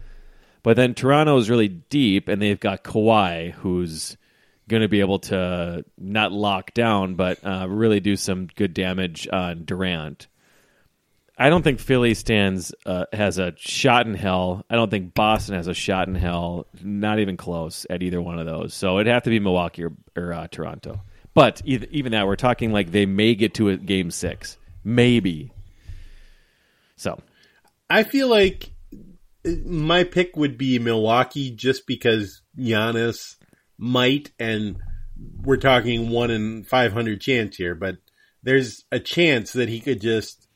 But 0.63 0.77
then 0.77 0.95
Toronto 0.95 1.39
is 1.39 1.51
really 1.51 1.67
deep, 1.67 2.29
and 2.29 2.41
they've 2.41 2.61
got 2.61 2.85
Kawhi, 2.85 3.51
who's 3.51 4.17
going 4.71 4.83
to 4.83 4.89
be 4.89 5.01
able 5.01 5.19
to 5.19 5.85
not 5.99 6.33
lock 6.33 6.73
down, 6.73 7.17
but 7.17 7.45
uh, 7.45 7.67
really 7.69 8.01
do 8.01 8.17
some 8.17 8.47
good 8.47 8.73
damage 8.73 9.29
on 9.31 9.65
Durant. 9.65 10.29
I 11.37 11.49
don't 11.49 11.63
think 11.63 11.81
Philly 11.81 12.15
stands 12.15 12.73
uh, 12.87 13.07
has 13.13 13.39
a 13.39 13.53
shot 13.57 14.07
in 14.07 14.15
hell. 14.15 14.65
I 14.71 14.77
don't 14.77 14.91
think 14.91 15.13
Boston 15.13 15.57
has 15.57 15.67
a 15.67 15.75
shot 15.75 16.07
in 16.07 16.15
hell. 16.15 16.67
Not 16.83 17.19
even 17.19 17.37
close 17.37 17.87
at 17.91 18.03
either 18.03 18.23
one 18.23 18.39
of 18.39 18.47
those. 18.47 18.73
So 18.73 18.99
it'd 18.99 19.13
have 19.13 19.25
to 19.25 19.31
be 19.31 19.41
Milwaukee 19.41 19.85
or, 19.85 19.93
or 20.17 20.33
uh, 20.33 20.47
Toronto. 20.49 21.01
But 21.35 21.63
even 21.65 22.13
that, 22.13 22.27
we're 22.27 22.37
talking 22.37 22.73
like 22.73 22.91
they 22.91 23.07
may 23.07 23.35
get 23.35 23.55
to 23.55 23.71
a 23.71 23.77
game 23.77 24.11
six, 24.11 24.59
maybe. 24.85 25.53
So 26.97 27.21
I 27.89 28.03
feel 28.03 28.29
like 28.29 28.71
my 29.65 30.05
pick 30.05 30.37
would 30.37 30.59
be 30.59 30.79
Milwaukee 30.79 31.51
just 31.51 31.87
because 31.87 32.43
Giannis 32.59 33.37
might, 33.81 34.31
and 34.39 34.77
we're 35.43 35.57
talking 35.57 36.11
one 36.11 36.31
in 36.31 36.65
500 36.65 37.21
chance 37.21 37.57
here, 37.57 37.75
but 37.75 37.97
there's 38.43 38.85
a 38.93 39.01
chance 39.01 39.55
that 39.55 39.69
he 39.69 39.81
could 39.81 40.01
just 40.01 40.47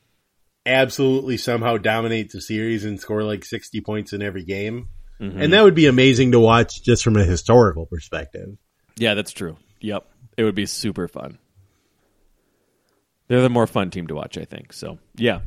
absolutely 0.65 1.37
somehow 1.37 1.77
dominate 1.77 2.31
the 2.31 2.41
series 2.41 2.85
and 2.85 2.99
score 2.99 3.23
like 3.23 3.45
60 3.45 3.81
points 3.81 4.13
in 4.13 4.21
every 4.21 4.43
game. 4.43 4.89
Mm-hmm. 5.19 5.41
And 5.41 5.53
that 5.53 5.63
would 5.63 5.75
be 5.75 5.85
amazing 5.85 6.31
to 6.31 6.39
watch 6.39 6.83
just 6.83 7.03
from 7.03 7.15
a 7.15 7.23
historical 7.23 7.85
perspective. 7.85 8.57
Yeah, 8.97 9.13
that's 9.13 9.31
true. 9.31 9.57
Yep. 9.81 10.05
It 10.37 10.43
would 10.43 10.55
be 10.55 10.65
super 10.65 11.07
fun. 11.07 11.37
They're 13.27 13.41
the 13.41 13.49
more 13.49 13.67
fun 13.67 13.91
team 13.91 14.07
to 14.07 14.15
watch, 14.15 14.37
I 14.37 14.45
think. 14.45 14.73
So, 14.73 14.99
yeah. 15.15 15.39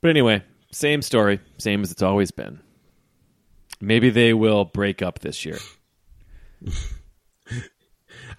But 0.00 0.10
anyway, 0.10 0.42
same 0.72 1.02
story, 1.02 1.40
same 1.58 1.82
as 1.82 1.92
it's 1.92 2.02
always 2.02 2.30
been. 2.30 2.60
Maybe 3.80 4.10
they 4.10 4.32
will 4.32 4.64
break 4.64 5.02
up 5.02 5.18
this 5.20 5.44
year. 5.44 5.58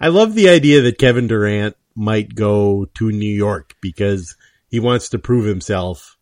I 0.00 0.08
love 0.08 0.34
the 0.34 0.48
idea 0.48 0.82
that 0.82 0.98
Kevin 0.98 1.26
Durant 1.26 1.76
might 1.94 2.34
go 2.34 2.86
to 2.96 3.10
New 3.10 3.32
York 3.32 3.74
because 3.80 4.36
he 4.68 4.80
wants 4.80 5.08
to 5.10 5.18
prove 5.18 5.44
himself 5.44 6.16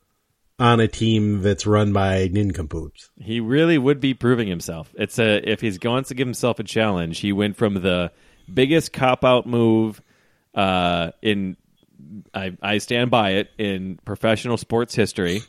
on 0.58 0.80
a 0.80 0.88
team 0.88 1.42
that's 1.42 1.66
run 1.66 1.92
by 1.92 2.28
nincompoops. 2.32 3.10
He 3.16 3.40
really 3.40 3.76
would 3.76 4.00
be 4.00 4.14
proving 4.14 4.48
himself. 4.48 4.94
It's 4.94 5.18
a 5.18 5.48
if 5.48 5.60
he's 5.60 5.78
going 5.78 6.04
to 6.04 6.14
give 6.14 6.26
himself 6.26 6.58
a 6.58 6.64
challenge, 6.64 7.18
he 7.18 7.32
went 7.32 7.56
from 7.56 7.74
the 7.74 8.12
biggest 8.52 8.92
cop 8.92 9.24
out 9.24 9.46
move 9.46 10.00
uh, 10.54 11.10
in 11.20 11.56
I, 12.34 12.56
I 12.62 12.78
stand 12.78 13.10
by 13.10 13.32
it 13.32 13.50
in 13.58 13.98
professional 14.04 14.56
sports 14.56 14.94
history 14.94 15.42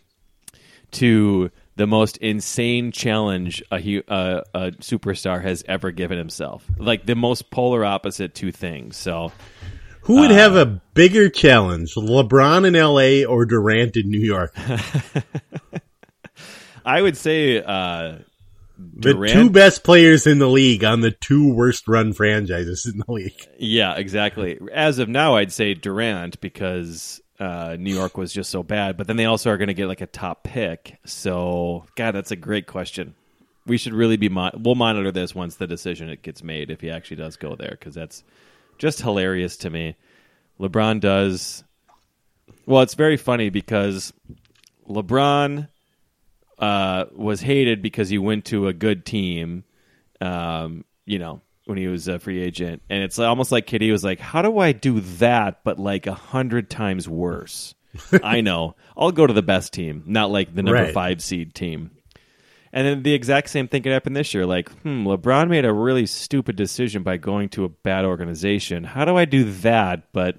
to 0.92 1.52
the 1.78 1.88
most 1.88 2.18
insane 2.18 2.92
challenge 2.92 3.64
a, 3.72 4.04
a, 4.08 4.44
a, 4.54 4.72
superstar 4.72 5.42
has 5.42 5.64
ever 5.68 5.92
given 5.92 6.18
himself. 6.18 6.66
Like 6.78 7.06
the 7.06 7.16
most 7.16 7.52
polar 7.52 7.86
opposite 7.86 8.36
two 8.36 8.52
things. 8.52 8.98
So, 8.98 9.32
who 10.02 10.22
would 10.22 10.32
uh, 10.32 10.36
have 10.36 10.56
a 10.56 10.66
bigger 10.66 11.30
challenge, 11.30 11.94
LeBron 11.94 12.68
in 12.68 12.76
L.A. 12.76 13.26
or 13.26 13.46
Durant 13.46 13.96
in 13.96 14.10
New 14.10 14.20
York? 14.20 14.56
I 16.86 17.02
would 17.02 17.16
say 17.16 17.62
uh, 17.62 18.18
Durant, 19.00 19.34
the 19.34 19.44
two 19.44 19.50
best 19.50 19.84
players 19.84 20.26
in 20.26 20.40
the 20.40 20.50
league 20.50 20.84
on 20.84 21.02
the 21.02 21.12
two 21.12 21.54
worst 21.54 21.88
run 21.88 22.14
franchises 22.14 22.90
in 22.92 23.04
the 23.06 23.12
league. 23.12 23.40
Yeah, 23.60 23.96
exactly. 23.96 24.60
As 24.74 24.98
of 24.98 25.10
now, 25.10 25.36
I'd 25.36 25.52
say 25.52 25.76
Durant 25.76 26.42
because 26.42 27.22
uh, 27.40 27.76
New 27.80 27.94
York 27.94 28.18
was 28.18 28.34
just 28.34 28.50
so 28.50 28.64
bad. 28.64 28.98
But 28.98 29.08
then 29.08 29.18
they 29.18 29.26
also 29.26 29.52
are 29.52 29.58
going 29.58 29.68
to 29.68 29.74
get 29.74 29.88
like 29.88 30.02
a 30.02 30.08
top 30.08 30.44
pick. 30.44 31.00
So, 31.06 31.86
God, 31.96 32.12
that's 32.12 32.32
a 32.32 32.36
great 32.36 32.68
question. 32.68 33.16
We 33.66 33.78
should 33.78 33.94
really 33.94 34.18
be 34.18 34.30
mo- 34.30 34.52
we'll 34.56 34.76
monitor 34.76 35.12
this 35.12 35.36
once 35.36 35.56
the 35.56 35.68
decision 35.68 36.10
it 36.10 36.22
gets 36.22 36.42
made 36.44 36.72
if 36.72 36.82
he 36.82 36.90
actually 36.90 37.18
does 37.18 37.36
go 37.36 37.56
there 37.56 37.72
because 37.72 37.96
that's 37.96 38.24
just 38.78 39.02
hilarious 39.02 39.58
to 39.58 39.70
me. 39.70 39.96
LeBron 40.60 41.00
does 41.00 41.64
well. 42.66 42.82
It's 42.82 42.96
very 42.96 43.18
funny 43.18 43.50
because 43.50 44.14
LeBron 44.90 45.68
uh, 46.60 47.06
was 47.14 47.42
hated 47.42 47.82
because 47.82 48.10
he 48.10 48.18
went 48.18 48.46
to 48.46 48.68
a 48.68 48.74
good 48.74 49.06
team. 49.06 49.64
Um, 50.22 50.86
you 51.06 51.20
know, 51.20 51.42
when 51.68 51.78
he 51.78 51.88
was 51.88 52.08
a 52.08 52.20
free 52.20 52.42
agent, 52.42 52.82
and 52.90 53.04
it's 53.04 53.20
almost 53.20 53.52
like 53.52 53.68
KD 53.68 53.92
was 53.92 54.04
like, 54.04 54.20
"How 54.20 54.42
do 54.42 54.60
I 54.60 54.72
do 54.72 55.00
that, 55.00 55.64
but 55.64 55.80
like 55.80 56.08
a 56.08 56.14
hundred 56.14 56.70
times 56.70 57.08
worse?" 57.08 57.76
I 58.24 58.42
know. 58.42 58.76
I'll 58.96 59.12
go 59.12 59.28
to 59.28 59.34
the 59.34 59.42
best 59.42 59.74
team, 59.74 60.04
not 60.06 60.32
like 60.32 60.54
the 60.54 60.64
number 60.64 60.84
right. 60.84 60.94
five 60.94 61.22
seed 61.22 61.54
team. 61.54 61.92
And 62.74 62.86
then 62.86 63.04
the 63.04 63.14
exact 63.14 63.50
same 63.50 63.68
thing 63.68 63.84
could 63.84 63.92
happen 63.92 64.14
this 64.14 64.34
year. 64.34 64.46
Like, 64.46 64.70
hmm, 64.82 65.08
LeBron 65.08 65.50
made 65.50 65.66
a 65.66 65.74
really 65.74 66.06
stupid 66.06 66.56
decision 66.56 67.02
by 67.02 67.18
going 67.18 67.50
to 67.50 67.64
a 67.64 67.70
bad 67.70 68.06
organization. 68.06 68.84
How 68.84 69.06
do 69.06 69.18
I 69.18 69.26
do 69.26 69.52
that, 69.62 70.12
but 70.12 70.38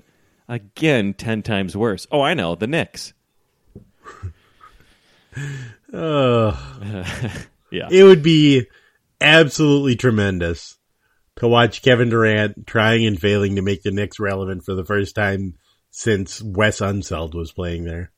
again, 0.49 1.15
ten 1.15 1.43
times 1.43 1.77
worse? 1.77 2.07
Oh, 2.13 2.21
I 2.21 2.35
know, 2.35 2.55
the 2.55 2.67
Knicks. 2.67 3.13
uh, 5.93 6.57
yeah, 7.71 7.89
it 7.91 8.05
would 8.05 8.23
be 8.23 8.67
absolutely 9.21 9.97
tremendous 9.97 10.78
to 11.39 11.49
watch 11.49 11.83
Kevin 11.83 12.11
Durant 12.11 12.67
trying 12.67 13.07
and 13.07 13.21
failing 13.21 13.57
to 13.57 13.63
make 13.63 13.83
the 13.83 13.91
Knicks 13.91 14.19
relevant 14.19 14.65
for 14.65 14.75
the 14.75 14.85
first 14.85 15.15
time 15.15 15.55
since 15.91 16.43
Wes 16.43 16.81
Unseld 16.81 17.35
was 17.35 17.53
playing 17.53 17.85
there. 17.85 18.13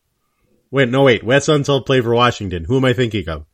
Wait, 0.70 0.88
no, 0.88 1.02
wait. 1.02 1.24
Wes 1.24 1.46
Unseld 1.46 1.86
played 1.86 2.04
for 2.04 2.14
Washington. 2.14 2.64
Who 2.64 2.76
am 2.76 2.84
I 2.84 2.92
thinking 2.92 3.28
of? 3.28 3.46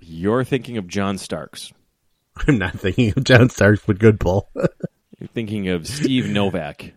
You're 0.00 0.44
thinking 0.44 0.78
of 0.78 0.88
John 0.88 1.18
Starks. 1.18 1.72
I'm 2.48 2.58
not 2.58 2.78
thinking 2.78 3.12
of 3.16 3.24
John 3.24 3.48
Starks, 3.50 3.82
but 3.86 3.98
good 3.98 4.20
pull. 4.20 4.48
You're 4.54 5.28
thinking 5.28 5.68
of 5.68 5.86
Steve 5.86 6.28
Novak. 6.28 6.92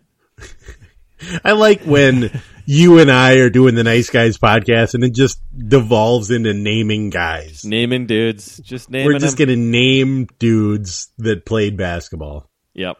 I 1.44 1.52
like 1.52 1.82
when 1.82 2.30
you 2.70 3.00
and 3.00 3.10
I 3.10 3.38
are 3.38 3.50
doing 3.50 3.74
the 3.74 3.82
Nice 3.82 4.10
Guys 4.10 4.38
podcast 4.38 4.94
and 4.94 5.02
it 5.02 5.12
just 5.12 5.42
devolves 5.58 6.30
into 6.30 6.54
naming 6.54 7.10
guys. 7.10 7.64
Naming 7.64 8.06
dudes. 8.06 8.58
Just 8.58 8.88
naming 8.88 9.12
We're 9.12 9.18
just 9.18 9.36
going 9.36 9.48
to 9.48 9.56
name 9.56 10.28
dudes 10.38 11.08
that 11.18 11.44
played 11.44 11.76
basketball. 11.76 12.48
Yep. 12.74 12.96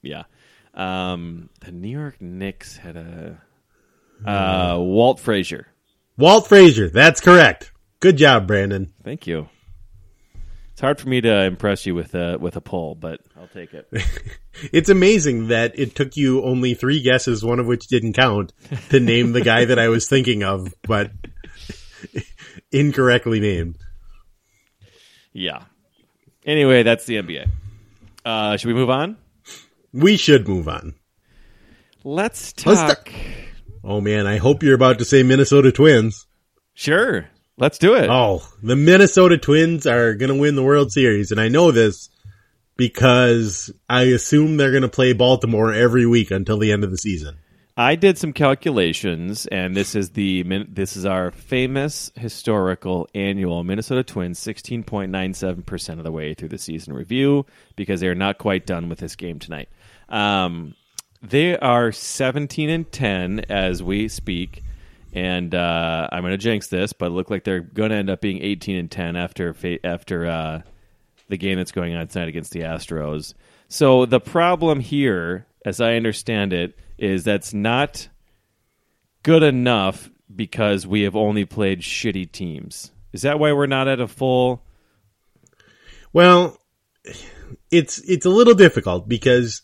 Yeah. 0.00 0.22
Um, 0.72 1.50
the 1.60 1.70
New 1.70 1.90
York 1.90 2.16
Knicks 2.18 2.78
had 2.78 2.96
a 2.96 3.42
uh, 4.24 4.78
Walt 4.80 5.20
Frazier. 5.20 5.66
Walt 6.16 6.48
Frazier. 6.48 6.88
That's 6.88 7.20
correct. 7.20 7.72
Good 8.00 8.16
job, 8.16 8.46
Brandon. 8.46 8.94
Thank 9.04 9.26
you. 9.26 9.50
It's 10.74 10.80
hard 10.80 11.00
for 11.00 11.08
me 11.08 11.20
to 11.20 11.44
impress 11.44 11.86
you 11.86 11.94
with 11.94 12.16
a 12.16 12.36
with 12.36 12.56
a 12.56 12.60
poll, 12.60 12.96
but 12.96 13.20
I'll 13.36 13.46
take 13.46 13.72
it. 13.74 13.88
it's 14.72 14.88
amazing 14.88 15.46
that 15.46 15.78
it 15.78 15.94
took 15.94 16.16
you 16.16 16.42
only 16.42 16.74
three 16.74 17.00
guesses, 17.00 17.44
one 17.44 17.60
of 17.60 17.66
which 17.66 17.86
didn't 17.86 18.14
count, 18.14 18.52
to 18.90 18.98
name 18.98 19.30
the 19.30 19.40
guy 19.40 19.66
that 19.66 19.78
I 19.78 19.86
was 19.86 20.08
thinking 20.08 20.42
of, 20.42 20.74
but 20.82 21.12
incorrectly 22.72 23.38
named. 23.38 23.78
Yeah. 25.32 25.62
Anyway, 26.44 26.82
that's 26.82 27.06
the 27.06 27.22
NBA. 27.22 27.48
Uh, 28.24 28.56
should 28.56 28.66
we 28.66 28.74
move 28.74 28.90
on? 28.90 29.16
We 29.92 30.16
should 30.16 30.48
move 30.48 30.68
on. 30.68 30.96
Let's 32.02 32.52
talk. 32.52 32.66
Let's 32.66 33.04
ta- 33.04 33.10
oh 33.84 34.00
man, 34.00 34.26
I 34.26 34.38
hope 34.38 34.64
you're 34.64 34.74
about 34.74 34.98
to 34.98 35.04
say 35.04 35.22
Minnesota 35.22 35.70
Twins. 35.70 36.26
Sure. 36.74 37.28
Let's 37.56 37.78
do 37.78 37.94
it. 37.94 38.08
Oh, 38.10 38.42
the 38.62 38.76
Minnesota 38.76 39.38
Twins 39.38 39.86
are 39.86 40.14
going 40.14 40.32
to 40.32 40.40
win 40.40 40.56
the 40.56 40.62
World 40.62 40.90
Series. 40.90 41.30
And 41.30 41.40
I 41.40 41.48
know 41.48 41.70
this 41.70 42.10
because 42.76 43.72
I 43.88 44.02
assume 44.04 44.56
they're 44.56 44.72
going 44.72 44.82
to 44.82 44.88
play 44.88 45.12
Baltimore 45.12 45.72
every 45.72 46.06
week 46.06 46.30
until 46.30 46.58
the 46.58 46.72
end 46.72 46.82
of 46.82 46.90
the 46.90 46.98
season. 46.98 47.36
I 47.76 47.96
did 47.96 48.18
some 48.18 48.32
calculations, 48.32 49.46
and 49.46 49.74
this 49.74 49.96
is 49.96 50.10
the 50.10 50.44
this 50.68 50.96
is 50.96 51.04
our 51.04 51.32
famous 51.32 52.12
historical 52.14 53.08
annual 53.16 53.64
Minnesota 53.64 54.04
Twins, 54.04 54.38
sixteen 54.38 54.84
point 54.84 55.10
nine 55.10 55.34
seven 55.34 55.64
percent 55.64 55.98
of 55.98 56.04
the 56.04 56.12
way 56.12 56.34
through 56.34 56.50
the 56.50 56.58
season 56.58 56.92
review 56.92 57.46
because 57.74 58.00
they 58.00 58.06
are 58.06 58.14
not 58.14 58.38
quite 58.38 58.64
done 58.64 58.88
with 58.88 59.00
this 59.00 59.16
game 59.16 59.40
tonight. 59.40 59.68
Um, 60.08 60.76
they 61.20 61.58
are 61.58 61.90
seventeen 61.90 62.70
and 62.70 62.92
ten 62.92 63.40
as 63.48 63.82
we 63.82 64.06
speak 64.06 64.62
and 65.14 65.54
uh, 65.54 66.08
I'm 66.10 66.22
going 66.22 66.32
to 66.32 66.38
jinx 66.38 66.66
this, 66.66 66.92
but 66.92 67.06
it 67.06 67.10
look 67.10 67.30
like 67.30 67.44
they're 67.44 67.60
going 67.60 67.90
to 67.90 67.96
end 67.96 68.10
up 68.10 68.20
being 68.20 68.42
18 68.42 68.76
and 68.76 68.90
10 68.90 69.16
after 69.16 69.54
after 69.84 70.26
uh, 70.26 70.62
the 71.28 71.36
game 71.36 71.56
that's 71.56 71.72
going 71.72 71.94
on 71.94 72.06
tonight 72.08 72.28
against 72.28 72.50
the 72.50 72.60
Astros. 72.60 73.34
So 73.68 74.06
the 74.06 74.20
problem 74.20 74.80
here, 74.80 75.46
as 75.64 75.80
I 75.80 75.94
understand 75.94 76.52
it, 76.52 76.76
is 76.98 77.22
that's 77.22 77.54
not 77.54 78.08
good 79.22 79.44
enough 79.44 80.10
because 80.34 80.84
we 80.84 81.02
have 81.02 81.14
only 81.14 81.44
played 81.44 81.80
shitty 81.80 82.32
teams. 82.32 82.90
Is 83.12 83.22
that 83.22 83.38
why 83.38 83.52
we're 83.52 83.66
not 83.66 83.86
at 83.86 84.00
a 84.00 84.08
full? 84.08 84.64
Well, 86.12 86.58
it's 87.70 87.98
it's 88.00 88.26
a 88.26 88.30
little 88.30 88.54
difficult 88.54 89.08
because 89.08 89.62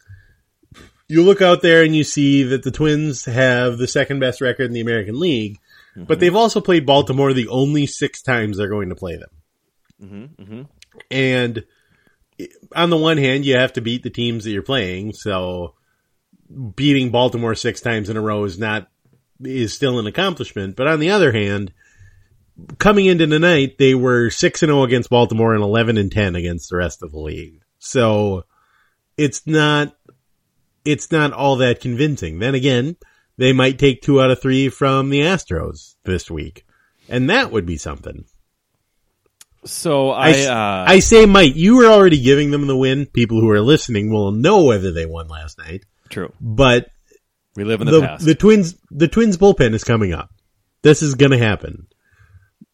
you 1.11 1.25
look 1.25 1.43
out 1.43 1.61
there 1.61 1.83
and 1.83 1.95
you 1.95 2.05
see 2.05 2.45
that 2.45 2.63
the 2.63 2.71
Twins 2.71 3.25
have 3.25 3.79
the 3.79 3.89
second 3.89 4.21
best 4.21 4.41
record 4.41 4.65
in 4.65 4.73
the 4.73 4.81
American 4.81 5.19
League, 5.19 5.59
but 5.97 6.21
they've 6.21 6.37
also 6.37 6.61
played 6.61 6.87
Baltimore 6.87 7.33
the 7.33 7.49
only 7.49 7.87
six 7.87 8.23
times 8.23 8.57
they're 8.57 8.69
going 8.69 8.91
to 8.91 8.95
play 8.95 9.17
them. 9.17 10.31
Mm-hmm, 10.39 10.63
And 11.11 11.65
on 12.75 12.91
the 12.91 12.97
one 12.97 13.19
hand, 13.19 13.45
you 13.45 13.57
have 13.57 13.73
to 13.75 13.81
beat 13.81 14.03
the 14.03 14.11
teams 14.11 14.45
that 14.45 14.51
you're 14.51 14.63
playing, 14.63 15.13
so 15.13 15.75
beating 16.75 17.11
Baltimore 17.11 17.55
six 17.55 17.81
times 17.81 18.09
in 18.09 18.17
a 18.17 18.21
row 18.21 18.45
is 18.45 18.59
not 18.59 18.89
is 19.43 19.73
still 19.73 19.99
an 19.99 20.07
accomplishment. 20.07 20.77
But 20.77 20.87
on 20.87 21.01
the 21.01 21.11
other 21.11 21.33
hand, 21.33 21.73
coming 22.79 23.07
into 23.07 23.27
tonight, 23.27 23.79
they 23.79 23.95
were 23.95 24.31
six 24.31 24.63
and 24.63 24.71
zero 24.71 24.85
against 24.85 25.11
Baltimore 25.11 25.55
and 25.55 25.63
eleven 25.63 25.99
and 25.99 26.11
ten 26.11 26.35
against 26.35 26.71
the 26.71 26.77
rest 26.77 27.03
of 27.03 27.13
the 27.13 27.19
league. 27.21 27.63
So 27.79 28.45
it's 29.17 29.47
not 29.47 29.97
it's 30.85 31.11
not 31.12 31.33
all 31.33 31.57
that 31.57 31.81
convincing. 31.81 32.39
Then 32.39 32.55
again, 32.55 32.97
they 33.37 33.53
might 33.53 33.78
take 33.78 34.03
two 34.03 34.20
out 34.20 34.31
of 34.31 34.41
three 34.41 34.68
from 34.68 35.11
the 35.11 35.20
Astros 35.20 35.95
this 36.05 36.31
week, 36.31 36.64
and 37.09 37.31
that 37.31 37.51
would 37.53 37.66
be 37.66 37.76
something. 37.76 38.24
So 39.64 40.11
I, 40.11 40.31
I, 40.31 40.45
uh, 40.47 40.85
I 40.89 40.99
say, 41.01 41.26
Mike, 41.26 41.55
you 41.55 41.76
were 41.76 41.87
already 41.87 42.20
giving 42.20 42.51
them 42.51 42.66
the 42.66 42.76
win. 42.76 43.05
People 43.07 43.41
who 43.41 43.51
are 43.51 43.61
listening 43.61 44.11
will 44.11 44.33
know 44.33 44.64
whether 44.64 44.91
they 44.91 45.05
won 45.07 45.28
last 45.28 45.59
night, 45.59 45.85
true. 46.09 46.33
but 46.41 46.89
We 47.57 47.64
live 47.64 47.83
in 47.83 47.87
the, 47.87 48.01
the 48.01 48.07
past. 48.07 48.24
the 48.24 48.35
twins 48.35 48.74
the 48.91 49.09
twins 49.09 49.37
bullpen 49.37 49.74
is 49.74 49.85
coming 49.85 50.14
up. 50.14 50.31
This 50.83 51.03
is 51.03 51.14
going 51.14 51.33
to 51.33 51.39
happen. 51.39 51.89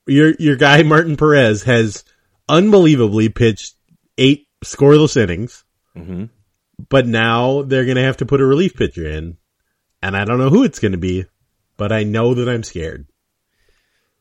Your 0.07 0.32
your 0.38 0.54
guy 0.54 0.84
Martin 0.84 1.16
Perez 1.16 1.64
has 1.64 2.04
unbelievably 2.48 3.30
pitched 3.30 3.74
eight 4.16 4.46
scoreless 4.64 5.16
innings, 5.16 5.64
Mhm. 5.96 6.30
But 6.89 7.07
now 7.07 7.62
they're 7.62 7.85
going 7.85 7.97
to 7.97 8.03
have 8.03 8.18
to 8.18 8.27
put 8.27 8.41
a 8.41 8.47
relief 8.47 8.74
pitcher 8.74 9.07
in, 9.07 9.37
and 10.03 10.16
I 10.16 10.24
don't 10.24 10.39
know 10.39 10.51
who 10.51 10.64
it's 10.64 10.79
going 10.79 10.93
to 10.93 10.99
be, 10.99 11.24
but 11.77 11.93
I 11.93 12.03
know 12.05 12.35
that 12.35 12.49
I'm 12.49 12.62
scared. 12.62 13.07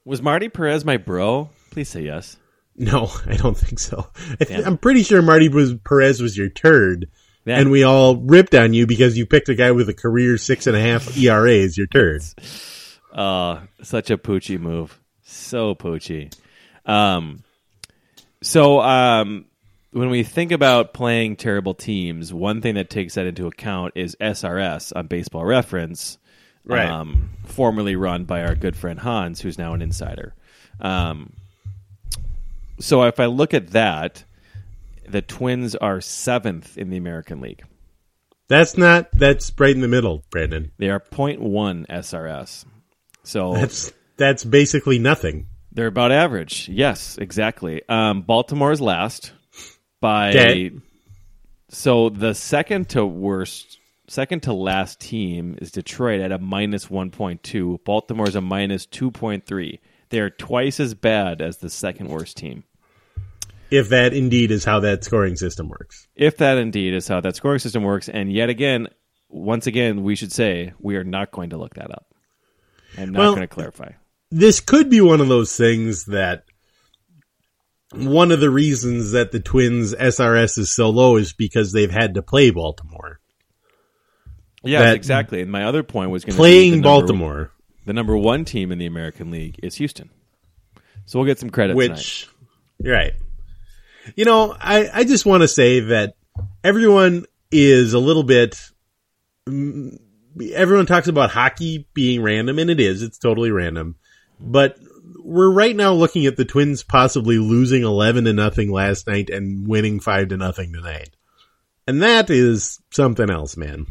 Was 0.04 0.22
Marty 0.22 0.50
Perez 0.50 0.86
my 0.86 0.98
bro? 0.98 1.50
Please 1.72 1.90
say 1.90 2.02
yes. 2.04 2.38
No, 2.76 3.10
I 3.26 3.36
don't 3.36 3.58
think 3.58 3.80
so. 3.80 4.10
I 4.40 4.44
th-. 4.46 4.66
I'm 4.66 4.78
pretty 4.78 5.04
sure 5.04 5.22
Marty 5.22 5.50
was 5.50 5.74
Perez 5.76 6.22
was 6.22 6.38
your 6.38 6.50
turd, 6.50 7.10
Yeah. 7.46 7.60
and 7.60 7.72
we 7.72 7.84
all 7.84 8.18
ripped 8.18 8.54
on 8.56 8.74
you 8.74 8.86
because 8.88 9.18
you 9.18 9.26
picked 9.26 9.50
a 9.50 9.56
guy 9.56 9.72
with 9.72 9.90
a 9.90 9.94
career 9.94 10.38
six 10.38 10.68
and 10.68 10.76
a 10.76 10.82
half 10.82 11.18
ERA 11.18 11.54
as 11.60 11.78
your 11.78 11.88
turd. 11.88 12.22
Uh, 13.14 13.62
such 13.82 14.10
a 14.12 14.18
poochy 14.18 14.60
move. 14.60 15.00
So 15.24 15.74
poochy. 15.74 16.34
Um, 16.86 17.46
so 18.44 18.82
um, 18.82 19.46
when 19.96 20.10
we 20.10 20.24
think 20.24 20.52
about 20.52 20.94
playing 20.94 21.38
terrible 21.38 21.74
teams, 21.74 22.34
one 22.34 22.62
thing 22.62 22.76
that 22.76 22.90
takes 22.90 23.14
that 23.16 23.26
into 23.26 23.48
account 23.48 23.94
is 23.96 24.18
SRS 24.20 24.92
on 24.94 25.08
Baseball 25.08 25.46
Reference, 25.46 26.18
Right. 26.66 26.86
um, 26.90 27.30
formerly 27.46 27.96
run 27.96 28.26
by 28.26 28.44
our 28.44 28.56
good 28.56 28.76
friend 28.76 29.00
Hans, 29.00 29.40
who's 29.40 29.58
now 29.58 29.74
an 29.74 29.82
insider. 29.82 30.34
Um, 30.82 31.32
so 32.78 33.04
if 33.04 33.22
I 33.22 33.28
look 33.28 33.54
at 33.54 33.68
that, 33.70 34.26
the 35.08 35.22
Twins 35.22 35.76
are 35.76 36.02
seventh 36.02 36.78
in 36.78 36.90
the 36.90 36.98
American 36.98 37.40
League. 37.40 37.64
That's 38.50 38.78
not. 38.78 39.08
That's 39.14 39.50
right 39.58 39.74
in 39.74 39.80
the 39.82 39.88
middle, 39.88 40.26
Brandon. 40.30 40.72
They 40.78 40.90
are 40.90 41.00
0.1 41.00 41.86
SRS. 41.88 42.66
So 43.24 43.54
That's 43.54 43.94
that's 44.18 44.44
basically 44.44 45.00
nothing. 45.00 45.48
They're 45.72 45.88
about 45.88 46.12
average. 46.12 46.68
Yes, 46.68 47.18
exactly. 47.18 47.82
Um, 47.88 48.22
Baltimore 48.24 48.72
is 48.74 48.82
last 48.82 49.32
by. 50.06 50.30
Okay. 50.30 50.72
So 51.70 52.10
the 52.10 52.36
second 52.36 52.90
to 52.90 53.04
worst, 53.06 53.80
second 54.08 54.44
to 54.44 54.54
last 54.54 55.00
team 55.00 55.58
is 55.60 55.72
Detroit 55.72 56.22
at 56.22 56.32
a 56.32 56.38
minus 56.38 56.86
1.2. 56.86 57.84
Baltimore's 57.84 58.36
a 58.36 58.42
minus 58.42 58.86
2.3. 58.86 59.80
They're 60.10 60.30
twice 60.30 60.80
as 60.80 60.94
bad 60.94 61.42
as 61.42 61.58
the 61.58 61.72
second 61.72 62.10
worst 62.10 62.38
team. 62.38 62.66
If 63.72 63.90
that 63.90 64.14
indeed 64.14 64.52
is 64.52 64.64
how 64.64 64.80
that 64.82 65.04
scoring 65.04 65.36
system 65.36 65.70
works. 65.70 66.08
If 66.16 66.38
that 66.38 66.60
indeed 66.60 66.94
is 66.94 67.08
how 67.08 67.20
that 67.22 67.36
scoring 67.36 67.58
system 67.58 67.82
works, 67.82 68.08
and 68.08 68.32
yet 68.32 68.50
again, 68.50 68.88
once 69.28 69.66
again, 69.66 70.04
we 70.04 70.16
should 70.16 70.32
say 70.32 70.74
we 70.80 70.98
are 70.98 71.04
not 71.04 71.32
going 71.32 71.50
to 71.50 71.58
look 71.58 71.74
that 71.74 71.90
up. 71.90 72.14
I'm 72.96 73.12
not 73.12 73.20
Well, 73.20 73.36
going 73.36 73.48
to 73.48 73.54
clarify. 73.54 73.94
This 74.30 74.60
could 74.60 74.88
be 74.88 75.02
one 75.02 75.20
of 75.20 75.30
those 75.30 75.58
things 75.58 76.06
that 76.06 76.44
one 77.98 78.32
of 78.32 78.40
the 78.40 78.50
reasons 78.50 79.12
that 79.12 79.32
the 79.32 79.40
Twins 79.40 79.94
SRS 79.94 80.58
is 80.58 80.74
so 80.74 80.90
low 80.90 81.18
is 81.18 81.34
because 81.34 81.72
they've 81.72 81.92
had 81.92 82.16
to 82.16 82.22
play 82.22 82.52
Baltimore. 82.52 83.20
Yes, 84.64 84.82
that- 84.82 84.96
exactly. 84.96 85.42
And 85.42 85.52
my 85.52 85.64
other 85.66 85.84
point 85.84 86.10
was 86.12 86.26
going 86.26 86.34
to 86.34 86.38
Playing 86.38 86.82
Baltimore, 86.82 87.52
the 87.86 87.94
number 87.94 88.18
one 88.18 88.46
team 88.46 88.72
in 88.72 88.78
the 88.80 88.86
American 88.88 89.32
League 89.32 89.60
is 89.62 89.76
Houston. 89.76 90.10
So 91.06 91.20
we'll 91.20 91.28
get 91.28 91.40
some 91.40 91.52
credit 91.52 91.76
Which, 91.76 92.28
tonight. 92.80 92.96
right. 92.98 93.14
You 94.16 94.26
know, 94.26 94.56
I 94.60 94.90
I 94.94 95.04
just 95.04 95.26
want 95.26 95.42
to 95.42 95.48
say 95.48 95.80
that 95.82 96.16
everyone 96.64 97.26
is 97.52 97.94
a 97.94 98.00
little 98.00 98.24
bit 98.24 98.60
mm, 99.48 99.98
everyone 100.54 100.86
talks 100.86 101.08
about 101.08 101.30
hockey 101.30 101.88
being 101.94 102.22
random 102.22 102.60
and 102.60 102.70
it 102.70 102.80
is 102.80 103.02
it's 103.02 103.18
totally 103.18 103.52
random 103.52 103.96
but 104.40 104.78
we're 105.28 105.50
right 105.52 105.76
now 105.76 105.92
looking 105.92 106.28
at 106.28 106.38
the 106.38 106.46
twins 106.46 106.84
possibly 106.84 107.40
losing 107.40 107.82
11 107.82 108.26
to 108.26 108.34
nothing 108.34 108.72
last 108.72 109.08
night 109.08 109.30
and 109.32 109.68
winning 109.68 110.00
5 110.00 110.28
to 110.30 110.38
nothing 110.38 110.72
tonight 110.72 111.10
and 111.88 112.02
that 112.04 112.30
is 112.30 112.80
something 112.92 113.30
else 113.30 113.58
man 113.58 113.88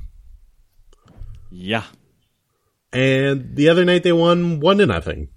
Yeah. 1.51 1.85
and 2.93 3.57
the 3.57 3.69
other 3.69 3.85
night 3.85 4.05
they 4.05 4.13
won 4.13 4.61
1 4.61 4.79
to 4.79 4.87
nothing 4.87 5.29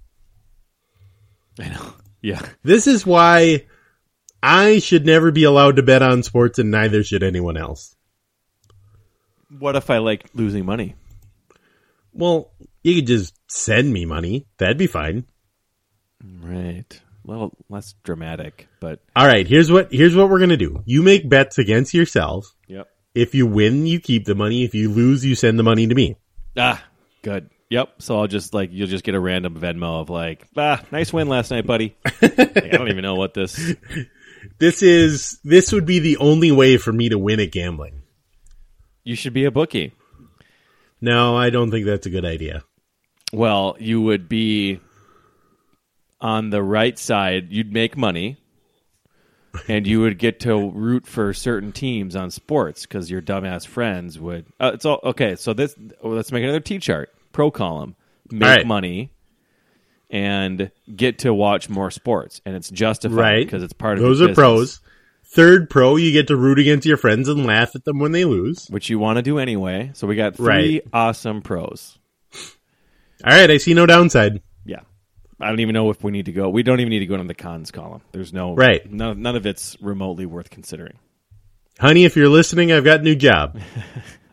I 1.60 1.68
know. 1.70 1.94
Yeah. 2.22 2.42
this 2.62 2.86
is 2.86 3.04
why 3.04 3.66
i 4.42 4.78
should 4.78 5.04
never 5.04 5.32
be 5.32 5.42
allowed 5.44 5.76
to 5.76 5.82
bet 5.82 6.02
on 6.02 6.22
sports 6.22 6.58
and 6.60 6.70
neither 6.70 7.02
should 7.02 7.22
anyone 7.24 7.56
else 7.56 7.96
What 9.58 9.74
if 9.76 9.90
I 9.90 9.98
like 9.98 10.26
losing 10.34 10.64
money? 10.64 10.94
well 12.12 12.52
you 12.84 12.94
could 12.96 13.06
just 13.08 13.34
send 13.50 13.92
me 13.92 14.04
money 14.04 14.46
that'd 14.58 14.78
be 14.78 14.86
fine 14.86 15.24
Right. 16.22 17.00
Well, 17.24 17.52
less 17.68 17.94
dramatic, 18.04 18.68
but 18.80 19.00
All 19.14 19.26
right, 19.26 19.46
here's 19.46 19.70
what 19.70 19.92
here's 19.92 20.16
what 20.16 20.30
we're 20.30 20.38
gonna 20.40 20.56
do. 20.56 20.82
You 20.86 21.02
make 21.02 21.28
bets 21.28 21.58
against 21.58 21.92
yourself. 21.94 22.46
yep. 22.66 22.88
If 23.14 23.34
you 23.34 23.46
win, 23.46 23.86
you 23.86 24.00
keep 24.00 24.24
the 24.24 24.34
money. 24.34 24.64
If 24.64 24.74
you 24.74 24.90
lose, 24.90 25.24
you 25.24 25.34
send 25.34 25.58
the 25.58 25.62
money 25.62 25.86
to 25.86 25.94
me. 25.94 26.16
Ah, 26.56 26.82
good. 27.22 27.50
Yep. 27.70 28.00
So 28.00 28.18
I'll 28.18 28.28
just 28.28 28.54
like 28.54 28.70
you'll 28.72 28.86
just 28.88 29.04
get 29.04 29.14
a 29.14 29.20
random 29.20 29.58
Venmo 29.60 30.00
of 30.00 30.08
like, 30.10 30.46
ah, 30.56 30.82
nice 30.90 31.12
win 31.12 31.28
last 31.28 31.50
night, 31.50 31.66
buddy. 31.66 31.96
Like, 32.22 32.38
I 32.40 32.76
don't 32.76 32.88
even 32.88 33.02
know 33.02 33.14
what 33.16 33.34
this. 33.34 33.74
This 34.58 34.82
is 34.82 35.38
this 35.44 35.72
would 35.72 35.84
be 35.84 35.98
the 35.98 36.16
only 36.18 36.50
way 36.52 36.76
for 36.78 36.92
me 36.92 37.08
to 37.10 37.18
win 37.18 37.40
at 37.40 37.52
gambling. 37.52 38.02
You 39.04 39.16
should 39.16 39.32
be 39.34 39.44
a 39.44 39.50
bookie. 39.50 39.92
No, 41.00 41.36
I 41.36 41.50
don't 41.50 41.70
think 41.70 41.86
that's 41.86 42.06
a 42.06 42.10
good 42.10 42.24
idea. 42.24 42.62
Well, 43.32 43.76
you 43.78 44.00
would 44.00 44.28
be 44.28 44.80
on 46.20 46.50
the 46.50 46.62
right 46.62 46.98
side. 46.98 47.52
You'd 47.52 47.72
make 47.72 47.96
money, 47.96 48.36
and 49.68 49.86
you 49.86 50.00
would 50.00 50.18
get 50.18 50.40
to 50.40 50.70
root 50.70 51.06
for 51.06 51.32
certain 51.32 51.72
teams 51.72 52.14
on 52.16 52.30
sports 52.30 52.82
because 52.82 53.10
your 53.10 53.22
dumbass 53.22 53.66
friends 53.66 54.18
would. 54.18 54.46
Uh, 54.60 54.72
it's 54.74 54.84
all 54.84 55.00
okay. 55.04 55.36
So 55.36 55.52
this 55.52 55.74
let's 56.02 56.32
make 56.32 56.42
another 56.44 56.60
T 56.60 56.78
chart. 56.78 57.10
Pro 57.32 57.50
column. 57.50 57.94
Make 58.30 58.42
right. 58.58 58.66
money. 58.66 59.10
And 60.10 60.70
get 60.96 61.18
to 61.20 61.34
watch 61.34 61.68
more 61.68 61.90
sports, 61.90 62.40
and 62.46 62.56
it's 62.56 62.70
justified 62.70 63.14
Right. 63.16 63.44
because 63.46 63.62
it's 63.62 63.74
part 63.74 63.98
of 63.98 64.02
Those 64.04 64.22
are 64.22 64.28
business, 64.28 64.36
pros. 64.38 64.80
Third 65.26 65.68
pro, 65.68 65.96
you 65.96 66.12
get 66.12 66.28
to 66.28 66.36
root 66.36 66.58
against 66.58 66.86
your 66.86 66.96
friends 66.96 67.28
and 67.28 67.44
laugh 67.44 67.76
at 67.76 67.84
them 67.84 67.98
when 67.98 68.12
they 68.12 68.24
lose. 68.24 68.66
which 68.70 68.88
you 68.88 68.98
want 68.98 69.16
to 69.18 69.22
do 69.22 69.38
anyway. 69.38 69.90
So 69.92 70.06
we 70.06 70.16
got 70.16 70.34
three 70.34 70.46
Right. 70.46 70.82
awesome 70.94 71.42
pros. 71.42 71.98
All 73.22 73.30
right, 73.32 73.50
I 73.50 73.58
see 73.58 73.74
no 73.74 73.84
downside. 73.84 74.40
I 75.40 75.48
don't 75.48 75.60
even 75.60 75.72
know 75.74 75.90
if 75.90 76.02
we 76.02 76.10
need 76.10 76.26
to 76.26 76.32
go. 76.32 76.48
We 76.48 76.62
don't 76.62 76.80
even 76.80 76.90
need 76.90 76.98
to 77.00 77.06
go 77.06 77.14
into 77.14 77.26
the 77.28 77.34
cons 77.34 77.70
column. 77.70 78.02
There's 78.12 78.32
no 78.32 78.54
Right. 78.54 78.90
None, 78.90 79.22
none 79.22 79.36
of 79.36 79.46
it's 79.46 79.76
remotely 79.80 80.26
worth 80.26 80.50
considering. 80.50 80.98
Honey, 81.78 82.04
if 82.04 82.16
you're 82.16 82.28
listening, 82.28 82.72
I've 82.72 82.82
got 82.84 83.00
a 83.00 83.02
new 83.04 83.14
job. 83.14 83.60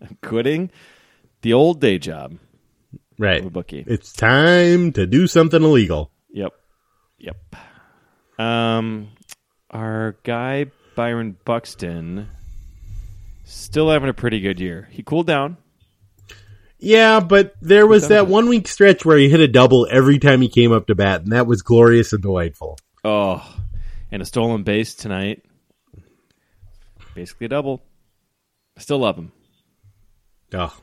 I'm 0.01 0.17
quitting 0.23 0.71
the 1.41 1.53
old 1.53 1.79
day 1.79 1.99
job 1.99 2.37
Right. 3.19 3.45
a 3.45 3.49
bookie. 3.49 3.83
It's 3.85 4.11
time 4.13 4.91
to 4.93 5.05
do 5.05 5.27
something 5.27 5.61
illegal. 5.61 6.11
Yep. 6.31 6.53
Yep. 7.19 7.55
Um, 8.39 9.09
our 9.69 10.17
guy 10.23 10.65
Byron 10.95 11.37
Buxton 11.45 12.29
still 13.43 13.89
having 13.91 14.09
a 14.09 14.13
pretty 14.13 14.39
good 14.41 14.59
year. 14.59 14.87
He 14.91 15.03
cooled 15.03 15.27
down. 15.27 15.57
Yeah, 16.85 17.19
but 17.19 17.55
there 17.61 17.87
was 17.87 18.09
that 18.09 18.27
one 18.27 18.47
week 18.47 18.67
stretch 18.67 19.03
where 19.03 19.17
he 19.17 19.27
hit 19.27 19.39
a 19.39 19.47
double 19.47 19.87
every 19.89 20.19
time 20.19 20.39
he 20.39 20.47
came 20.47 20.71
up 20.71 20.85
to 20.85 20.93
bat, 20.93 21.23
and 21.23 21.31
that 21.31 21.47
was 21.47 21.63
glorious 21.63 22.13
and 22.13 22.21
delightful. 22.21 22.77
Oh, 23.03 23.43
and 24.11 24.21
a 24.21 24.25
stolen 24.25 24.61
base 24.61 24.93
tonight. 24.93 25.43
Basically 27.15 27.45
a 27.45 27.49
double. 27.49 27.81
I 28.77 28.81
still 28.81 28.99
love 28.99 29.17
him. 29.17 29.31
Oh. 30.53 30.77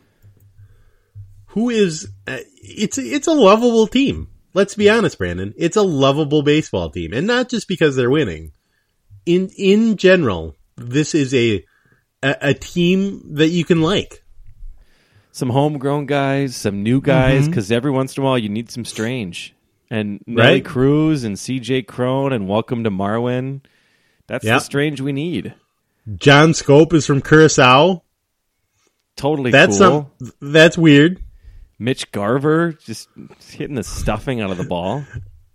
Who 1.46 1.70
is? 1.70 2.08
Uh, 2.26 2.38
it's 2.60 2.98
it's 2.98 3.28
a 3.28 3.32
lovable 3.32 3.86
team. 3.86 4.26
Let's 4.54 4.74
be 4.74 4.90
honest, 4.90 5.18
Brandon. 5.18 5.54
It's 5.56 5.76
a 5.76 5.82
lovable 5.82 6.42
baseball 6.42 6.90
team, 6.90 7.12
and 7.12 7.28
not 7.28 7.48
just 7.48 7.68
because 7.68 7.94
they're 7.94 8.10
winning. 8.10 8.50
In 9.24 9.50
in 9.56 9.96
general, 9.96 10.56
this 10.76 11.14
is 11.14 11.32
a 11.32 11.64
a, 12.24 12.36
a 12.40 12.54
team 12.54 13.36
that 13.36 13.50
you 13.50 13.64
can 13.64 13.82
like. 13.82 14.21
Some 15.34 15.48
homegrown 15.48 16.04
guys, 16.04 16.54
some 16.54 16.82
new 16.82 17.00
guys, 17.00 17.42
mm-hmm. 17.42 17.50
because 17.50 17.72
every 17.72 17.90
once 17.90 18.16
in 18.16 18.22
a 18.22 18.26
while 18.26 18.36
you 18.36 18.50
need 18.50 18.70
some 18.70 18.84
strange. 18.84 19.54
And 19.90 20.22
Nelly 20.26 20.56
Right. 20.56 20.64
Cruz 20.64 21.24
and 21.24 21.38
C.J. 21.38 21.82
Cron 21.82 22.34
and 22.34 22.46
Welcome 22.46 22.84
to 22.84 22.90
Marwin. 22.90 23.62
That's 24.26 24.44
the 24.44 24.58
strange 24.58 25.00
we 25.00 25.12
need. 25.12 25.54
John 26.16 26.50
Schoop 26.50 26.92
is 26.92 27.06
from 27.06 27.22
Curacao. 27.22 28.02
Totally 29.16 29.50
That's 29.50 29.78
cool. 29.78 30.10
some, 30.20 30.32
that's 30.40 30.76
weird. 30.76 31.18
Mitch 31.78 32.12
Garver 32.12 32.72
just 32.72 33.08
hitting 33.50 33.76
the 33.76 33.82
stuffing 33.82 34.42
out 34.42 34.50
of 34.50 34.58
the 34.58 34.64
ball. 34.64 35.02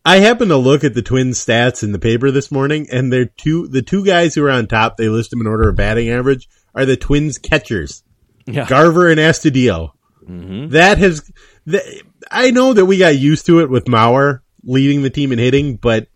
I 0.04 0.18
happened 0.18 0.50
to 0.50 0.58
look 0.58 0.84
at 0.84 0.96
the 0.96 1.02
Twins 1.04 1.44
stats 1.44 1.84
in 1.84 1.92
the 1.92 2.00
paper 2.00 2.32
this 2.32 2.52
morning, 2.52 2.88
and 2.92 3.14
they're 3.14 3.26
two 3.26 3.68
the 3.68 3.82
two 3.82 4.04
guys 4.06 4.34
who 4.34 4.44
are 4.44 4.52
on 4.52 4.68
top. 4.68 4.98
They 4.98 5.10
list 5.10 5.30
them 5.30 5.42
in 5.42 5.48
order 5.48 5.70
of 5.70 5.76
batting 5.76 6.10
average. 6.10 6.50
Are 6.74 6.86
the 6.86 6.98
Twins 6.98 7.38
catchers 7.38 8.04
Yeah. 8.48 8.66
Garver 8.68 9.10
and 9.10 9.20
Astudillo? 9.20 9.92
Mm-hmm. 10.28 10.70
That 10.70 10.98
has. 10.98 11.30
I 12.32 12.52
know 12.52 12.74
that 12.74 12.86
we 12.86 12.98
got 12.98 13.18
used 13.18 13.46
to 13.48 13.60
it 13.60 13.70
with 13.70 13.86
Mauer 13.86 14.40
leading 14.64 15.02
the 15.02 15.10
team 15.10 15.32
in 15.32 15.40
hitting, 15.40 15.76
but 15.76 16.08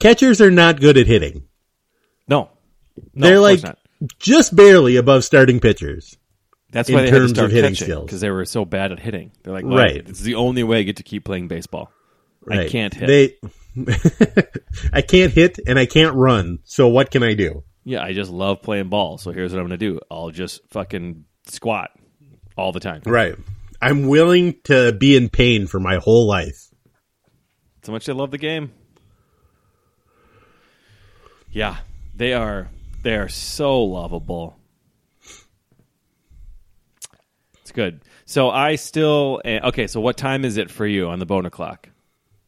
catchers 0.00 0.40
are 0.40 0.50
not 0.50 0.80
good 0.80 0.96
at 0.96 1.06
hitting. 1.06 1.44
no. 2.26 2.50
No, 3.14 3.26
They're 3.28 3.40
like 3.40 3.60
just 4.18 4.54
barely 4.54 4.96
above 4.96 5.24
starting 5.24 5.58
pitchers. 5.58 6.18
That's 6.70 6.88
in 6.88 6.94
why 6.94 7.02
they 7.02 7.10
had 7.10 7.18
to 7.18 7.28
start 7.28 7.50
hitting 7.50 7.70
catching 7.72 7.86
skills. 7.86 8.04
because 8.04 8.20
they 8.20 8.30
were 8.30 8.44
so 8.44 8.64
bad 8.64 8.92
at 8.92 9.00
hitting. 9.00 9.32
They're 9.42 9.54
like, 9.54 9.64
well, 9.64 9.78
Right. 9.78 9.96
It's 9.96 10.20
the 10.20 10.34
only 10.34 10.62
way 10.62 10.80
I 10.80 10.82
get 10.82 10.96
to 10.98 11.02
keep 11.02 11.24
playing 11.24 11.48
baseball. 11.48 11.90
I 12.50 12.68
can't 12.68 12.92
hit. 12.92 13.40
They, 13.76 13.84
I 14.92 15.00
can't 15.02 15.32
hit 15.32 15.58
and 15.66 15.78
I 15.78 15.86
can't 15.86 16.14
run. 16.14 16.58
So 16.64 16.88
what 16.88 17.10
can 17.10 17.22
I 17.22 17.34
do? 17.34 17.64
Yeah, 17.90 18.04
I 18.04 18.12
just 18.12 18.30
love 18.30 18.62
playing 18.62 18.88
ball. 18.88 19.18
So 19.18 19.32
here's 19.32 19.52
what 19.52 19.58
I'm 19.58 19.66
going 19.66 19.76
to 19.76 19.84
do. 19.84 19.98
I'll 20.12 20.30
just 20.30 20.60
fucking 20.70 21.24
squat 21.48 21.90
all 22.56 22.70
the 22.70 22.78
time. 22.78 23.02
Right. 23.04 23.34
I'm 23.82 24.06
willing 24.06 24.54
to 24.64 24.92
be 24.92 25.16
in 25.16 25.28
pain 25.28 25.66
for 25.66 25.80
my 25.80 25.96
whole 25.96 26.28
life. 26.28 26.68
So 27.82 27.90
much 27.90 28.06
they 28.06 28.12
love 28.12 28.30
the 28.30 28.38
game. 28.38 28.70
Yeah, 31.50 31.78
they 32.14 32.32
are. 32.32 32.68
They 33.02 33.16
are 33.16 33.28
so 33.28 33.82
lovable. 33.82 34.56
It's 37.62 37.72
good. 37.72 38.02
So 38.24 38.50
I 38.50 38.76
still 38.76 39.40
eh, 39.44 39.58
okay. 39.64 39.88
So 39.88 40.00
what 40.00 40.16
time 40.16 40.44
is 40.44 40.58
it 40.58 40.70
for 40.70 40.86
you 40.86 41.08
on 41.08 41.18
the 41.18 41.26
bone 41.26 41.44
o'clock? 41.44 41.88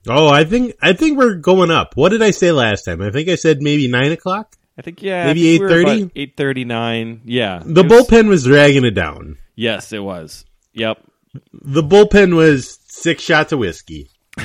Oh, 0.07 0.29
I 0.29 0.45
think 0.45 0.77
I 0.81 0.93
think 0.93 1.19
we're 1.19 1.35
going 1.35 1.73
up. 1.73 1.97
What 1.97 2.11
did 2.11 2.23
I 2.23 2.31
say 2.31 2.53
last 2.53 2.85
time? 2.85 3.03
I 3.03 3.11
think 3.11 3.29
I 3.29 3.35
said 3.35 3.61
maybe 3.61 3.89
nine 3.89 4.13
o'clock. 4.13 4.55
I 4.79 4.83
think 4.83 5.03
yeah, 5.03 5.27
Maybe 5.27 5.59
8:30? 5.59 6.11
Eight 6.17 6.37
thirty 6.37 6.65
nine. 6.65 7.21
Yeah, 7.25 7.63
The 7.65 7.83
was- 7.83 7.93
bullpen 8.09 8.29
was 8.29 8.45
dragging 8.45 8.85
it 8.85 8.93
down. 8.93 9.37
Yes, 9.55 9.93
it 9.93 10.03
was. 10.03 10.45
Yep. 10.73 10.99
The 11.53 11.83
bullpen 11.83 12.35
was 12.35 12.79
six 12.87 13.23
shots 13.23 13.53
of 13.53 13.59
whiskey. 13.59 14.09
I 14.39 14.45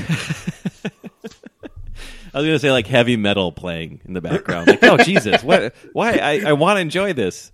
was 2.34 2.46
gonna 2.46 2.60
say 2.60 2.72
like 2.72 2.88
heavy 2.88 3.16
metal 3.16 3.52
playing 3.52 4.02
in 4.06 4.14
the 4.14 4.22
background. 4.22 4.68
Like, 4.68 4.84
oh 4.84 4.98
Jesus, 4.98 5.44
what? 5.44 5.74
Why? 5.94 6.18
I, 6.18 6.42
I 6.50 6.54
want 6.54 6.78
to 6.78 6.82
enjoy 6.82 7.14
this. 7.14 7.52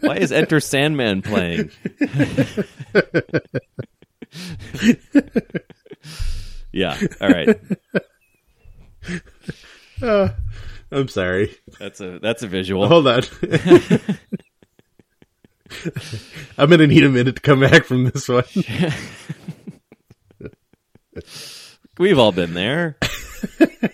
Why 0.00 0.16
is 0.16 0.32
Enter 0.32 0.60
Sandman 0.60 1.22
playing? 1.22 1.70
yeah. 6.72 6.98
All 7.20 7.28
right. 7.28 7.58
Uh, 10.02 10.28
I'm 10.96 11.08
sorry. 11.08 11.54
That's 11.78 12.00
a 12.00 12.18
that's 12.20 12.42
a 12.42 12.46
visual. 12.48 12.88
Hold 12.88 13.06
on. 13.06 13.20
I'm 16.56 16.70
gonna 16.70 16.86
need 16.86 17.04
a 17.04 17.10
minute 17.10 17.36
to 17.36 17.42
come 17.42 17.60
back 17.60 17.84
from 17.84 18.04
this 18.04 18.26
one. 18.28 18.44
We've 21.98 22.18
all 22.18 22.32
been 22.32 22.54
there. 22.54 22.96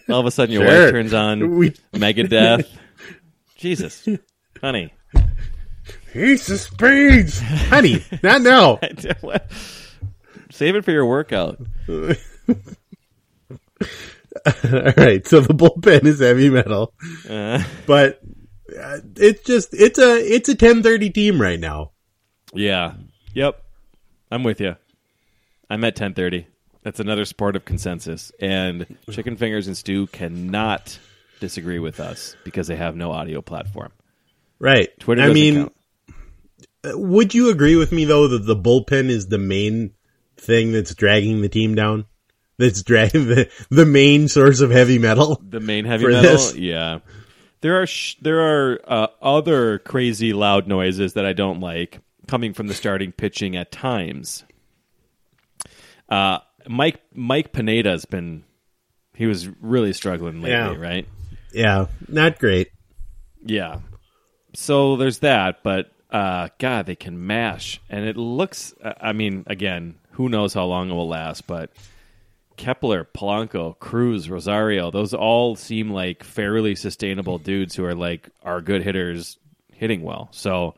All 0.08 0.20
of 0.20 0.26
a 0.26 0.30
sudden, 0.30 0.52
your 0.52 0.64
Sure. 0.66 0.84
wife 0.84 0.92
turns 0.92 1.12
on 1.14 1.56
We- 1.56 1.70
Megadeth. 1.92 2.68
Jesus, 3.56 4.06
honey. 4.60 4.92
Ace 6.14 6.50
of 6.50 6.60
spades, 6.60 7.40
honey. 7.40 8.04
Not 8.22 8.42
now. 8.42 8.78
Save 10.50 10.76
it 10.76 10.84
for 10.84 10.90
your 10.92 11.06
workout. 11.06 11.58
All 14.64 14.92
right, 14.96 15.26
so 15.26 15.40
the 15.40 15.54
bullpen 15.54 16.04
is 16.04 16.20
heavy 16.20 16.50
metal, 16.50 16.92
Uh, 17.28 17.62
but 17.86 18.20
uh, 18.76 18.98
it's 19.16 19.42
just 19.44 19.72
it's 19.72 19.98
a 19.98 20.16
it's 20.18 20.48
a 20.48 20.56
10:30 20.56 21.12
team 21.14 21.40
right 21.40 21.60
now. 21.60 21.92
yeah. 22.54 22.94
Yep. 23.34 23.62
I'm 24.30 24.42
with 24.44 24.60
you. 24.60 24.76
I'm 25.70 25.84
at 25.84 25.96
10:30. 25.96 26.46
That's 26.82 27.00
another 27.00 27.24
sport 27.24 27.54
of 27.56 27.64
consensus, 27.64 28.32
and 28.40 28.98
Chicken 29.10 29.36
Fingers 29.36 29.68
and 29.68 29.76
Stew 29.76 30.06
cannot 30.08 30.98
disagree 31.40 31.78
with 31.78 32.00
us 32.00 32.34
because 32.44 32.66
they 32.66 32.76
have 32.76 32.96
no 32.96 33.12
audio 33.12 33.40
platform. 33.42 33.92
Right. 34.58 34.88
Twitter. 35.00 35.22
I 35.22 35.32
mean, 35.32 35.70
count. 36.84 36.98
would 36.98 37.34
you 37.34 37.50
agree 37.50 37.76
with 37.76 37.92
me 37.92 38.04
though 38.04 38.26
that 38.28 38.46
the 38.46 38.56
bullpen 38.56 39.08
is 39.08 39.28
the 39.28 39.38
main 39.38 39.92
thing 40.36 40.72
that's 40.72 40.94
dragging 40.94 41.40
the 41.42 41.48
team 41.48 41.74
down? 41.74 42.04
That's 42.62 42.82
dragging 42.82 43.26
the 43.26 43.50
the 43.70 43.84
main 43.86 44.28
source 44.28 44.60
of 44.60 44.70
heavy 44.70 44.98
metal. 44.98 45.40
the 45.48 45.60
main 45.60 45.84
heavy 45.84 46.06
metal. 46.06 46.22
this. 46.22 46.54
Yeah, 46.56 47.00
there 47.60 47.80
are 47.82 47.86
sh- 47.86 48.16
there 48.22 48.40
are 48.40 48.80
uh, 48.86 49.06
other 49.20 49.78
crazy 49.80 50.32
loud 50.32 50.66
noises 50.68 51.14
that 51.14 51.26
I 51.26 51.32
don't 51.32 51.60
like 51.60 52.00
coming 52.28 52.54
from 52.54 52.68
the 52.68 52.74
starting 52.74 53.12
pitching 53.12 53.56
at 53.56 53.72
times. 53.72 54.44
Uh, 56.08 56.38
Mike 56.68 57.00
Mike 57.14 57.52
Pineda's 57.52 58.04
been 58.04 58.44
he 59.14 59.26
was 59.26 59.48
really 59.60 59.92
struggling 59.92 60.36
lately, 60.36 60.50
Yeah. 60.50 60.74
right? 60.76 61.08
Yeah, 61.52 61.86
not 62.08 62.38
great. 62.38 62.68
Yeah. 63.44 63.80
So 64.54 64.96
there's 64.96 65.18
that, 65.20 65.62
but 65.62 65.90
uh, 66.10 66.48
God, 66.58 66.86
they 66.86 66.94
can 66.96 67.26
mash, 67.26 67.80
and 67.90 68.04
it 68.06 68.16
looks. 68.16 68.74
I 68.82 69.12
mean, 69.12 69.44
again, 69.46 69.96
who 70.12 70.28
knows 70.28 70.54
how 70.54 70.64
long 70.64 70.90
it 70.90 70.94
will 70.94 71.08
last, 71.08 71.46
but. 71.46 71.70
Kepler, 72.62 73.04
Polanco, 73.12 73.76
Cruz, 73.80 74.30
Rosario, 74.30 74.92
those 74.92 75.12
all 75.14 75.56
seem 75.56 75.90
like 75.90 76.22
fairly 76.22 76.76
sustainable 76.76 77.38
dudes 77.38 77.74
who 77.74 77.84
are 77.84 77.94
like 77.94 78.28
are 78.44 78.60
good 78.60 78.84
hitters 78.84 79.36
hitting 79.72 80.02
well. 80.02 80.28
So 80.30 80.74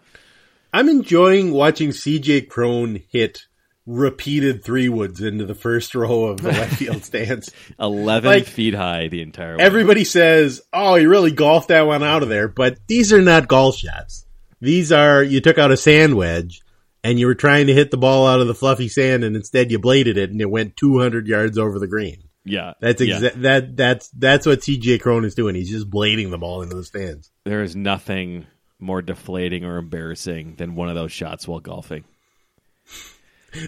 I'm 0.73 0.89
enjoying 0.89 1.53
watching 1.53 1.91
CJ 1.91 2.49
Cron 2.49 3.03
hit 3.11 3.45
repeated 3.87 4.65
three 4.65 4.89
woods 4.89 5.21
into 5.21 5.45
the 5.45 5.55
first 5.55 5.95
row 5.95 6.25
of 6.25 6.41
the 6.41 6.49
left 6.49 6.77
field 6.77 7.05
stands. 7.11 7.51
11 7.79 8.31
Like, 8.31 8.47
feet 8.47 8.73
high 8.75 9.09
the 9.09 9.21
entire 9.21 9.59
way. 9.59 9.63
Everybody 9.63 10.05
says, 10.05 10.63
"Oh, 10.73 10.95
he 10.95 11.05
really 11.05 11.33
golfed 11.33 11.69
that 11.69 11.87
one 11.87 12.03
out 12.03 12.23
of 12.23 12.31
there," 12.31 12.49
but 12.49 12.79
these 12.87 13.13
are 13.13 13.21
not 13.21 13.47
golf 13.47 13.77
shots. 13.77 14.25
These 14.63 14.91
are 14.91 15.23
you 15.23 15.43
took 15.43 15.59
out 15.59 15.71
a 15.71 15.77
sand 15.77 16.15
wedge 16.15 16.63
and 17.05 17.21
you 17.21 17.27
were 17.27 17.35
trying 17.35 17.69
to 17.69 17.75
hit 17.75 17.91
the 17.91 17.97
ball 17.97 18.27
out 18.27 18.41
of 18.41 18.49
the 18.49 18.55
fluffy 18.55 18.89
sand, 18.89 19.23
and 19.23 19.37
instead 19.37 19.71
you 19.71 19.79
bladed 19.79 20.17
it, 20.17 20.31
and 20.31 20.41
it 20.41 20.51
went 20.51 20.77
200 20.77 21.29
yards 21.29 21.59
over 21.59 21.79
the 21.79 21.87
green. 21.87 22.25
yeah. 22.45 22.73
That's 22.81 23.01
yeah. 23.03 23.29
that 23.37 23.77
that's 23.77 24.09
that's 24.09 24.47
what 24.47 24.61
CJ 24.61 25.01
Cron 25.01 25.25
is 25.25 25.35
doing. 25.35 25.55
He's 25.55 25.71
just 25.71 25.91
blading 25.91 26.31
the 26.31 26.39
ball 26.39 26.63
into 26.63 26.75
the 26.75 26.85
stands. 26.85 27.31
There 27.45 27.63
is 27.63 27.77
nothing 27.77 28.47
more 28.81 29.03
deflating 29.03 29.65
or 29.65 29.77
embarrassing 29.77 30.57
than 30.57 30.75
one 30.75 30.89
of 30.89 30.95
those 30.95 31.13
shots 31.13 31.47
while 31.47 31.61
golfing. 31.61 32.05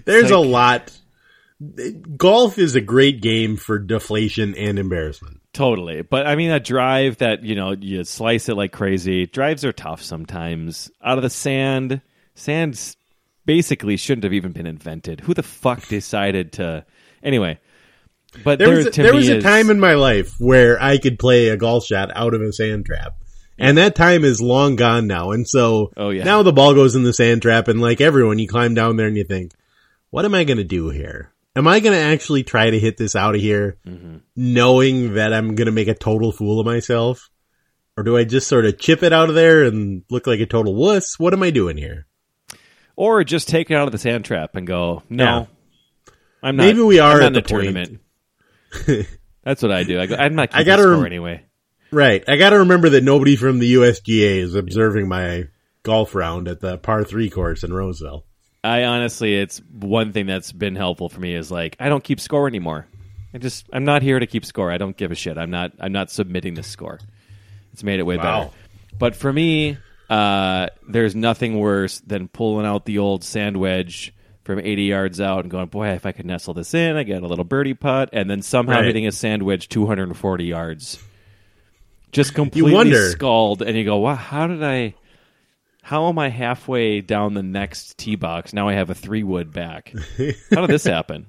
There's 0.04 0.30
a 0.30 0.38
lot. 0.38 0.96
Golf 2.16 2.58
is 2.58 2.74
a 2.74 2.82
great 2.82 3.22
game 3.22 3.56
for 3.56 3.78
deflation 3.78 4.54
and 4.56 4.78
embarrassment. 4.78 5.40
Totally. 5.52 6.02
But 6.02 6.26
I 6.26 6.36
mean, 6.36 6.50
a 6.50 6.60
drive 6.60 7.18
that, 7.18 7.44
you 7.44 7.54
know, 7.54 7.72
you 7.72 8.04
slice 8.04 8.50
it 8.50 8.56
like 8.56 8.72
crazy. 8.72 9.26
Drives 9.26 9.64
are 9.64 9.72
tough 9.72 10.02
sometimes. 10.02 10.90
Out 11.02 11.16
of 11.16 11.22
the 11.22 11.30
sand, 11.30 12.02
sand 12.34 12.76
basically 13.46 13.96
shouldn't 13.96 14.24
have 14.24 14.32
even 14.34 14.52
been 14.52 14.66
invented. 14.66 15.20
Who 15.20 15.32
the 15.34 15.42
fuck 15.42 15.86
decided 15.88 16.52
to. 16.54 16.84
Anyway. 17.22 17.58
But 18.44 18.58
There 18.58 18.68
there, 18.68 18.76
was 18.76 18.86
a, 18.88 18.90
there 19.02 19.14
was 19.14 19.28
a 19.30 19.36
is- 19.38 19.44
time 19.44 19.70
in 19.70 19.80
my 19.80 19.94
life 19.94 20.34
where 20.38 20.80
I 20.82 20.98
could 20.98 21.18
play 21.18 21.48
a 21.48 21.56
golf 21.56 21.86
shot 21.86 22.10
out 22.14 22.34
of 22.34 22.42
a 22.42 22.52
sand 22.52 22.84
trap. 22.86 23.14
And 23.58 23.78
that 23.78 23.94
time 23.94 24.22
is 24.24 24.42
long 24.42 24.76
gone 24.76 25.06
now. 25.06 25.30
And 25.30 25.48
so 25.48 25.90
Oh, 25.96 26.10
yeah. 26.10 26.24
now 26.24 26.42
the 26.42 26.52
ball 26.52 26.74
goes 26.74 26.94
in 26.94 27.04
the 27.04 27.14
sand 27.14 27.40
trap 27.40 27.68
and 27.68 27.80
like 27.80 28.02
everyone, 28.02 28.38
you 28.38 28.46
climb 28.46 28.74
down 28.74 28.96
there 28.96 29.06
and 29.06 29.16
you 29.16 29.24
think, 29.24 29.52
what 30.10 30.26
am 30.26 30.34
I 30.34 30.44
going 30.44 30.58
to 30.58 30.64
do 30.64 30.90
here? 30.90 31.32
Am 31.54 31.66
I 31.66 31.80
going 31.80 31.94
to 31.96 32.04
actually 32.04 32.42
try 32.42 32.68
to 32.68 32.78
hit 32.78 32.98
this 32.98 33.16
out 33.16 33.34
of 33.34 33.40
here 33.40 33.78
Mm-hmm. 33.86 34.16
knowing 34.36 35.14
that 35.14 35.32
I'm 35.32 35.54
going 35.54 35.66
to 35.66 35.72
make 35.72 35.88
a 35.88 35.94
total 35.94 36.32
fool 36.32 36.60
of 36.60 36.66
myself? 36.66 37.30
Or 37.96 38.02
do 38.04 38.18
I 38.18 38.24
just 38.24 38.46
sort 38.46 38.66
of 38.66 38.78
chip 38.78 39.02
it 39.02 39.14
out 39.14 39.30
of 39.30 39.34
there 39.34 39.64
and 39.64 40.02
look 40.10 40.26
like 40.26 40.40
a 40.40 40.44
total 40.46 40.74
wuss? 40.74 41.18
What 41.18 41.32
am 41.32 41.42
I 41.42 41.48
doing 41.50 41.78
here? 41.78 42.05
Or 42.96 43.22
just 43.24 43.48
take 43.48 43.70
it 43.70 43.74
out 43.76 43.86
of 43.86 43.92
the 43.92 43.98
sand 43.98 44.24
trap 44.24 44.56
and 44.56 44.66
go, 44.66 45.02
no, 45.08 45.24
Yeah. 45.24 45.44
I'm 46.42 46.56
not. 46.56 46.64
Maybe 46.64 46.80
we 46.80 46.98
are 46.98 47.20
at 47.20 47.26
in 47.28 47.32
the, 47.34 47.40
the 47.42 47.48
tournament. 47.48 48.00
That's 49.44 49.62
what 49.62 49.72
I 49.72 49.84
do. 49.84 50.00
I 50.00 50.06
go, 50.06 50.16
I'm 50.16 50.34
not 50.34 50.50
I 50.52 50.64
gotta 50.64 50.82
score 50.82 50.96
rem- 50.96 51.06
anyway. 51.06 51.44
Right. 51.92 52.24
I 52.28 52.36
got 52.36 52.50
to 52.50 52.58
remember 52.60 52.88
that 52.90 53.04
nobody 53.04 53.36
from 53.36 53.58
the 53.60 53.74
USGA 53.74 54.38
is 54.38 54.54
observing 54.56 55.08
my 55.08 55.44
golf 55.84 56.14
round 56.16 56.48
at 56.48 56.60
the 56.60 56.78
par 56.78 57.04
three 57.04 57.30
course 57.30 57.62
in 57.62 57.72
Roseville. 57.72 58.24
I 58.64 58.82
honestly, 58.84 59.36
it's 59.36 59.62
one 59.72 60.12
thing 60.12 60.26
that's 60.26 60.50
been 60.50 60.74
helpful 60.74 61.08
for 61.08 61.20
me 61.20 61.34
is 61.34 61.50
like 61.50 61.76
I 61.78 61.88
don't 61.88 62.02
keep 62.02 62.18
score 62.18 62.48
anymore. 62.48 62.86
I 63.32 63.38
just 63.38 63.66
I'm 63.72 63.84
not 63.84 64.02
here 64.02 64.18
to 64.18 64.26
keep 64.26 64.44
score. 64.44 64.70
I 64.72 64.78
don't 64.78 64.96
give 64.96 65.12
a 65.12 65.14
shit. 65.14 65.38
I'm 65.38 65.50
not 65.50 65.72
I'm 65.78 65.92
not 65.92 66.10
submitting 66.10 66.54
the 66.54 66.64
score. 66.64 66.98
It's 67.72 67.84
made 67.84 68.00
it 68.00 68.04
way 68.04 68.16
Wow. 68.16 68.22
better. 68.46 68.50
But 68.98 69.14
for 69.14 69.32
me, 69.32 69.78
uh, 70.08 70.68
there's 70.88 71.14
nothing 71.14 71.58
worse 71.58 72.00
than 72.00 72.28
pulling 72.28 72.66
out 72.66 72.84
the 72.84 72.98
old 72.98 73.24
sand 73.24 73.56
wedge 73.56 74.12
from 74.44 74.60
80 74.60 74.82
yards 74.84 75.20
out 75.20 75.40
and 75.40 75.50
going, 75.50 75.66
boy, 75.66 75.88
if 75.88 76.06
I 76.06 76.12
could 76.12 76.26
nestle 76.26 76.54
this 76.54 76.72
in, 76.74 76.96
I 76.96 77.02
get 77.02 77.22
a 77.22 77.26
little 77.26 77.44
birdie 77.44 77.74
putt, 77.74 78.10
and 78.12 78.30
then 78.30 78.42
somehow 78.42 78.74
Right. 78.76 78.84
hitting 78.86 79.06
a 79.06 79.12
sand 79.12 79.42
wedge 79.42 79.68
240 79.68 80.44
yards. 80.44 81.02
Just 82.12 82.34
completely 82.34 82.72
wonder. 82.72 83.10
scald, 83.10 83.62
and 83.62 83.76
you 83.76 83.84
go, 83.84 83.96
wow, 83.98 84.14
how 84.14 84.46
did 84.46 84.62
I? 84.62 84.94
How 85.82 86.08
am 86.08 86.18
I 86.18 86.30
halfway 86.30 87.00
down 87.00 87.34
the 87.34 87.42
next 87.42 87.96
tee 87.98 88.16
box? 88.16 88.52
Now 88.52 88.68
I 88.68 88.72
have 88.74 88.90
a 88.90 88.94
three 88.94 89.22
wood 89.22 89.52
back. 89.52 89.92
How 90.50 90.62
did 90.62 90.70
this 90.70 90.82
happen? 90.84 91.26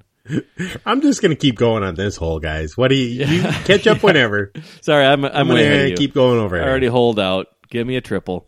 I'm 0.84 1.02
just 1.02 1.22
going 1.22 1.30
to 1.30 1.36
keep 1.36 1.56
going 1.58 1.84
on 1.84 1.94
this 1.94 2.16
hole, 2.16 2.40
guys. 2.40 2.76
What 2.76 2.88
do 2.88 2.96
you, 2.96 3.24
you 3.26 3.42
catch 3.66 3.86
up 3.86 4.02
whenever? 4.04 4.52
Sorry, 4.82 5.06
I'm 5.06 5.24
I'm, 5.26 5.32
I'm 5.32 5.48
gonna 5.48 5.96
keep 5.96 6.14
going 6.16 6.40
over 6.40 6.56
here. 6.56 6.66
I 6.66 6.70
already 6.70 6.88
hold 6.88 7.20
out. 7.20 7.48
Give 7.70 7.86
me 7.86 7.98
a 7.98 8.02
triple. 8.02 8.48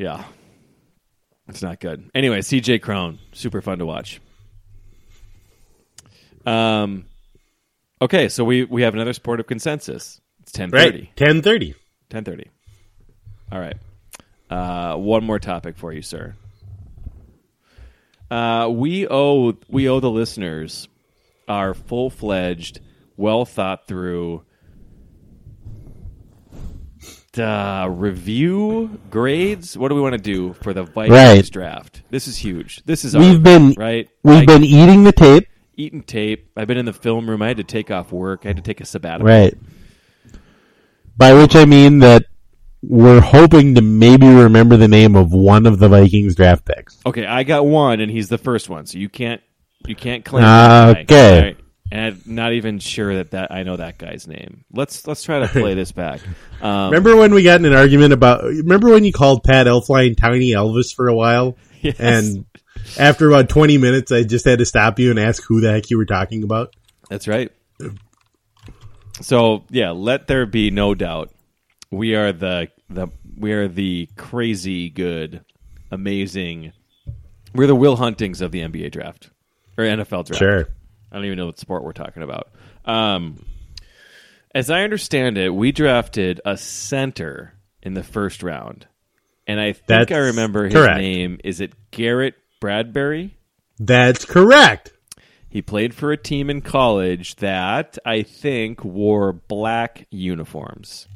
Yeah, 0.00 0.24
it's 1.46 1.60
not 1.60 1.78
good. 1.78 2.08
Anyway, 2.14 2.40
CJ 2.40 2.80
Cron, 2.80 3.18
super 3.32 3.60
fun 3.60 3.80
to 3.80 3.84
watch. 3.84 4.18
Um, 6.46 7.04
okay, 8.00 8.30
so 8.30 8.42
we 8.42 8.64
we 8.64 8.80
have 8.80 8.94
another 8.94 9.12
sport 9.12 9.40
of 9.40 9.46
consensus. 9.46 10.18
It's 10.40 10.52
ten 10.52 10.70
thirty. 10.70 11.00
Right. 11.00 11.20
1030. 11.20 11.74
Ten 12.08 12.24
thirty. 12.24 12.48
All 13.52 13.60
right. 13.60 13.76
Uh, 14.48 14.96
one 14.96 15.22
more 15.22 15.38
topic 15.38 15.76
for 15.76 15.92
you, 15.92 16.00
sir. 16.00 16.34
Uh, 18.30 18.70
we 18.72 19.06
owe 19.06 19.52
we 19.68 19.86
owe 19.86 20.00
the 20.00 20.10
listeners 20.10 20.88
our 21.46 21.74
full 21.74 22.08
fledged, 22.08 22.80
well 23.18 23.44
thought 23.44 23.86
through 23.86 24.46
uh, 27.38 27.86
review 27.90 28.98
grades. 29.10 29.76
What 29.76 29.88
do 29.88 29.94
we 29.94 30.00
want 30.00 30.14
to 30.14 30.20
do 30.20 30.52
for 30.54 30.72
the 30.72 30.82
Vikings 30.84 31.10
Right. 31.16 31.50
draft? 31.50 32.02
This 32.10 32.26
is 32.26 32.36
huge. 32.38 32.82
This 32.86 33.04
is 33.04 33.16
We've 33.16 33.34
our- 33.36 33.38
been 33.40 33.74
right. 33.78 34.08
we've 34.24 34.36
Like, 34.38 34.46
been 34.48 34.64
eating 34.64 35.04
the 35.04 35.12
tape. 35.12 35.46
eating 35.76 36.02
tape. 36.02 36.50
I've 36.56 36.66
been 36.68 36.76
in 36.78 36.86
the 36.86 36.92
film 36.92 37.28
room. 37.30 37.40
I 37.42 37.48
had 37.48 37.56
to 37.58 37.64
take 37.64 37.90
off 37.90 38.12
work. 38.12 38.40
I 38.44 38.48
had 38.48 38.56
to 38.56 38.62
take 38.62 38.80
a 38.80 38.84
sabbatical. 38.84 39.26
Right. 39.26 39.54
By 41.16 41.34
which 41.34 41.54
I 41.56 41.64
mean 41.66 41.98
that 42.00 42.24
we're 42.82 43.20
hoping 43.20 43.74
to 43.74 43.82
maybe 43.82 44.26
remember 44.26 44.76
the 44.76 44.88
name 44.88 45.14
of 45.16 45.32
one 45.32 45.66
of 45.66 45.78
the 45.78 45.88
Vikings 45.88 46.34
draft 46.34 46.64
picks. 46.64 46.98
Okay, 47.04 47.26
I 47.26 47.42
got 47.44 47.66
one, 47.66 48.00
and 48.00 48.10
he's 48.10 48.28
the 48.28 48.38
first 48.38 48.68
one, 48.70 48.86
so 48.86 48.98
you 48.98 49.08
can't 49.08 49.40
you 49.86 49.94
can't 49.94 50.24
claim. 50.24 50.44
Okay. 50.44 51.56
And 51.92 52.22
I'm 52.26 52.34
not 52.34 52.52
even 52.52 52.78
sure 52.78 53.16
that, 53.16 53.32
that 53.32 53.50
I 53.50 53.64
know 53.64 53.76
that 53.76 53.98
guy's 53.98 54.28
name. 54.28 54.64
Let's 54.72 55.06
let's 55.06 55.24
try 55.24 55.40
to 55.40 55.48
play 55.48 55.74
this 55.74 55.92
back. 55.92 56.20
Um, 56.62 56.90
Remember 56.90 57.16
when 57.16 57.34
we 57.34 57.42
got 57.42 57.60
in 57.60 57.66
an 57.66 57.72
argument 57.72 58.12
about? 58.12 58.44
Remember 58.44 58.90
when 58.90 59.04
you 59.04 59.12
called 59.12 59.42
Pat 59.42 59.66
Elflein 59.66 60.16
Tiny 60.16 60.50
Elvis 60.50 60.94
for 60.94 61.08
a 61.08 61.14
while? 61.14 61.56
Yes. 61.82 61.98
And 61.98 62.44
after 62.98 63.26
about 63.26 63.48
twenty 63.48 63.78
minutes, 63.78 64.12
I 64.12 64.22
just 64.22 64.44
had 64.44 64.58
to 64.58 64.66
stop 64.66 64.98
you 64.98 65.08
and 65.08 65.18
ask 65.18 65.42
who 65.42 65.62
the 65.62 65.72
heck 65.72 65.88
you 65.88 65.96
were 65.96 66.04
talking 66.04 66.42
about. 66.42 66.76
That's 67.08 67.26
right. 67.26 67.50
So 69.22 69.64
yeah, 69.70 69.92
let 69.92 70.26
there 70.26 70.44
be 70.44 70.70
no 70.70 70.94
doubt. 70.94 71.30
We 71.90 72.16
are 72.16 72.32
the 72.32 72.68
the 72.90 73.08
we 73.34 73.52
are 73.52 73.66
the 73.66 74.10
crazy 74.16 74.90
good, 74.90 75.42
amazing. 75.90 76.74
We're 77.54 77.66
the 77.66 77.74
Will 77.74 77.96
Huntings 77.96 78.42
of 78.42 78.52
the 78.52 78.60
NBA 78.60 78.92
draft 78.92 79.30
or 79.78 79.84
NFL 79.84 80.26
draft. 80.26 80.38
Sure. 80.38 80.68
I 81.10 81.16
don't 81.16 81.24
even 81.24 81.38
know 81.38 81.46
what 81.46 81.58
sport 81.58 81.84
we're 81.84 81.92
talking 81.92 82.22
about. 82.22 82.50
Um, 82.84 83.44
as 84.54 84.70
I 84.70 84.82
understand 84.82 85.38
it, 85.38 85.50
we 85.50 85.72
drafted 85.72 86.40
a 86.44 86.56
center 86.56 87.54
in 87.82 87.94
the 87.94 88.02
first 88.02 88.42
round, 88.42 88.86
and 89.46 89.60
I 89.60 89.72
think 89.72 89.86
That's 89.86 90.12
I 90.12 90.18
remember 90.18 90.64
his 90.64 90.74
correct. 90.74 90.98
name. 90.98 91.38
Is 91.44 91.60
it 91.60 91.72
Garrett 91.90 92.34
Bradbury? 92.60 93.36
That's 93.78 94.24
correct. 94.24 94.92
He 95.48 95.62
played 95.62 95.94
for 95.94 96.12
a 96.12 96.16
team 96.16 96.48
in 96.48 96.60
college 96.60 97.36
that 97.36 97.98
I 98.04 98.22
think 98.22 98.84
wore 98.84 99.32
black 99.32 100.06
uniforms. 100.10 101.08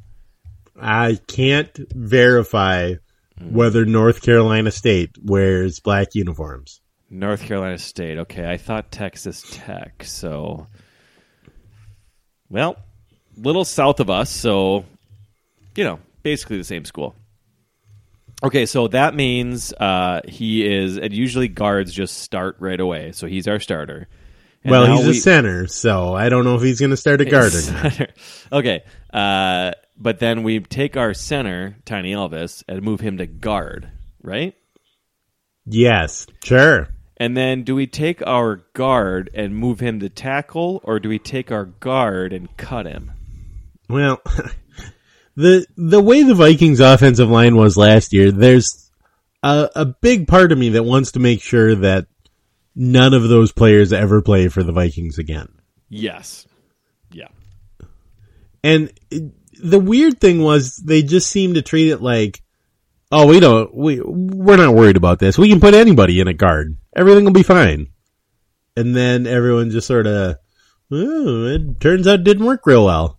I 0.81 1.21
can't 1.29 1.73
verify 1.95 2.95
whether 3.41 3.85
North 3.85 4.23
Carolina 4.23 4.71
State 4.71 5.11
wears 5.23 5.79
black 5.81 6.15
uniforms. 6.15 6.81
North 7.11 7.43
Carolina 7.43 7.79
State. 7.79 8.19
Okay, 8.19 8.49
I 8.49 8.57
thought 8.57 8.91
Texas 8.91 9.45
Tech. 9.53 10.05
So, 10.05 10.67
well, 12.49 12.77
little 13.37 13.65
south 13.65 14.01
of 14.01 14.11
us. 14.11 14.31
So, 14.31 14.85
you 15.77 15.85
know, 15.85 15.99
basically 16.23 16.59
the 16.59 16.65
same 16.65 16.85
school. 16.85 17.15
Okay, 18.43 18.67
so 18.67 18.89
that 18.89 19.15
means 19.15 19.73
uh, 19.73 20.21
he 20.29 20.67
is, 20.67 20.99
and 20.99 21.13
usually 21.13 21.49
guards 21.49 21.93
just 21.93 22.19
start 22.19 22.57
right 22.59 22.79
away. 22.79 23.13
So 23.13 23.27
he's 23.27 23.49
our 23.49 23.59
starter. 23.59 24.09
And 24.65 24.71
well, 24.71 24.97
he's 24.97 25.07
we- 25.07 25.13
a 25.13 25.15
center, 25.15 25.67
so 25.67 26.15
I 26.15 26.29
don't 26.29 26.45
know 26.45 26.55
if 26.55 26.63
he's 26.63 26.81
going 26.81 26.91
to 26.91 26.97
start 26.97 27.21
a 27.21 27.25
guard 27.25 27.55
or 27.55 27.73
not. 27.73 28.11
okay. 28.53 28.83
Uh, 29.13 29.73
but 29.97 30.19
then 30.19 30.43
we 30.43 30.61
take 30.61 30.97
our 30.97 31.15
center, 31.15 31.77
Tiny 31.85 32.13
Elvis, 32.13 32.65
and 32.67 32.83
move 32.83 33.01
him 33.01 33.19
to 33.19 33.27
guard, 33.27 33.89
right? 34.23 34.55
Yes, 35.67 36.27
sure. 36.43 36.89
And 37.17 37.37
then 37.37 37.63
do 37.63 37.75
we 37.75 37.87
take 37.87 38.27
our 38.27 38.57
guard 38.75 39.31
and 39.35 39.57
move 39.57 39.81
him 39.81 40.01
to 40.01 40.09
tackle, 40.09 40.81
or 40.85 40.99
do 40.99 41.09
we 41.09 41.19
take 41.19 41.53
our 41.53 41.65
guard 41.65 42.33
and 42.33 42.55
cut 42.57 42.87
him? 42.87 43.13
Well, 43.89 44.21
the 45.37 45.67
the 45.77 46.03
way 46.03 46.23
the 46.23 46.35
Vikings 46.35 46.81
offensive 46.81 47.31
line 47.31 47.57
was 47.57 47.77
last 47.77 48.13
year, 48.13 48.33
there's 48.33 48.91
a, 49.43 49.71
a 49.77 49.85
big 49.85 50.27
part 50.27 50.53
of 50.53 50.59
me 50.59 50.71
that 50.71 50.83
wants 50.83 51.13
to 51.13 51.21
make 51.21 51.41
sure 51.41 51.75
that 51.77 52.07
none 52.75 53.15
of 53.15 53.29
those 53.29 53.53
players 53.53 53.93
ever 53.93 54.23
play 54.23 54.49
for 54.49 54.63
the 54.63 54.73
Vikings 54.73 55.19
again. 55.19 55.49
Yes. 55.89 56.47
Yeah. 57.13 57.29
And 58.65 58.93
the 59.63 59.79
weird 59.79 60.21
thing 60.21 60.43
was 60.43 60.77
they 60.77 61.03
just 61.03 61.31
seemed 61.31 61.55
to 61.55 61.63
treat 61.63 61.91
it 61.91 62.01
like, 62.01 62.43
oh, 63.15 63.27
we 63.27 63.39
don't, 63.41 63.73
we 63.75 64.01
we're 64.05 64.57
not 64.57 64.75
worried 64.75 64.97
about 64.97 65.19
this. 65.21 65.39
We 65.39 65.49
can 65.49 65.61
put 65.61 65.75
anybody 65.75 66.21
in 66.21 66.29
a 66.29 66.35
guard. 66.35 66.77
Everything 66.97 67.25
will 67.25 67.33
be 67.33 67.43
fine. 67.45 67.89
And 68.77 68.95
then 68.95 69.27
everyone 69.27 69.71
just 69.71 69.87
sort 69.87 70.07
of, 70.07 70.37
it 70.91 71.81
turns 71.81 72.07
out 72.09 72.21
it 72.21 72.25
didn't 72.25 72.45
work 72.45 72.67
real 72.67 72.85
well. 72.85 73.19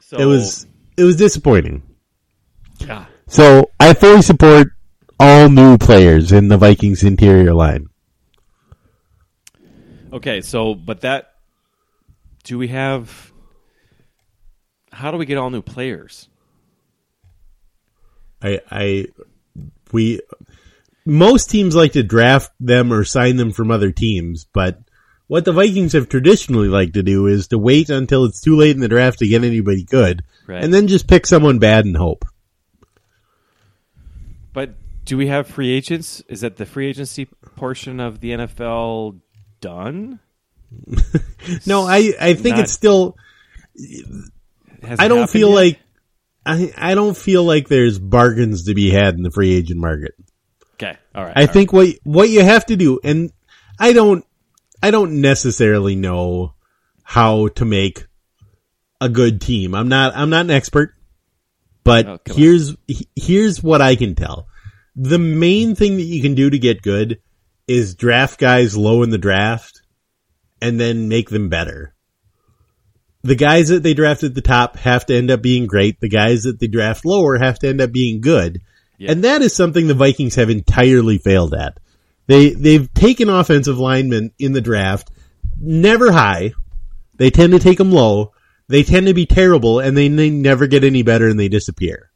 So 0.00 0.18
It 0.18 0.24
was 0.24 0.66
it 0.96 1.04
was 1.04 1.16
disappointing. 1.16 1.82
yeah. 2.78 3.06
So 3.26 3.70
I 3.80 3.94
fully 3.94 4.22
support 4.22 4.68
all 5.18 5.48
new 5.48 5.78
players 5.78 6.32
in 6.32 6.48
the 6.48 6.56
Vikings 6.56 7.02
interior 7.02 7.54
line. 7.54 7.86
Okay, 10.12 10.40
so 10.40 10.74
but 10.74 11.00
that 11.02 11.32
do 12.44 12.58
we 12.58 12.68
have 12.68 13.32
how 14.92 15.10
do 15.10 15.16
we 15.18 15.26
get 15.26 15.38
all 15.38 15.50
new 15.50 15.62
players? 15.62 16.28
I, 18.44 18.60
I, 18.70 19.06
we, 19.92 20.20
most 21.06 21.48
teams 21.50 21.74
like 21.74 21.92
to 21.92 22.02
draft 22.02 22.50
them 22.60 22.92
or 22.92 23.04
sign 23.04 23.36
them 23.36 23.52
from 23.52 23.70
other 23.70 23.90
teams, 23.90 24.46
but 24.52 24.78
what 25.26 25.44
the 25.46 25.52
Vikings 25.52 25.94
have 25.94 26.08
traditionally 26.10 26.68
liked 26.68 26.94
to 26.94 27.02
do 27.02 27.26
is 27.26 27.48
to 27.48 27.58
wait 27.58 27.88
until 27.88 28.24
it's 28.26 28.40
too 28.42 28.56
late 28.56 28.74
in 28.76 28.80
the 28.82 28.88
draft 28.88 29.20
to 29.20 29.26
get 29.26 29.42
anybody 29.44 29.82
good, 29.84 30.22
Right. 30.46 30.62
and 30.62 30.72
then 30.74 30.86
just 30.88 31.08
pick 31.08 31.26
someone 31.26 31.58
bad 31.58 31.86
and 31.86 31.96
hope. 31.96 32.24
But 34.52 34.74
do 35.04 35.16
we 35.16 35.26
have 35.28 35.46
free 35.46 35.70
agents? 35.72 36.22
Is 36.28 36.42
that 36.42 36.56
the 36.56 36.66
free 36.66 36.86
agency 36.88 37.24
portion 37.56 38.00
of 38.00 38.20
the 38.20 38.30
NFL 38.32 39.20
done? 39.60 40.20
No, 41.66 41.82
I, 41.86 42.12
I 42.20 42.32
think 42.34 42.56
Not- 42.56 42.64
it's 42.64 42.72
still, 42.72 43.16
Has 44.82 44.98
I 44.98 45.08
don't 45.08 45.28
feel 45.28 45.50
yet? 45.50 45.54
like, 45.54 45.78
I, 46.46 46.72
I 46.76 46.94
don't 46.94 47.16
feel 47.16 47.44
like 47.44 47.68
there's 47.68 47.98
bargains 47.98 48.64
to 48.64 48.74
be 48.74 48.90
had 48.90 49.14
in 49.14 49.22
the 49.22 49.30
free 49.30 49.54
agent 49.54 49.80
market. 49.80 50.12
Okay, 50.74 50.96
all 51.14 51.24
right. 51.24 51.32
I 51.36 51.42
all 51.42 51.46
think 51.52 51.72
what 51.72 51.88
what 52.04 52.28
you 52.28 52.42
have 52.42 52.66
to 52.66 52.76
do, 52.76 53.00
and 53.02 53.32
I 53.78 53.92
don't, 53.92 54.24
I 54.82 54.90
don't 54.90 55.20
necessarily 55.20 55.94
know 55.96 56.54
how 57.02 57.48
to 57.48 57.64
make 57.64 58.06
a 59.00 59.08
good 59.08 59.40
team. 59.40 59.74
I'm 59.74 59.88
not, 59.88 60.16
I'm 60.16 60.30
not 60.30 60.44
an 60.46 60.50
expert, 60.50 60.94
But 61.84 62.06
Oh, 62.06 62.18
come 62.18 62.34
on. 62.34 62.40
here's 62.42 62.76
here's 63.14 63.62
what 63.62 63.80
I 63.80 63.96
can 63.96 64.14
tell. 64.14 64.48
The 64.96 65.18
main 65.18 65.74
thing 65.74 65.96
that 65.96 66.02
you 66.02 66.22
can 66.22 66.34
do 66.34 66.50
to 66.50 66.58
get 66.58 66.82
good 66.82 67.20
is 67.66 67.94
draft 67.94 68.38
guys 68.38 68.76
low 68.76 69.02
in 69.02 69.10
the 69.10 69.18
draft 69.18 69.82
and 70.60 70.78
then 70.78 71.08
make 71.08 71.30
them 71.30 71.48
better. 71.48 71.93
The 73.24 73.34
guys 73.34 73.68
that 73.68 73.82
they 73.82 73.94
draft 73.94 74.22
at 74.22 74.34
the 74.34 74.42
top 74.42 74.76
have 74.76 75.06
to 75.06 75.16
end 75.16 75.30
up 75.30 75.42
being 75.42 75.66
great. 75.66 75.98
The 75.98 76.08
guys 76.08 76.42
that 76.42 76.60
they 76.60 76.66
draft 76.66 77.04
lower 77.04 77.38
have 77.38 77.58
to 77.60 77.68
end 77.68 77.80
up 77.80 77.90
being 77.90 78.20
good. 78.20 78.60
Yeah. 78.98 79.10
And 79.12 79.24
that 79.24 79.42
is 79.42 79.56
something 79.56 79.86
the 79.86 79.94
Vikings 79.94 80.36
have 80.36 80.50
entirely 80.50 81.18
failed 81.18 81.54
at. 81.54 81.78
They 82.26 82.50
they've 82.50 82.92
taken 82.94 83.28
offensive 83.28 83.78
linemen 83.78 84.32
in 84.38 84.52
the 84.52 84.60
draft 84.60 85.10
never 85.58 86.12
high. 86.12 86.52
They 87.16 87.30
tend 87.30 87.52
to 87.52 87.58
take 87.58 87.78
them 87.78 87.92
low. 87.92 88.32
They 88.68 88.82
tend 88.82 89.06
to 89.06 89.14
be 89.14 89.26
terrible 89.26 89.80
and 89.80 89.96
they, 89.96 90.08
they 90.08 90.30
never 90.30 90.66
get 90.66 90.84
any 90.84 91.02
better 91.02 91.28
and 91.28 91.38
they 91.38 91.48
disappear. 91.48 92.10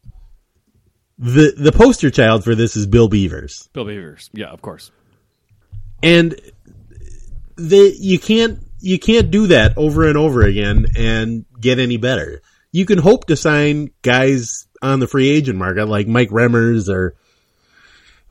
The 1.19 1.53
the 1.57 1.73
poster 1.73 2.11
child 2.11 2.45
for 2.45 2.55
this 2.55 2.77
is 2.77 2.87
Bill 2.87 3.09
Beavers. 3.09 3.69
Bill 3.73 3.85
Beavers. 3.85 4.31
Yeah, 4.33 4.47
of 4.47 4.63
course. 4.63 4.93
And 6.01 6.41
they 7.57 7.93
you 7.99 8.21
can't 8.21 8.61
you 8.81 8.99
can't 8.99 9.31
do 9.31 9.49
that 9.49 9.77
over 9.77 10.07
and 10.09 10.17
over 10.17 10.43
again 10.43 10.87
and 10.97 11.45
get 11.61 11.79
any 11.79 11.97
better. 11.97 12.43
You 12.73 12.85
can 12.87 12.99
hope 12.99 13.27
to 13.27 13.37
sign 13.37 13.91
guys 14.03 14.67
on 14.83 15.01
the 15.01 15.07
free 15.09 15.29
agent 15.29 15.59
market 15.59 15.87
like 15.87 16.07
Mike 16.07 16.31
Remmers 16.31 16.89
or 16.89 17.15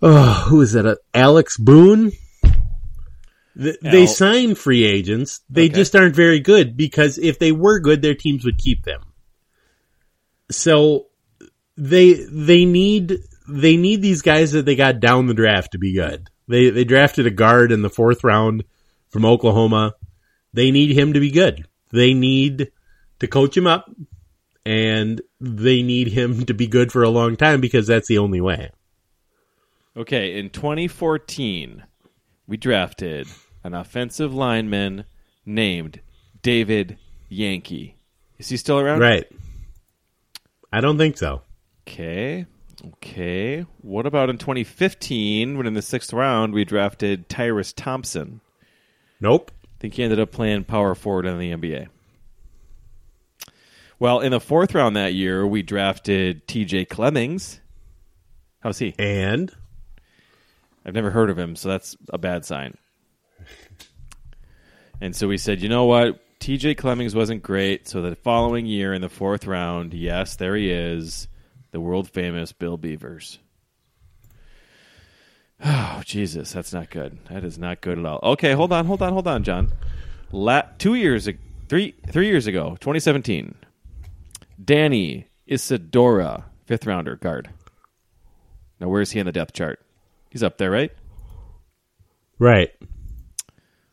oh 0.02 0.46
who 0.50 0.62
is 0.62 0.74
that? 0.74 0.86
Uh, 0.86 0.96
Alex 1.14 1.58
Boone. 1.58 2.12
Th- 3.60 3.78
They 3.82 4.06
sign 4.06 4.54
free 4.56 4.84
agents. 4.84 5.42
They 5.50 5.66
Okay. 5.66 5.74
just 5.76 5.96
aren't 5.96 6.16
very 6.16 6.40
good 6.40 6.78
because 6.78 7.18
if 7.18 7.40
they 7.40 7.52
were 7.52 7.80
good, 7.80 8.02
their 8.02 8.14
teams 8.14 8.46
would 8.46 8.58
keep 8.60 8.84
them. 8.84 9.02
So 10.52 11.08
they 11.76 12.14
they 12.14 12.66
need 12.66 13.18
they 13.50 13.78
need 13.78 14.02
these 14.02 14.22
guys 14.22 14.52
that 14.52 14.66
they 14.66 14.76
got 14.76 15.00
down 15.00 15.28
the 15.28 15.34
draft 15.34 15.72
to 15.74 15.78
be 15.78 15.94
good. 15.94 16.30
They 16.48 16.70
they 16.70 16.84
drafted 16.84 17.26
a 17.28 17.32
guard 17.32 17.72
in 17.72 17.82
the 17.82 17.90
fourth 17.90 18.24
round 18.24 18.64
from 19.10 19.26
Oklahoma. 19.26 19.94
They 20.54 20.72
need 20.72 20.98
him 20.98 21.14
to 21.14 21.20
be 21.20 21.32
good. 21.32 21.68
They 21.92 22.14
need 22.14 22.72
to 23.20 23.28
coach 23.28 23.56
him 23.56 23.68
up 23.68 23.90
and 24.66 25.22
they 25.40 25.82
need 25.82 26.10
him 26.10 26.46
to 26.46 26.54
be 26.54 26.68
good 26.68 26.92
for 26.92 27.04
a 27.04 27.10
long 27.10 27.36
time 27.38 27.62
because 27.62 27.88
that's 27.88 28.08
the 28.08 28.18
only 28.18 28.42
way. 28.42 28.72
Okay, 29.96 30.38
in 30.38 30.50
2014, 30.50 31.84
we 32.48 32.58
drafted 32.58 33.28
an 33.64 33.74
offensive 33.74 34.34
lineman 34.34 35.06
named 35.46 36.02
David 36.42 36.98
Yankey. 37.30 37.96
Is 38.38 38.50
he 38.50 38.58
still 38.58 38.80
around? 38.80 39.00
Right. 39.00 39.26
I 40.72 40.82
don't 40.82 40.98
think 40.98 41.18
so. 41.18 41.42
Okay. 41.88 42.46
Okay. 42.86 43.66
What 43.82 44.06
about 44.06 44.30
in 44.30 44.38
2015 44.38 45.58
when 45.58 45.66
in 45.66 45.74
the 45.74 45.82
sixth 45.82 46.14
round 46.14 46.54
we 46.54 46.66
drafted 46.66 47.30
Tyrus 47.30 47.74
Thompson? 47.74 48.42
Nope. 49.20 49.52
I 49.78 49.80
think 49.80 49.94
he 49.94 50.04
ended 50.04 50.20
up 50.20 50.32
playing 50.32 50.64
power 50.64 50.96
forward 50.96 51.28
in 51.28 51.38
the 51.38 51.52
NBA. 51.52 51.90
Well, 54.00 54.22
in 54.22 54.32
the 54.32 54.40
fourth 54.40 54.74
round 54.74 54.96
that 54.96 55.14
year, 55.14 55.46
we 55.46 55.62
drafted 55.62 56.48
TJ 56.48 56.90
Clemmings. 56.90 57.60
How's 58.60 58.80
he? 58.80 58.96
And 58.98 59.52
I've 60.84 60.96
never 60.96 61.12
heard 61.12 61.30
of 61.30 61.38
him, 61.38 61.56
so 61.56 61.70
that's 61.70 61.96
a 62.10 62.18
bad 62.18 62.44
sign. 62.44 62.76
And 65.00 65.16
so 65.16 65.28
we 65.28 65.38
said, 65.38 65.62
you 65.62 65.70
know 65.70 65.86
what? 65.86 66.24
TJ 66.40 66.76
Clemmings 66.78 67.14
wasn't 67.14 67.44
great. 67.44 67.88
So 67.88 68.02
the 68.02 68.16
following 68.16 68.66
year 68.66 68.94
in 68.94 69.02
the 69.02 69.10
fourth 69.10 69.46
round, 69.46 69.94
yes, 69.94 70.38
there 70.38 70.56
he 70.56 70.72
is, 70.72 71.28
the 71.70 71.80
world 71.80 72.10
famous 72.10 72.52
Bill 72.52 72.78
Beavers. 72.78 73.38
Oh, 75.64 76.02
Jesus, 76.06 76.52
that's 76.54 76.74
not 76.74 76.90
good. 76.90 77.18
That 77.30 77.44
is 77.44 77.58
not 77.58 77.82
good 77.82 78.00
at 78.00 78.06
all. 78.06 78.20
Okay, 78.24 78.54
hold 78.54 78.72
on, 78.72 78.86
hold 78.86 79.02
on, 79.02 79.14
hold 79.14 79.28
on, 79.28 79.44
John. 79.44 79.72
La- 80.32 80.64
two 80.78 80.96
years, 80.96 81.28
three, 81.68 81.96
three 82.10 82.28
years 82.28 82.48
ago, 82.48 82.72
2017, 82.80 83.56
Danny 84.64 85.28
Isidora, 85.46 86.46
fifth 86.66 86.86
rounder 86.86 87.16
guard. 87.16 87.50
Now, 88.80 88.90
where 88.90 89.02
is 89.02 89.12
he 89.12 89.20
on 89.20 89.26
the 89.26 89.32
depth 89.32 89.54
chart? 89.54 89.80
He's 90.30 90.44
up 90.44 90.58
there, 90.58 90.72
right? 90.72 90.92
right. 92.40 92.72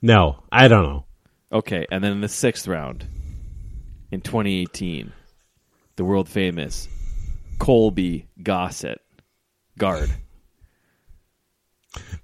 No, 0.02 0.42
I 0.52 0.68
don't 0.68 0.82
know. 0.82 1.04
Okay, 1.50 1.86
and 1.90 2.02
then 2.02 2.12
in 2.12 2.20
the 2.20 2.28
sixth 2.28 2.66
round, 2.66 3.06
in 4.10 4.20
2018, 4.20 5.12
the 5.96 6.04
world 6.04 6.28
famous 6.28 6.88
Colby 7.58 8.26
Gossett, 8.42 9.00
guard. 9.78 10.10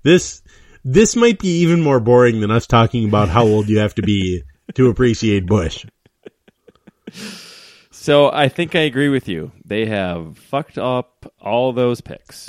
This 0.03 0.43
this 0.85 1.17
might 1.17 1.39
be 1.39 1.61
even 1.61 1.83
more 1.83 2.01
boring 2.01 2.41
than 2.41 2.51
us 2.51 2.67
talking 2.67 3.07
about 3.07 3.29
how 3.29 3.45
old 3.45 3.69
you 3.69 3.79
have 3.79 3.95
to 3.97 4.03
be 4.03 4.43
to 4.75 4.89
appreciate 4.89 5.47
Bush. 5.47 5.85
So 7.91 8.31
I 8.33 8.49
think 8.49 8.75
I 8.75 8.81
agree 8.81 9.11
with 9.11 9.29
you. 9.29 9.53
They 9.65 9.85
have 9.87 10.39
fucked 10.39 10.79
up 10.79 11.31
all 11.39 11.73
those 11.73 12.01
picks. 12.01 12.49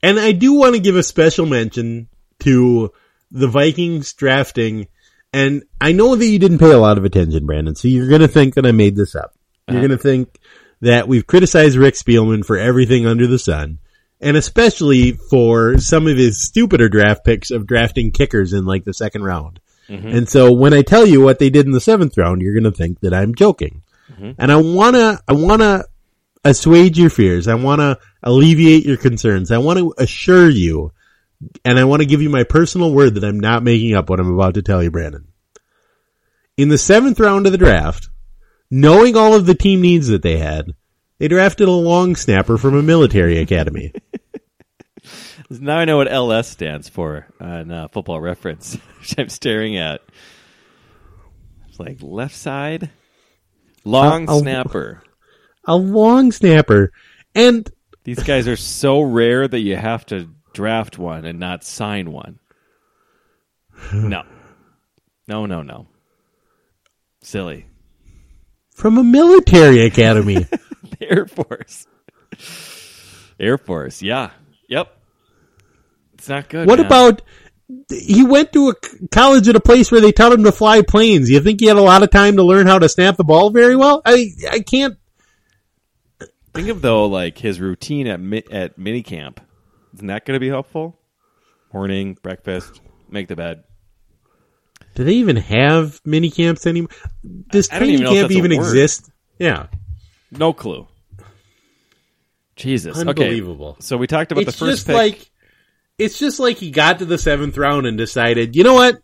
And 0.00 0.20
I 0.20 0.30
do 0.30 0.52
want 0.52 0.74
to 0.74 0.80
give 0.80 0.94
a 0.94 1.02
special 1.02 1.44
mention 1.44 2.08
to 2.40 2.92
the 3.32 3.48
Vikings 3.48 4.12
drafting. 4.12 4.86
And 5.32 5.64
I 5.80 5.90
know 5.90 6.14
that 6.14 6.24
you 6.24 6.38
didn't 6.38 6.58
pay 6.58 6.70
a 6.70 6.78
lot 6.78 6.98
of 6.98 7.04
attention, 7.04 7.46
Brandon. 7.46 7.74
So 7.74 7.88
you're 7.88 8.08
going 8.08 8.20
to 8.20 8.28
think 8.28 8.54
that 8.54 8.66
I 8.66 8.70
made 8.70 8.94
this 8.94 9.16
up. 9.16 9.34
You're 9.66 9.78
uh-huh. 9.78 9.88
going 9.88 9.98
to 9.98 10.02
think 10.02 10.38
that 10.82 11.08
we've 11.08 11.26
criticized 11.26 11.76
Rick 11.76 11.94
Spielman 11.94 12.44
for 12.44 12.56
everything 12.56 13.06
under 13.06 13.26
the 13.26 13.40
sun. 13.40 13.80
And 14.20 14.36
especially 14.36 15.12
for 15.12 15.78
some 15.78 16.06
of 16.06 16.16
his 16.16 16.42
stupider 16.42 16.88
draft 16.88 17.24
picks 17.24 17.50
of 17.50 17.66
drafting 17.66 18.10
kickers 18.10 18.52
in 18.52 18.64
like 18.64 18.84
the 18.84 18.94
second 18.94 19.24
round. 19.24 19.60
Mm-hmm. 19.88 20.08
And 20.08 20.28
so 20.28 20.52
when 20.52 20.72
I 20.72 20.82
tell 20.82 21.06
you 21.06 21.20
what 21.20 21.38
they 21.38 21.50
did 21.50 21.66
in 21.66 21.72
the 21.72 21.80
seventh 21.80 22.16
round, 22.16 22.40
you're 22.40 22.54
going 22.54 22.64
to 22.64 22.70
think 22.70 23.00
that 23.00 23.14
I'm 23.14 23.34
joking. 23.34 23.82
Mm-hmm. 24.10 24.32
And 24.38 24.50
I 24.50 24.56
want 24.56 24.96
to, 24.96 25.20
I 25.28 25.32
want 25.34 25.62
to 25.62 25.84
assuage 26.44 26.98
your 26.98 27.10
fears. 27.10 27.48
I 27.48 27.54
want 27.54 27.80
to 27.80 27.98
alleviate 28.22 28.86
your 28.86 28.96
concerns. 28.96 29.50
I 29.50 29.58
want 29.58 29.78
to 29.78 29.94
assure 29.98 30.48
you, 30.48 30.92
and 31.64 31.78
I 31.78 31.84
want 31.84 32.02
to 32.02 32.06
give 32.06 32.22
you 32.22 32.30
my 32.30 32.44
personal 32.44 32.92
word 32.92 33.14
that 33.14 33.24
I'm 33.24 33.40
not 33.40 33.62
making 33.62 33.94
up 33.94 34.08
what 34.08 34.20
I'm 34.20 34.32
about 34.32 34.54
to 34.54 34.62
tell 34.62 34.82
you, 34.82 34.90
Brandon. 34.90 35.28
In 36.56 36.68
the 36.68 36.78
seventh 36.78 37.20
round 37.20 37.46
of 37.46 37.52
the 37.52 37.58
draft, 37.58 38.08
knowing 38.70 39.16
all 39.16 39.34
of 39.34 39.46
the 39.46 39.54
team 39.54 39.80
needs 39.80 40.08
that 40.08 40.22
they 40.22 40.38
had, 40.38 40.74
they 41.18 41.28
drafted 41.28 41.68
a 41.68 41.72
long 41.72 42.16
snapper 42.16 42.58
from 42.58 42.74
a 42.76 42.82
military 42.82 43.38
academy. 43.38 43.92
Now 45.48 45.78
I 45.78 45.84
know 45.84 45.98
what 45.98 46.10
LS 46.10 46.48
stands 46.48 46.88
for 46.88 47.26
on 47.40 47.70
uh, 47.70 47.88
Football 47.88 48.20
Reference, 48.20 48.74
which 48.98 49.18
I'm 49.18 49.28
staring 49.28 49.76
at. 49.76 50.00
It's 51.68 51.78
like 51.78 51.98
left 52.00 52.34
side, 52.34 52.90
long 53.84 54.26
oh. 54.28 54.40
snapper. 54.40 55.02
a 55.64 55.76
long 55.76 56.32
snapper. 56.32 56.92
And 57.34 57.70
These 58.04 58.22
guys 58.22 58.48
are 58.48 58.56
so 58.56 59.02
rare 59.02 59.46
that 59.46 59.60
you 59.60 59.76
have 59.76 60.06
to 60.06 60.30
draft 60.54 60.98
one 60.98 61.24
and 61.24 61.38
not 61.38 61.64
sign 61.64 62.10
one. 62.10 62.38
No. 63.92 64.22
No, 65.28 65.44
no, 65.46 65.62
no. 65.62 65.86
Silly. 67.20 67.66
from 68.74 68.96
a 68.96 69.04
military 69.04 69.84
academy. 69.84 70.46
Air 71.00 71.26
Force. 71.26 71.86
Air 73.38 73.58
Force, 73.58 74.00
yeah. 74.00 74.30
Yep. 74.68 74.96
It's 76.26 76.28
not 76.28 76.48
good. 76.48 76.66
what 76.66 76.80
man. 76.80 76.86
about 76.86 77.22
he 77.88 78.24
went 78.24 78.52
to 78.52 78.70
a 78.70 78.74
college 79.12 79.48
at 79.48 79.54
a 79.54 79.60
place 79.60 79.92
where 79.92 80.00
they 80.00 80.10
taught 80.10 80.32
him 80.32 80.42
to 80.42 80.50
fly 80.50 80.82
planes. 80.82 81.30
You 81.30 81.38
think 81.40 81.60
he 81.60 81.66
had 81.66 81.76
a 81.76 81.82
lot 81.82 82.02
of 82.02 82.10
time 82.10 82.34
to 82.36 82.42
learn 82.42 82.66
how 82.66 82.80
to 82.80 82.88
snap 82.88 83.16
the 83.16 83.22
ball 83.22 83.50
very 83.50 83.76
well? 83.76 84.02
I 84.04 84.30
I 84.50 84.58
can't 84.60 84.96
Think 86.52 86.68
of 86.68 86.82
though, 86.82 87.06
like 87.06 87.38
his 87.38 87.60
routine 87.60 88.08
at 88.08 88.18
mi- 88.18 88.42
at 88.50 88.76
minicamp. 88.76 89.38
Isn't 89.94 90.08
that 90.08 90.24
going 90.24 90.34
to 90.34 90.40
be 90.40 90.48
helpful? 90.48 90.98
Morning, 91.72 92.18
breakfast, 92.20 92.80
make 93.08 93.28
the 93.28 93.36
bed. 93.36 93.62
Do 94.96 95.04
they 95.04 95.12
even 95.14 95.36
have 95.36 96.00
mini 96.04 96.30
camps 96.30 96.66
anymore? 96.66 96.88
Does 97.50 97.68
I 97.70 97.78
don't 97.78 97.88
training 97.88 98.02
even 98.02 98.14
camp 98.14 98.30
even 98.32 98.52
exist? 98.52 99.10
Yeah, 99.38 99.66
No 100.32 100.52
clue. 100.52 100.88
Jesus, 102.56 102.98
Unbelievable. 102.98 103.68
Okay. 103.72 103.80
So 103.80 103.98
we 103.98 104.06
talked 104.06 104.32
about 104.32 104.42
it's 104.42 104.52
the 104.52 104.58
first 104.58 104.78
just 104.78 104.86
pick. 104.86 104.96
like 104.96 105.30
it's 105.98 106.18
just 106.18 106.38
like 106.38 106.58
he 106.58 106.70
got 106.70 106.98
to 106.98 107.04
the 107.04 107.18
seventh 107.18 107.56
round 107.56 107.86
and 107.86 107.96
decided, 107.96 108.56
you 108.56 108.64
know 108.64 108.74
what? 108.74 109.00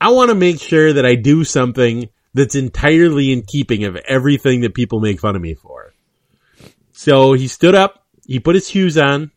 I 0.00 0.10
want 0.10 0.30
to 0.30 0.34
make 0.34 0.60
sure 0.60 0.92
that 0.92 1.04
I 1.04 1.14
do 1.14 1.44
something 1.44 2.08
that's 2.32 2.54
entirely 2.54 3.32
in 3.32 3.42
keeping 3.42 3.84
of 3.84 3.96
everything 3.96 4.62
that 4.62 4.74
people 4.74 5.00
make 5.00 5.20
fun 5.20 5.36
of 5.36 5.42
me 5.42 5.54
for. 5.54 5.92
So 6.92 7.32
he 7.32 7.48
stood 7.48 7.74
up, 7.74 8.04
he 8.26 8.40
put 8.40 8.54
his 8.54 8.68
shoes 8.68 8.96
on, 8.96 9.30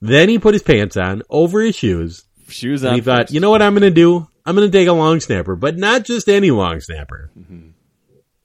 then 0.00 0.28
he 0.28 0.38
put 0.38 0.54
his 0.54 0.62
pants 0.62 0.96
on 0.96 1.22
over 1.28 1.60
his 1.60 1.76
shoes, 1.76 2.24
shoes 2.48 2.84
on. 2.84 2.94
he 2.94 3.00
thought, 3.00 3.22
first. 3.24 3.32
you 3.34 3.40
know 3.40 3.50
what 3.50 3.62
I'm 3.62 3.74
going 3.74 3.82
to 3.82 3.90
do? 3.90 4.26
I'm 4.46 4.56
going 4.56 4.70
to 4.70 4.76
take 4.76 4.88
a 4.88 4.92
long 4.92 5.20
snapper, 5.20 5.54
but 5.54 5.76
not 5.76 6.04
just 6.04 6.28
any 6.28 6.50
long 6.50 6.80
snapper. 6.80 7.30
Mm-hmm. 7.38 7.68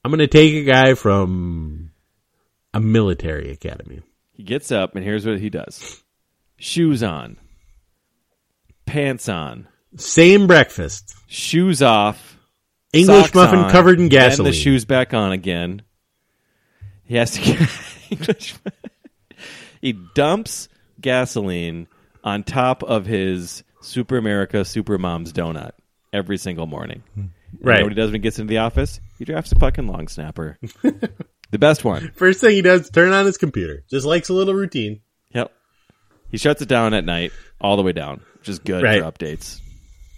I'm 0.04 0.10
going 0.10 0.18
to 0.18 0.26
take 0.28 0.54
a 0.54 0.64
guy 0.64 0.94
from 0.94 1.90
A 2.74 2.80
military 2.80 3.50
academy. 3.50 4.02
He 4.32 4.42
gets 4.42 4.70
up 4.70 4.94
and 4.94 5.04
here's 5.04 5.26
what 5.26 5.40
he 5.40 5.48
does: 5.48 6.02
shoes 6.58 7.02
on, 7.02 7.38
pants 8.86 9.28
on, 9.28 9.68
Same 9.96 10.46
breakfast. 10.46 11.14
shoes 11.26 11.82
off, 11.82 12.38
English 12.92 13.34
muffin 13.34 13.58
on, 13.60 13.70
covered 13.70 14.00
in 14.00 14.08
gasoline. 14.08 14.50
the 14.52 14.56
shoes 14.56 14.84
back 14.84 15.12
on 15.14 15.32
again. 15.32 15.82
He 17.04 17.16
has 17.16 17.32
to 17.32 17.40
get 17.40 17.68
English. 18.10 18.54
he 19.80 19.92
dumps 20.14 20.68
gasoline 21.00 21.86
on 22.24 22.42
top 22.42 22.82
of 22.82 23.06
his 23.06 23.62
Super 23.82 24.16
America 24.16 24.64
Super 24.64 24.98
Mom's 24.98 25.32
donut 25.32 25.72
every 26.12 26.38
single 26.38 26.66
morning. 26.66 27.02
Hmm. 27.14 27.20
You 27.20 27.58
Right. 27.62 27.78
know 27.78 27.84
what 27.84 27.92
he 27.92 27.96
does 27.96 28.08
when 28.08 28.14
he 28.20 28.22
gets 28.22 28.38
into 28.38 28.50
the 28.50 28.58
office? 28.58 29.00
He 29.18 29.24
drafts 29.24 29.52
a 29.52 29.58
fucking 29.58 29.86
long 29.86 30.08
snapper. 30.08 30.58
the 30.82 31.58
best 31.58 31.84
one. 31.84 32.10
First 32.16 32.40
thing 32.40 32.50
he 32.50 32.60
does 32.62 32.90
turn 32.90 33.12
on 33.12 33.24
his 33.24 33.38
computer. 33.38 33.84
Just 33.88 34.04
likes 34.04 34.28
a 34.28 34.34
little 34.34 34.52
routine. 34.54 35.00
He 36.30 36.38
shuts 36.38 36.60
it 36.62 36.68
down 36.68 36.94
at 36.94 37.04
night, 37.04 37.32
all 37.60 37.76
the 37.76 37.82
way 37.82 37.92
down, 37.92 38.20
which 38.38 38.48
is 38.48 38.58
good 38.58 38.82
Right. 38.82 39.00
for 39.02 39.10
updates. 39.10 39.60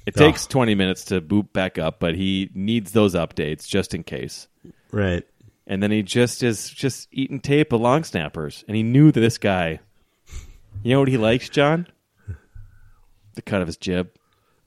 It 0.07 0.15
Oh. 0.17 0.21
takes 0.27 0.47
20 0.47 0.75
minutes 0.75 1.05
to 1.07 1.21
boot 1.21 1.53
back 1.53 1.79
up, 1.79 2.01
but 2.01 2.15
he 2.15 2.51
needs 2.55 2.93
those 2.93 3.15
updates 3.15 3.69
just 3.69 3.95
in 3.95 4.03
case. 4.05 4.49
Right. 4.91 5.25
And 5.67 5.83
then 5.83 5.91
he 5.91 6.03
just 6.03 6.43
is 6.43 6.71
just 6.71 7.09
eating 7.13 7.41
tape 7.41 7.73
of 7.75 7.81
long 7.83 8.05
snappers. 8.05 8.65
And 8.67 8.77
he 8.77 8.83
knew 8.83 9.13
that 9.13 9.21
this 9.21 9.37
guy, 9.37 9.81
you 10.83 10.95
know 10.95 11.01
what 11.01 11.09
he 11.09 11.19
likes, 11.19 11.51
John? 11.51 11.87
The 13.35 13.43
cut 13.43 13.61
of 13.61 13.67
his 13.69 13.77
jib. 13.77 14.11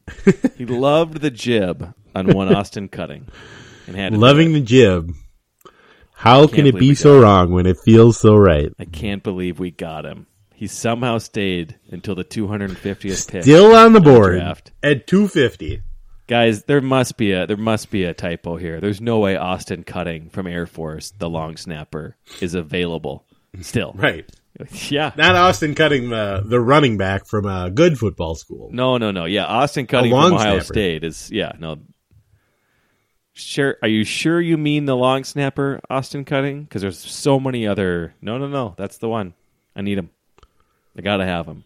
he 0.58 0.66
loved 0.66 1.22
the 1.22 1.32
jib 1.32 1.94
on 2.14 2.28
one 2.28 2.54
Austin 2.56 2.88
cutting. 2.88 3.28
And 3.88 3.96
had 3.96 4.14
Loving 4.14 4.54
the 4.54 4.62
jib. 4.62 5.12
How 6.14 6.46
can 6.46 6.68
it 6.68 6.78
be 6.78 6.94
so 6.94 7.20
wrong 7.20 7.52
when 7.52 7.66
it 7.66 7.78
feels 7.84 8.20
so 8.20 8.36
right? 8.36 8.72
I 8.78 8.86
can't 8.86 9.24
believe 9.24 9.60
we 9.60 9.72
got 9.72 10.06
him. 10.06 10.28
He 10.62 10.68
somehow 10.68 11.18
stayed 11.18 11.80
until 11.90 12.14
the 12.14 12.24
250th 12.24 13.28
pick. 13.32 13.42
Still 13.42 13.74
on 13.74 13.94
the 13.94 14.00
board 14.00 14.36
draft. 14.36 14.72
at 14.84 15.08
250. 15.08 15.82
Guys, 16.28 16.66
there 16.66 16.82
must 16.82 17.18
be 17.18 17.32
a 17.32 17.48
there 17.48 17.58
must 17.58 17.90
be 17.90 18.04
a 18.04 18.14
typo 18.14 18.58
here. 18.58 18.80
There's 18.80 19.02
no 19.02 19.18
way 19.18 19.36
Austin 19.36 19.82
Cutting 19.84 20.30
from 20.30 20.46
Air 20.46 20.68
Force, 20.68 21.14
the 21.18 21.28
long 21.28 21.58
snapper, 21.58 22.16
is 22.42 22.54
available 22.54 23.26
still. 23.62 23.94
Right. 23.98 24.32
Yeah. 24.92 25.14
Not 25.18 25.36
Austin 25.36 25.74
cutting 25.74 26.12
the, 26.12 26.44
the 26.46 26.60
running 26.60 26.96
back 26.96 27.26
from 27.26 27.48
a 27.48 27.72
good 27.72 27.98
football 27.98 28.36
school. 28.36 28.70
No, 28.72 29.00
no, 29.00 29.10
no. 29.10 29.26
Yeah, 29.26 29.46
Austin 29.46 29.88
Cutting 29.88 30.12
from 30.12 30.34
Ohio 30.36 30.60
snapper. 30.60 30.64
State 30.64 31.04
is 31.04 31.32
yeah, 31.32 31.54
no. 31.58 31.80
Sure, 33.34 33.78
are 33.82 33.88
you 33.88 34.04
sure 34.04 34.40
you 34.40 34.60
mean 34.60 34.86
the 34.86 34.96
long 34.96 35.24
snapper, 35.24 35.82
Austin 35.90 36.24
Cutting? 36.24 36.66
Because 36.66 36.84
there's 36.84 37.00
so 37.00 37.40
many 37.40 37.66
other. 37.66 38.14
No, 38.22 38.38
no, 38.38 38.48
no. 38.48 38.76
That's 38.78 39.00
the 39.00 39.10
one. 39.10 39.34
I 39.76 39.82
need 39.82 39.98
him. 39.98 40.12
I 40.98 41.02
gotta 41.02 41.26
have 41.26 41.46
him. 41.46 41.64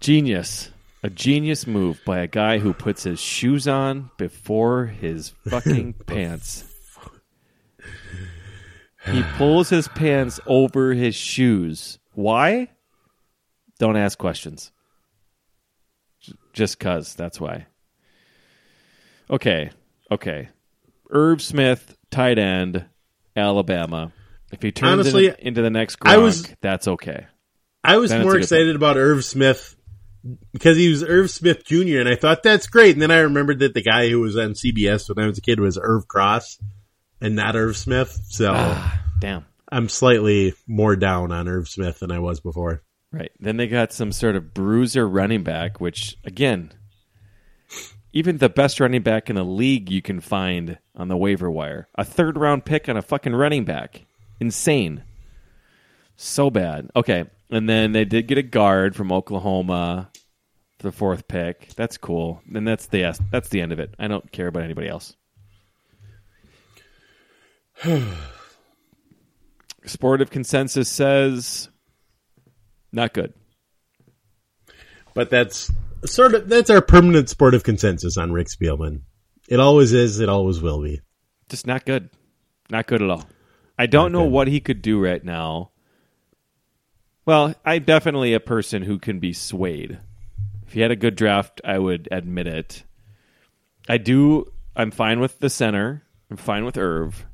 Genius. 0.00 0.70
A 1.02 1.10
genius 1.10 1.66
move 1.66 2.00
by 2.06 2.20
a 2.20 2.26
guy 2.26 2.58
who 2.58 2.72
puts 2.72 3.02
his 3.02 3.20
shoes 3.20 3.68
on 3.68 4.10
before 4.16 4.86
his 4.86 5.28
fucking 5.48 5.94
pants. 6.06 6.64
He 9.12 9.22
pulls 9.36 9.68
his 9.68 9.86
pants 9.86 10.40
over 10.46 10.94
his 10.94 11.14
shoes. 11.14 11.98
Why? 12.14 12.70
Don't 13.78 13.96
ask 13.96 14.18
questions. 14.18 14.72
Just 16.54 16.78
cuz, 16.78 17.14
that's 17.14 17.38
why. 17.38 17.66
Okay. 19.28 19.70
Okay. 20.10 20.48
Irv 21.10 21.42
Smith, 21.42 21.96
tight 22.10 22.38
end, 22.38 22.86
Alabama. 23.36 24.12
If 24.54 24.62
he 24.62 24.72
turns 24.72 24.92
Honestly, 24.92 25.26
into, 25.28 25.46
into 25.46 25.62
the 25.62 25.70
next 25.70 25.98
I 26.02 26.16
was- 26.18 26.48
that's 26.60 26.88
okay. 26.88 27.26
I 27.82 27.98
was 27.98 28.10
Then 28.10 28.22
more 28.22 28.38
excited 28.38 28.74
about 28.76 28.96
Irv 28.96 29.24
Smith 29.24 29.76
because 30.52 30.78
he 30.78 30.88
was 30.88 31.04
Irv 31.04 31.30
Smith 31.30 31.64
Jr. 31.66 31.98
and 32.00 32.08
I 32.08 32.16
thought 32.16 32.42
that's 32.42 32.66
great. 32.66 32.94
And 32.94 33.02
then 33.02 33.10
I 33.10 33.18
remembered 33.18 33.58
that 33.58 33.74
the 33.74 33.82
guy 33.82 34.08
who 34.08 34.20
was 34.20 34.36
on 34.38 34.54
CBS 34.54 35.08
when 35.14 35.22
I 35.22 35.28
was 35.28 35.36
a 35.36 35.42
kid 35.42 35.60
was 35.60 35.78
Irv 35.80 36.08
Cross 36.08 36.58
and 37.20 37.36
not 37.36 37.56
Irv 37.56 37.76
Smith. 37.76 38.18
So 38.28 38.52
Ah. 38.54 39.02
Damn. 39.20 39.44
I'm 39.70 39.88
slightly 39.90 40.54
more 40.66 40.96
down 40.96 41.30
on 41.30 41.46
Irv 41.48 41.68
Smith 41.68 41.98
than 41.98 42.10
I 42.10 42.20
was 42.20 42.40
before. 42.40 42.82
Right. 43.12 43.32
Then 43.38 43.58
they 43.58 43.66
got 43.66 43.92
some 43.92 44.12
sort 44.12 44.34
of 44.36 44.54
bruiser 44.54 45.06
running 45.06 45.42
back, 45.42 45.78
which 45.80 46.16
again, 46.24 46.72
even 48.12 48.38
the 48.38 48.48
best 48.48 48.80
running 48.80 49.02
back 49.02 49.28
in 49.28 49.36
the 49.36 49.44
league 49.44 49.90
you 49.90 50.00
can 50.00 50.20
find 50.20 50.78
on 50.96 51.08
the 51.08 51.16
waiver 51.16 51.50
wire. 51.50 51.88
A 51.96 52.04
third 52.04 52.36
round 52.38 52.64
pick 52.64 52.88
on 52.88 52.96
a 52.96 53.02
fucking 53.02 53.34
running 53.34 53.64
back. 53.64 54.06
Insane. 54.40 55.04
So 56.16 56.50
bad. 56.50 56.90
Okay. 56.94 57.24
And 57.50 57.68
then 57.68 57.92
they 57.92 58.04
did 58.04 58.26
get 58.26 58.38
a 58.38 58.42
guard 58.42 58.96
from 58.96 59.12
Oklahoma 59.12 60.10
for 60.78 60.88
the 60.88 60.92
fourth 60.92 61.28
pick. 61.28 61.68
That's 61.76 61.96
cool. 61.98 62.42
And 62.52 62.66
that's 62.66 62.86
the 62.86 63.16
that's 63.30 63.48
the 63.48 63.60
end 63.60 63.72
of 63.72 63.78
it. 63.78 63.94
I 63.98 64.08
don't 64.08 64.30
care 64.32 64.46
about 64.46 64.62
anybody 64.62 64.88
else. 64.88 65.14
Sportive 69.86 70.30
consensus 70.30 70.88
says 70.88 71.68
not 72.92 73.12
good. 73.12 73.34
But 75.14 75.30
that's 75.30 75.70
sort 76.06 76.34
of 76.34 76.48
that's 76.48 76.70
our 76.70 76.80
permanent 76.80 77.28
sportive 77.28 77.62
consensus 77.62 78.16
on 78.16 78.32
Rick 78.32 78.48
Spielman. 78.48 79.02
It 79.48 79.60
always 79.60 79.92
is. 79.92 80.20
It 80.20 80.28
always 80.28 80.60
will 80.60 80.82
be. 80.82 81.00
just 81.48 81.66
not 81.66 81.84
good. 81.84 82.08
Not 82.70 82.86
good 82.86 83.02
at 83.02 83.10
all. 83.10 83.24
I 83.78 83.86
don't 83.86 84.12
know 84.12 84.24
what 84.24 84.48
he 84.48 84.60
could 84.60 84.82
do 84.82 85.02
right 85.02 85.24
now. 85.24 85.70
Well, 87.26 87.54
I'm 87.64 87.84
definitely 87.84 88.34
a 88.34 88.40
person 88.40 88.82
who 88.82 88.98
can 88.98 89.18
be 89.18 89.32
swayed. 89.32 89.98
If 90.66 90.72
he 90.72 90.80
had 90.80 90.90
a 90.90 90.96
good 90.96 91.16
draft, 91.16 91.60
I 91.64 91.78
would 91.78 92.08
admit 92.10 92.46
it. 92.46 92.84
I 93.88 93.98
do. 93.98 94.52
I'm 94.76 94.90
fine 94.90 95.20
with 95.20 95.38
the 95.38 95.50
center. 95.50 96.02
I'm 96.30 96.36
fine 96.36 96.64
with 96.64 96.78
Irv, 96.78 97.26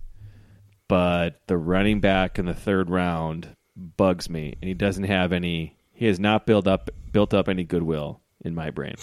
but 0.89 1.41
the 1.47 1.57
running 1.57 2.01
back 2.01 2.39
in 2.39 2.47
the 2.47 2.55
third 2.55 2.91
round 2.91 3.57
bugs 3.77 4.29
me, 4.29 4.57
and 4.61 4.69
he 4.69 4.75
doesn't 4.75 5.05
have 5.05 5.33
any. 5.33 5.77
He 5.93 6.07
has 6.07 6.19
not 6.19 6.47
built 6.47 6.67
up 6.67 6.91
built 7.13 7.35
up 7.35 7.49
any 7.49 7.65
goodwill 7.65 8.21
in 8.45 8.55
my 8.55 8.71
brain. 8.71 8.97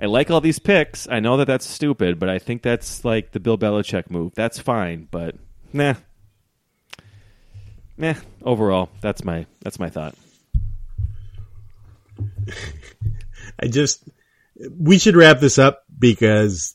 I 0.00 0.06
like 0.06 0.30
all 0.30 0.40
these 0.40 0.58
picks. 0.58 1.08
I 1.08 1.20
know 1.20 1.36
that 1.38 1.46
that's 1.46 1.66
stupid, 1.66 2.18
but 2.18 2.28
I 2.28 2.38
think 2.38 2.62
that's 2.62 3.04
like 3.04 3.32
the 3.32 3.40
Bill 3.40 3.56
Belichick 3.56 4.10
move. 4.10 4.32
That's 4.34 4.58
fine, 4.58 5.08
but 5.10 5.36
nah, 5.72 5.94
nah. 7.96 8.14
Overall, 8.42 8.88
that's 9.00 9.24
my 9.24 9.46
that's 9.60 9.78
my 9.78 9.90
thought. 9.90 10.14
I 13.60 13.66
just 13.68 14.08
we 14.78 14.98
should 14.98 15.16
wrap 15.16 15.40
this 15.40 15.58
up 15.58 15.84
because 15.98 16.74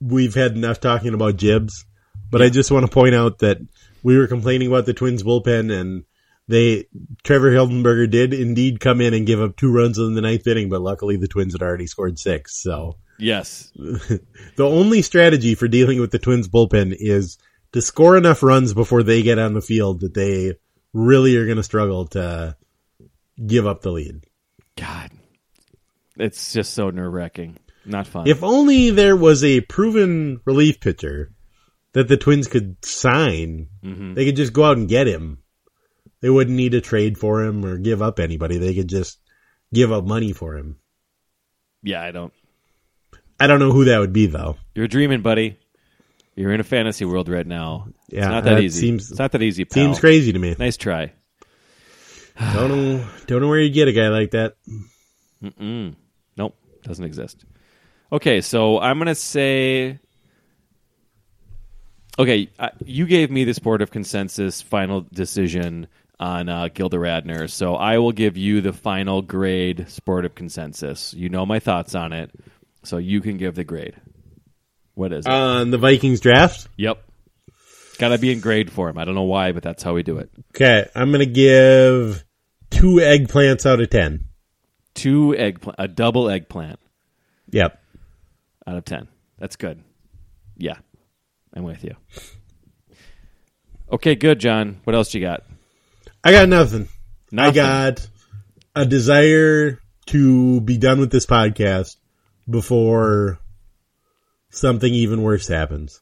we've 0.00 0.34
had 0.34 0.52
enough 0.52 0.80
talking 0.80 1.14
about 1.14 1.36
jibs. 1.36 1.84
But 2.30 2.42
I 2.42 2.48
just 2.48 2.70
want 2.70 2.86
to 2.86 2.92
point 2.92 3.14
out 3.14 3.40
that 3.40 3.58
we 4.02 4.16
were 4.16 4.28
complaining 4.28 4.68
about 4.68 4.86
the 4.86 4.94
Twins 4.94 5.22
bullpen 5.22 5.72
and 5.72 6.04
they 6.46 6.86
Trevor 7.22 7.50
Hildenberger 7.50 8.10
did 8.10 8.32
indeed 8.34 8.80
come 8.80 9.00
in 9.00 9.14
and 9.14 9.26
give 9.26 9.40
up 9.40 9.56
two 9.56 9.72
runs 9.72 9.98
in 9.98 10.14
the 10.14 10.20
ninth 10.20 10.46
inning, 10.46 10.68
but 10.68 10.80
luckily 10.80 11.16
the 11.16 11.28
Twins 11.28 11.54
had 11.54 11.62
already 11.62 11.86
scored 11.86 12.18
six. 12.18 12.56
So 12.62 12.96
Yes, 13.18 13.70
the 13.76 14.20
only 14.58 15.02
strategy 15.02 15.54
for 15.54 15.68
dealing 15.68 16.00
with 16.00 16.10
the 16.10 16.18
Twins 16.18 16.48
bullpen 16.48 16.96
is 16.98 17.36
to 17.72 17.82
score 17.82 18.16
enough 18.16 18.42
runs 18.42 18.74
before 18.74 19.02
they 19.02 19.22
get 19.22 19.38
on 19.38 19.54
the 19.54 19.60
field 19.60 20.00
that 20.00 20.14
they 20.14 20.54
really 20.92 21.36
are 21.36 21.44
going 21.44 21.56
to 21.56 21.62
struggle 21.62 22.06
to 22.08 22.56
give 23.44 23.66
up 23.66 23.82
the 23.82 23.92
lead. 23.92 24.24
God, 24.76 25.10
it's 26.16 26.52
just 26.52 26.74
so 26.74 26.90
nerve 26.90 27.12
wracking. 27.12 27.58
Not 27.86 28.06
fun. 28.06 28.26
If 28.26 28.42
only 28.42 28.90
there 28.90 29.16
was 29.16 29.42
a 29.44 29.60
proven 29.62 30.40
relief 30.44 30.80
pitcher 30.80 31.32
that 31.92 32.08
the 32.08 32.16
Twins 32.16 32.46
could 32.46 32.84
sign, 32.84 33.68
Mm-hmm. 33.84 34.14
they 34.14 34.24
could 34.26 34.36
just 34.36 34.52
go 34.52 34.64
out 34.64 34.76
and 34.76 34.88
get 34.88 35.06
him. 35.06 35.38
They 36.20 36.28
wouldn't 36.30 36.56
need 36.56 36.72
to 36.72 36.80
trade 36.82 37.16
for 37.16 37.42
him 37.42 37.64
or 37.64 37.78
give 37.78 38.02
up 38.02 38.18
anybody. 38.20 38.58
They 38.58 38.74
could 38.74 38.88
just 38.88 39.18
give 39.72 39.90
up 39.90 40.04
money 40.04 40.32
for 40.34 40.56
him. 40.56 40.76
yeah, 41.82 42.02
I 42.02 42.10
don't. 42.10 42.32
I 43.38 43.46
don't 43.46 43.58
know 43.60 43.72
who 43.72 43.86
that 43.86 43.98
would 44.00 44.12
be 44.12 44.26
though. 44.26 44.56
You're 44.74 44.86
dreaming, 44.88 45.22
buddy. 45.22 45.58
You're 46.40 46.52
in 46.54 46.60
a 46.60 46.64
fantasy 46.64 47.04
world 47.04 47.28
right 47.28 47.46
now. 47.46 47.88
Yeah, 48.08 48.20
it's 48.20 48.28
not 48.28 48.44
that, 48.44 48.54
that 48.54 48.62
easy. 48.62 48.80
seems- 48.80 49.10
it's 49.10 49.18
not 49.18 49.32
that 49.32 49.42
easy. 49.42 49.66
Pal. 49.66 49.74
Seems 49.74 50.00
crazy 50.00 50.32
to 50.32 50.38
me. 50.38 50.56
Nice 50.58 50.78
try. 50.78 51.12
Don't 52.54 52.70
know. 52.70 53.06
Don't 53.26 53.42
know 53.42 53.48
where 53.48 53.60
you 53.60 53.68
get 53.68 53.88
a 53.88 53.92
guy 53.92 54.08
like 54.08 54.30
that. 54.30 54.54
Mm. 55.44 55.96
Nope, 56.38 56.56
doesn't 56.82 57.04
exist. 57.04 57.44
Okay, 58.10 58.40
so 58.40 58.80
I'm 58.80 58.96
gonna 58.98 59.14
say. 59.14 59.98
Okay, 62.18 62.48
uh, 62.58 62.70
you 62.86 63.04
gave 63.04 63.30
me 63.30 63.44
the 63.44 63.52
of 63.82 63.90
consensus 63.90 64.62
final 64.62 65.02
decision 65.12 65.88
on 66.18 66.48
uh, 66.48 66.68
Gilda 66.72 66.96
Radner, 66.96 67.50
so 67.50 67.74
I 67.74 67.98
will 67.98 68.12
give 68.12 68.38
you 68.38 68.62
the 68.62 68.72
final 68.72 69.20
grade 69.20 69.90
sport 69.90 70.24
of 70.24 70.34
consensus. 70.34 71.12
You 71.12 71.28
know 71.28 71.44
my 71.44 71.58
thoughts 71.58 71.94
on 71.94 72.14
it, 72.14 72.30
so 72.82 72.96
you 72.96 73.20
can 73.20 73.36
give 73.36 73.54
the 73.54 73.64
grade. 73.64 73.96
What 74.94 75.12
is 75.12 75.26
it? 75.26 75.30
On 75.32 75.70
the 75.70 75.78
Vikings 75.78 76.20
draft, 76.20 76.68
yep. 76.76 77.02
got 77.98 78.08
to 78.08 78.18
be 78.18 78.32
in 78.32 78.40
grade 78.40 78.70
form. 78.72 78.98
I 78.98 79.04
don't 79.04 79.14
know 79.14 79.22
why, 79.22 79.52
but 79.52 79.62
that's 79.62 79.82
how 79.82 79.94
we 79.94 80.02
do 80.02 80.18
it. 80.18 80.30
Okay, 80.54 80.88
I'm 80.94 81.10
gonna 81.12 81.26
give 81.26 82.24
two 82.70 82.96
eggplants 82.96 83.66
out 83.66 83.80
of 83.80 83.90
ten. 83.90 84.26
Two 84.94 85.34
eggplant, 85.36 85.76
a 85.78 85.88
double 85.88 86.28
eggplant 86.28 86.78
Yep. 87.50 87.80
out 88.66 88.76
of 88.76 88.84
ten. 88.84 89.08
That's 89.38 89.56
good. 89.56 89.82
Yeah, 90.56 90.76
I'm 91.54 91.62
with 91.62 91.84
you. 91.84 91.94
Okay, 93.92 94.14
good, 94.14 94.38
John. 94.38 94.80
What 94.84 94.94
else 94.94 95.14
you 95.14 95.20
got? 95.20 95.42
I 96.22 96.32
got 96.32 96.48
nothing. 96.48 96.88
I 97.36 97.50
got 97.50 98.06
a 98.74 98.84
desire 98.84 99.80
to 100.06 100.60
be 100.60 100.76
done 100.78 101.00
with 101.00 101.10
this 101.10 101.26
podcast 101.26 101.96
before 102.48 103.38
something 104.50 104.92
even 104.92 105.22
worse 105.22 105.48
happens. 105.48 106.00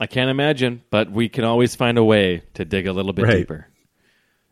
I 0.00 0.06
can't 0.06 0.30
imagine, 0.30 0.82
but 0.90 1.10
we 1.10 1.28
can 1.28 1.44
always 1.44 1.74
find 1.74 1.98
a 1.98 2.04
way 2.04 2.42
to 2.54 2.64
dig 2.64 2.86
a 2.86 2.92
little 2.92 3.12
bit 3.12 3.24
Right. 3.26 3.36
deeper. 3.38 3.66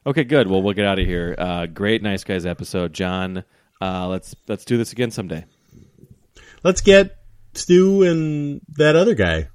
Okay, 0.07 0.25
good. 0.25 0.49
Well, 0.49 0.63
we'll 0.63 0.75
get 0.75 0.87
out 0.87 0.99
of 0.99 1.07
here. 1.07 1.35
Uh, 1.37 1.67
great, 1.67 2.03
nice 2.03 2.25
guys 2.25 2.47
episode, 2.47 2.93
John. 2.93 3.45
Uh, 3.81 4.09
let's 4.09 4.35
let's 4.49 4.65
do 4.65 4.77
this 4.77 4.93
again 4.93 5.11
someday. 5.11 5.45
Let's 6.63 6.81
get 6.83 7.17
Stu 7.55 8.03
and 8.03 8.61
that 8.77 8.97
other 8.97 9.15
guy 9.15 9.49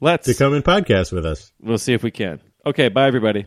Let's. 0.00 0.26
to 0.26 0.34
come 0.34 0.54
and 0.54 0.64
podcast 0.64 1.12
with 1.12 1.26
us. 1.26 1.52
We'll 1.60 1.78
see 1.78 1.92
if 1.92 2.02
we 2.02 2.10
can. 2.10 2.40
Okay, 2.66 2.88
bye 2.88 3.06
everybody. 3.06 3.46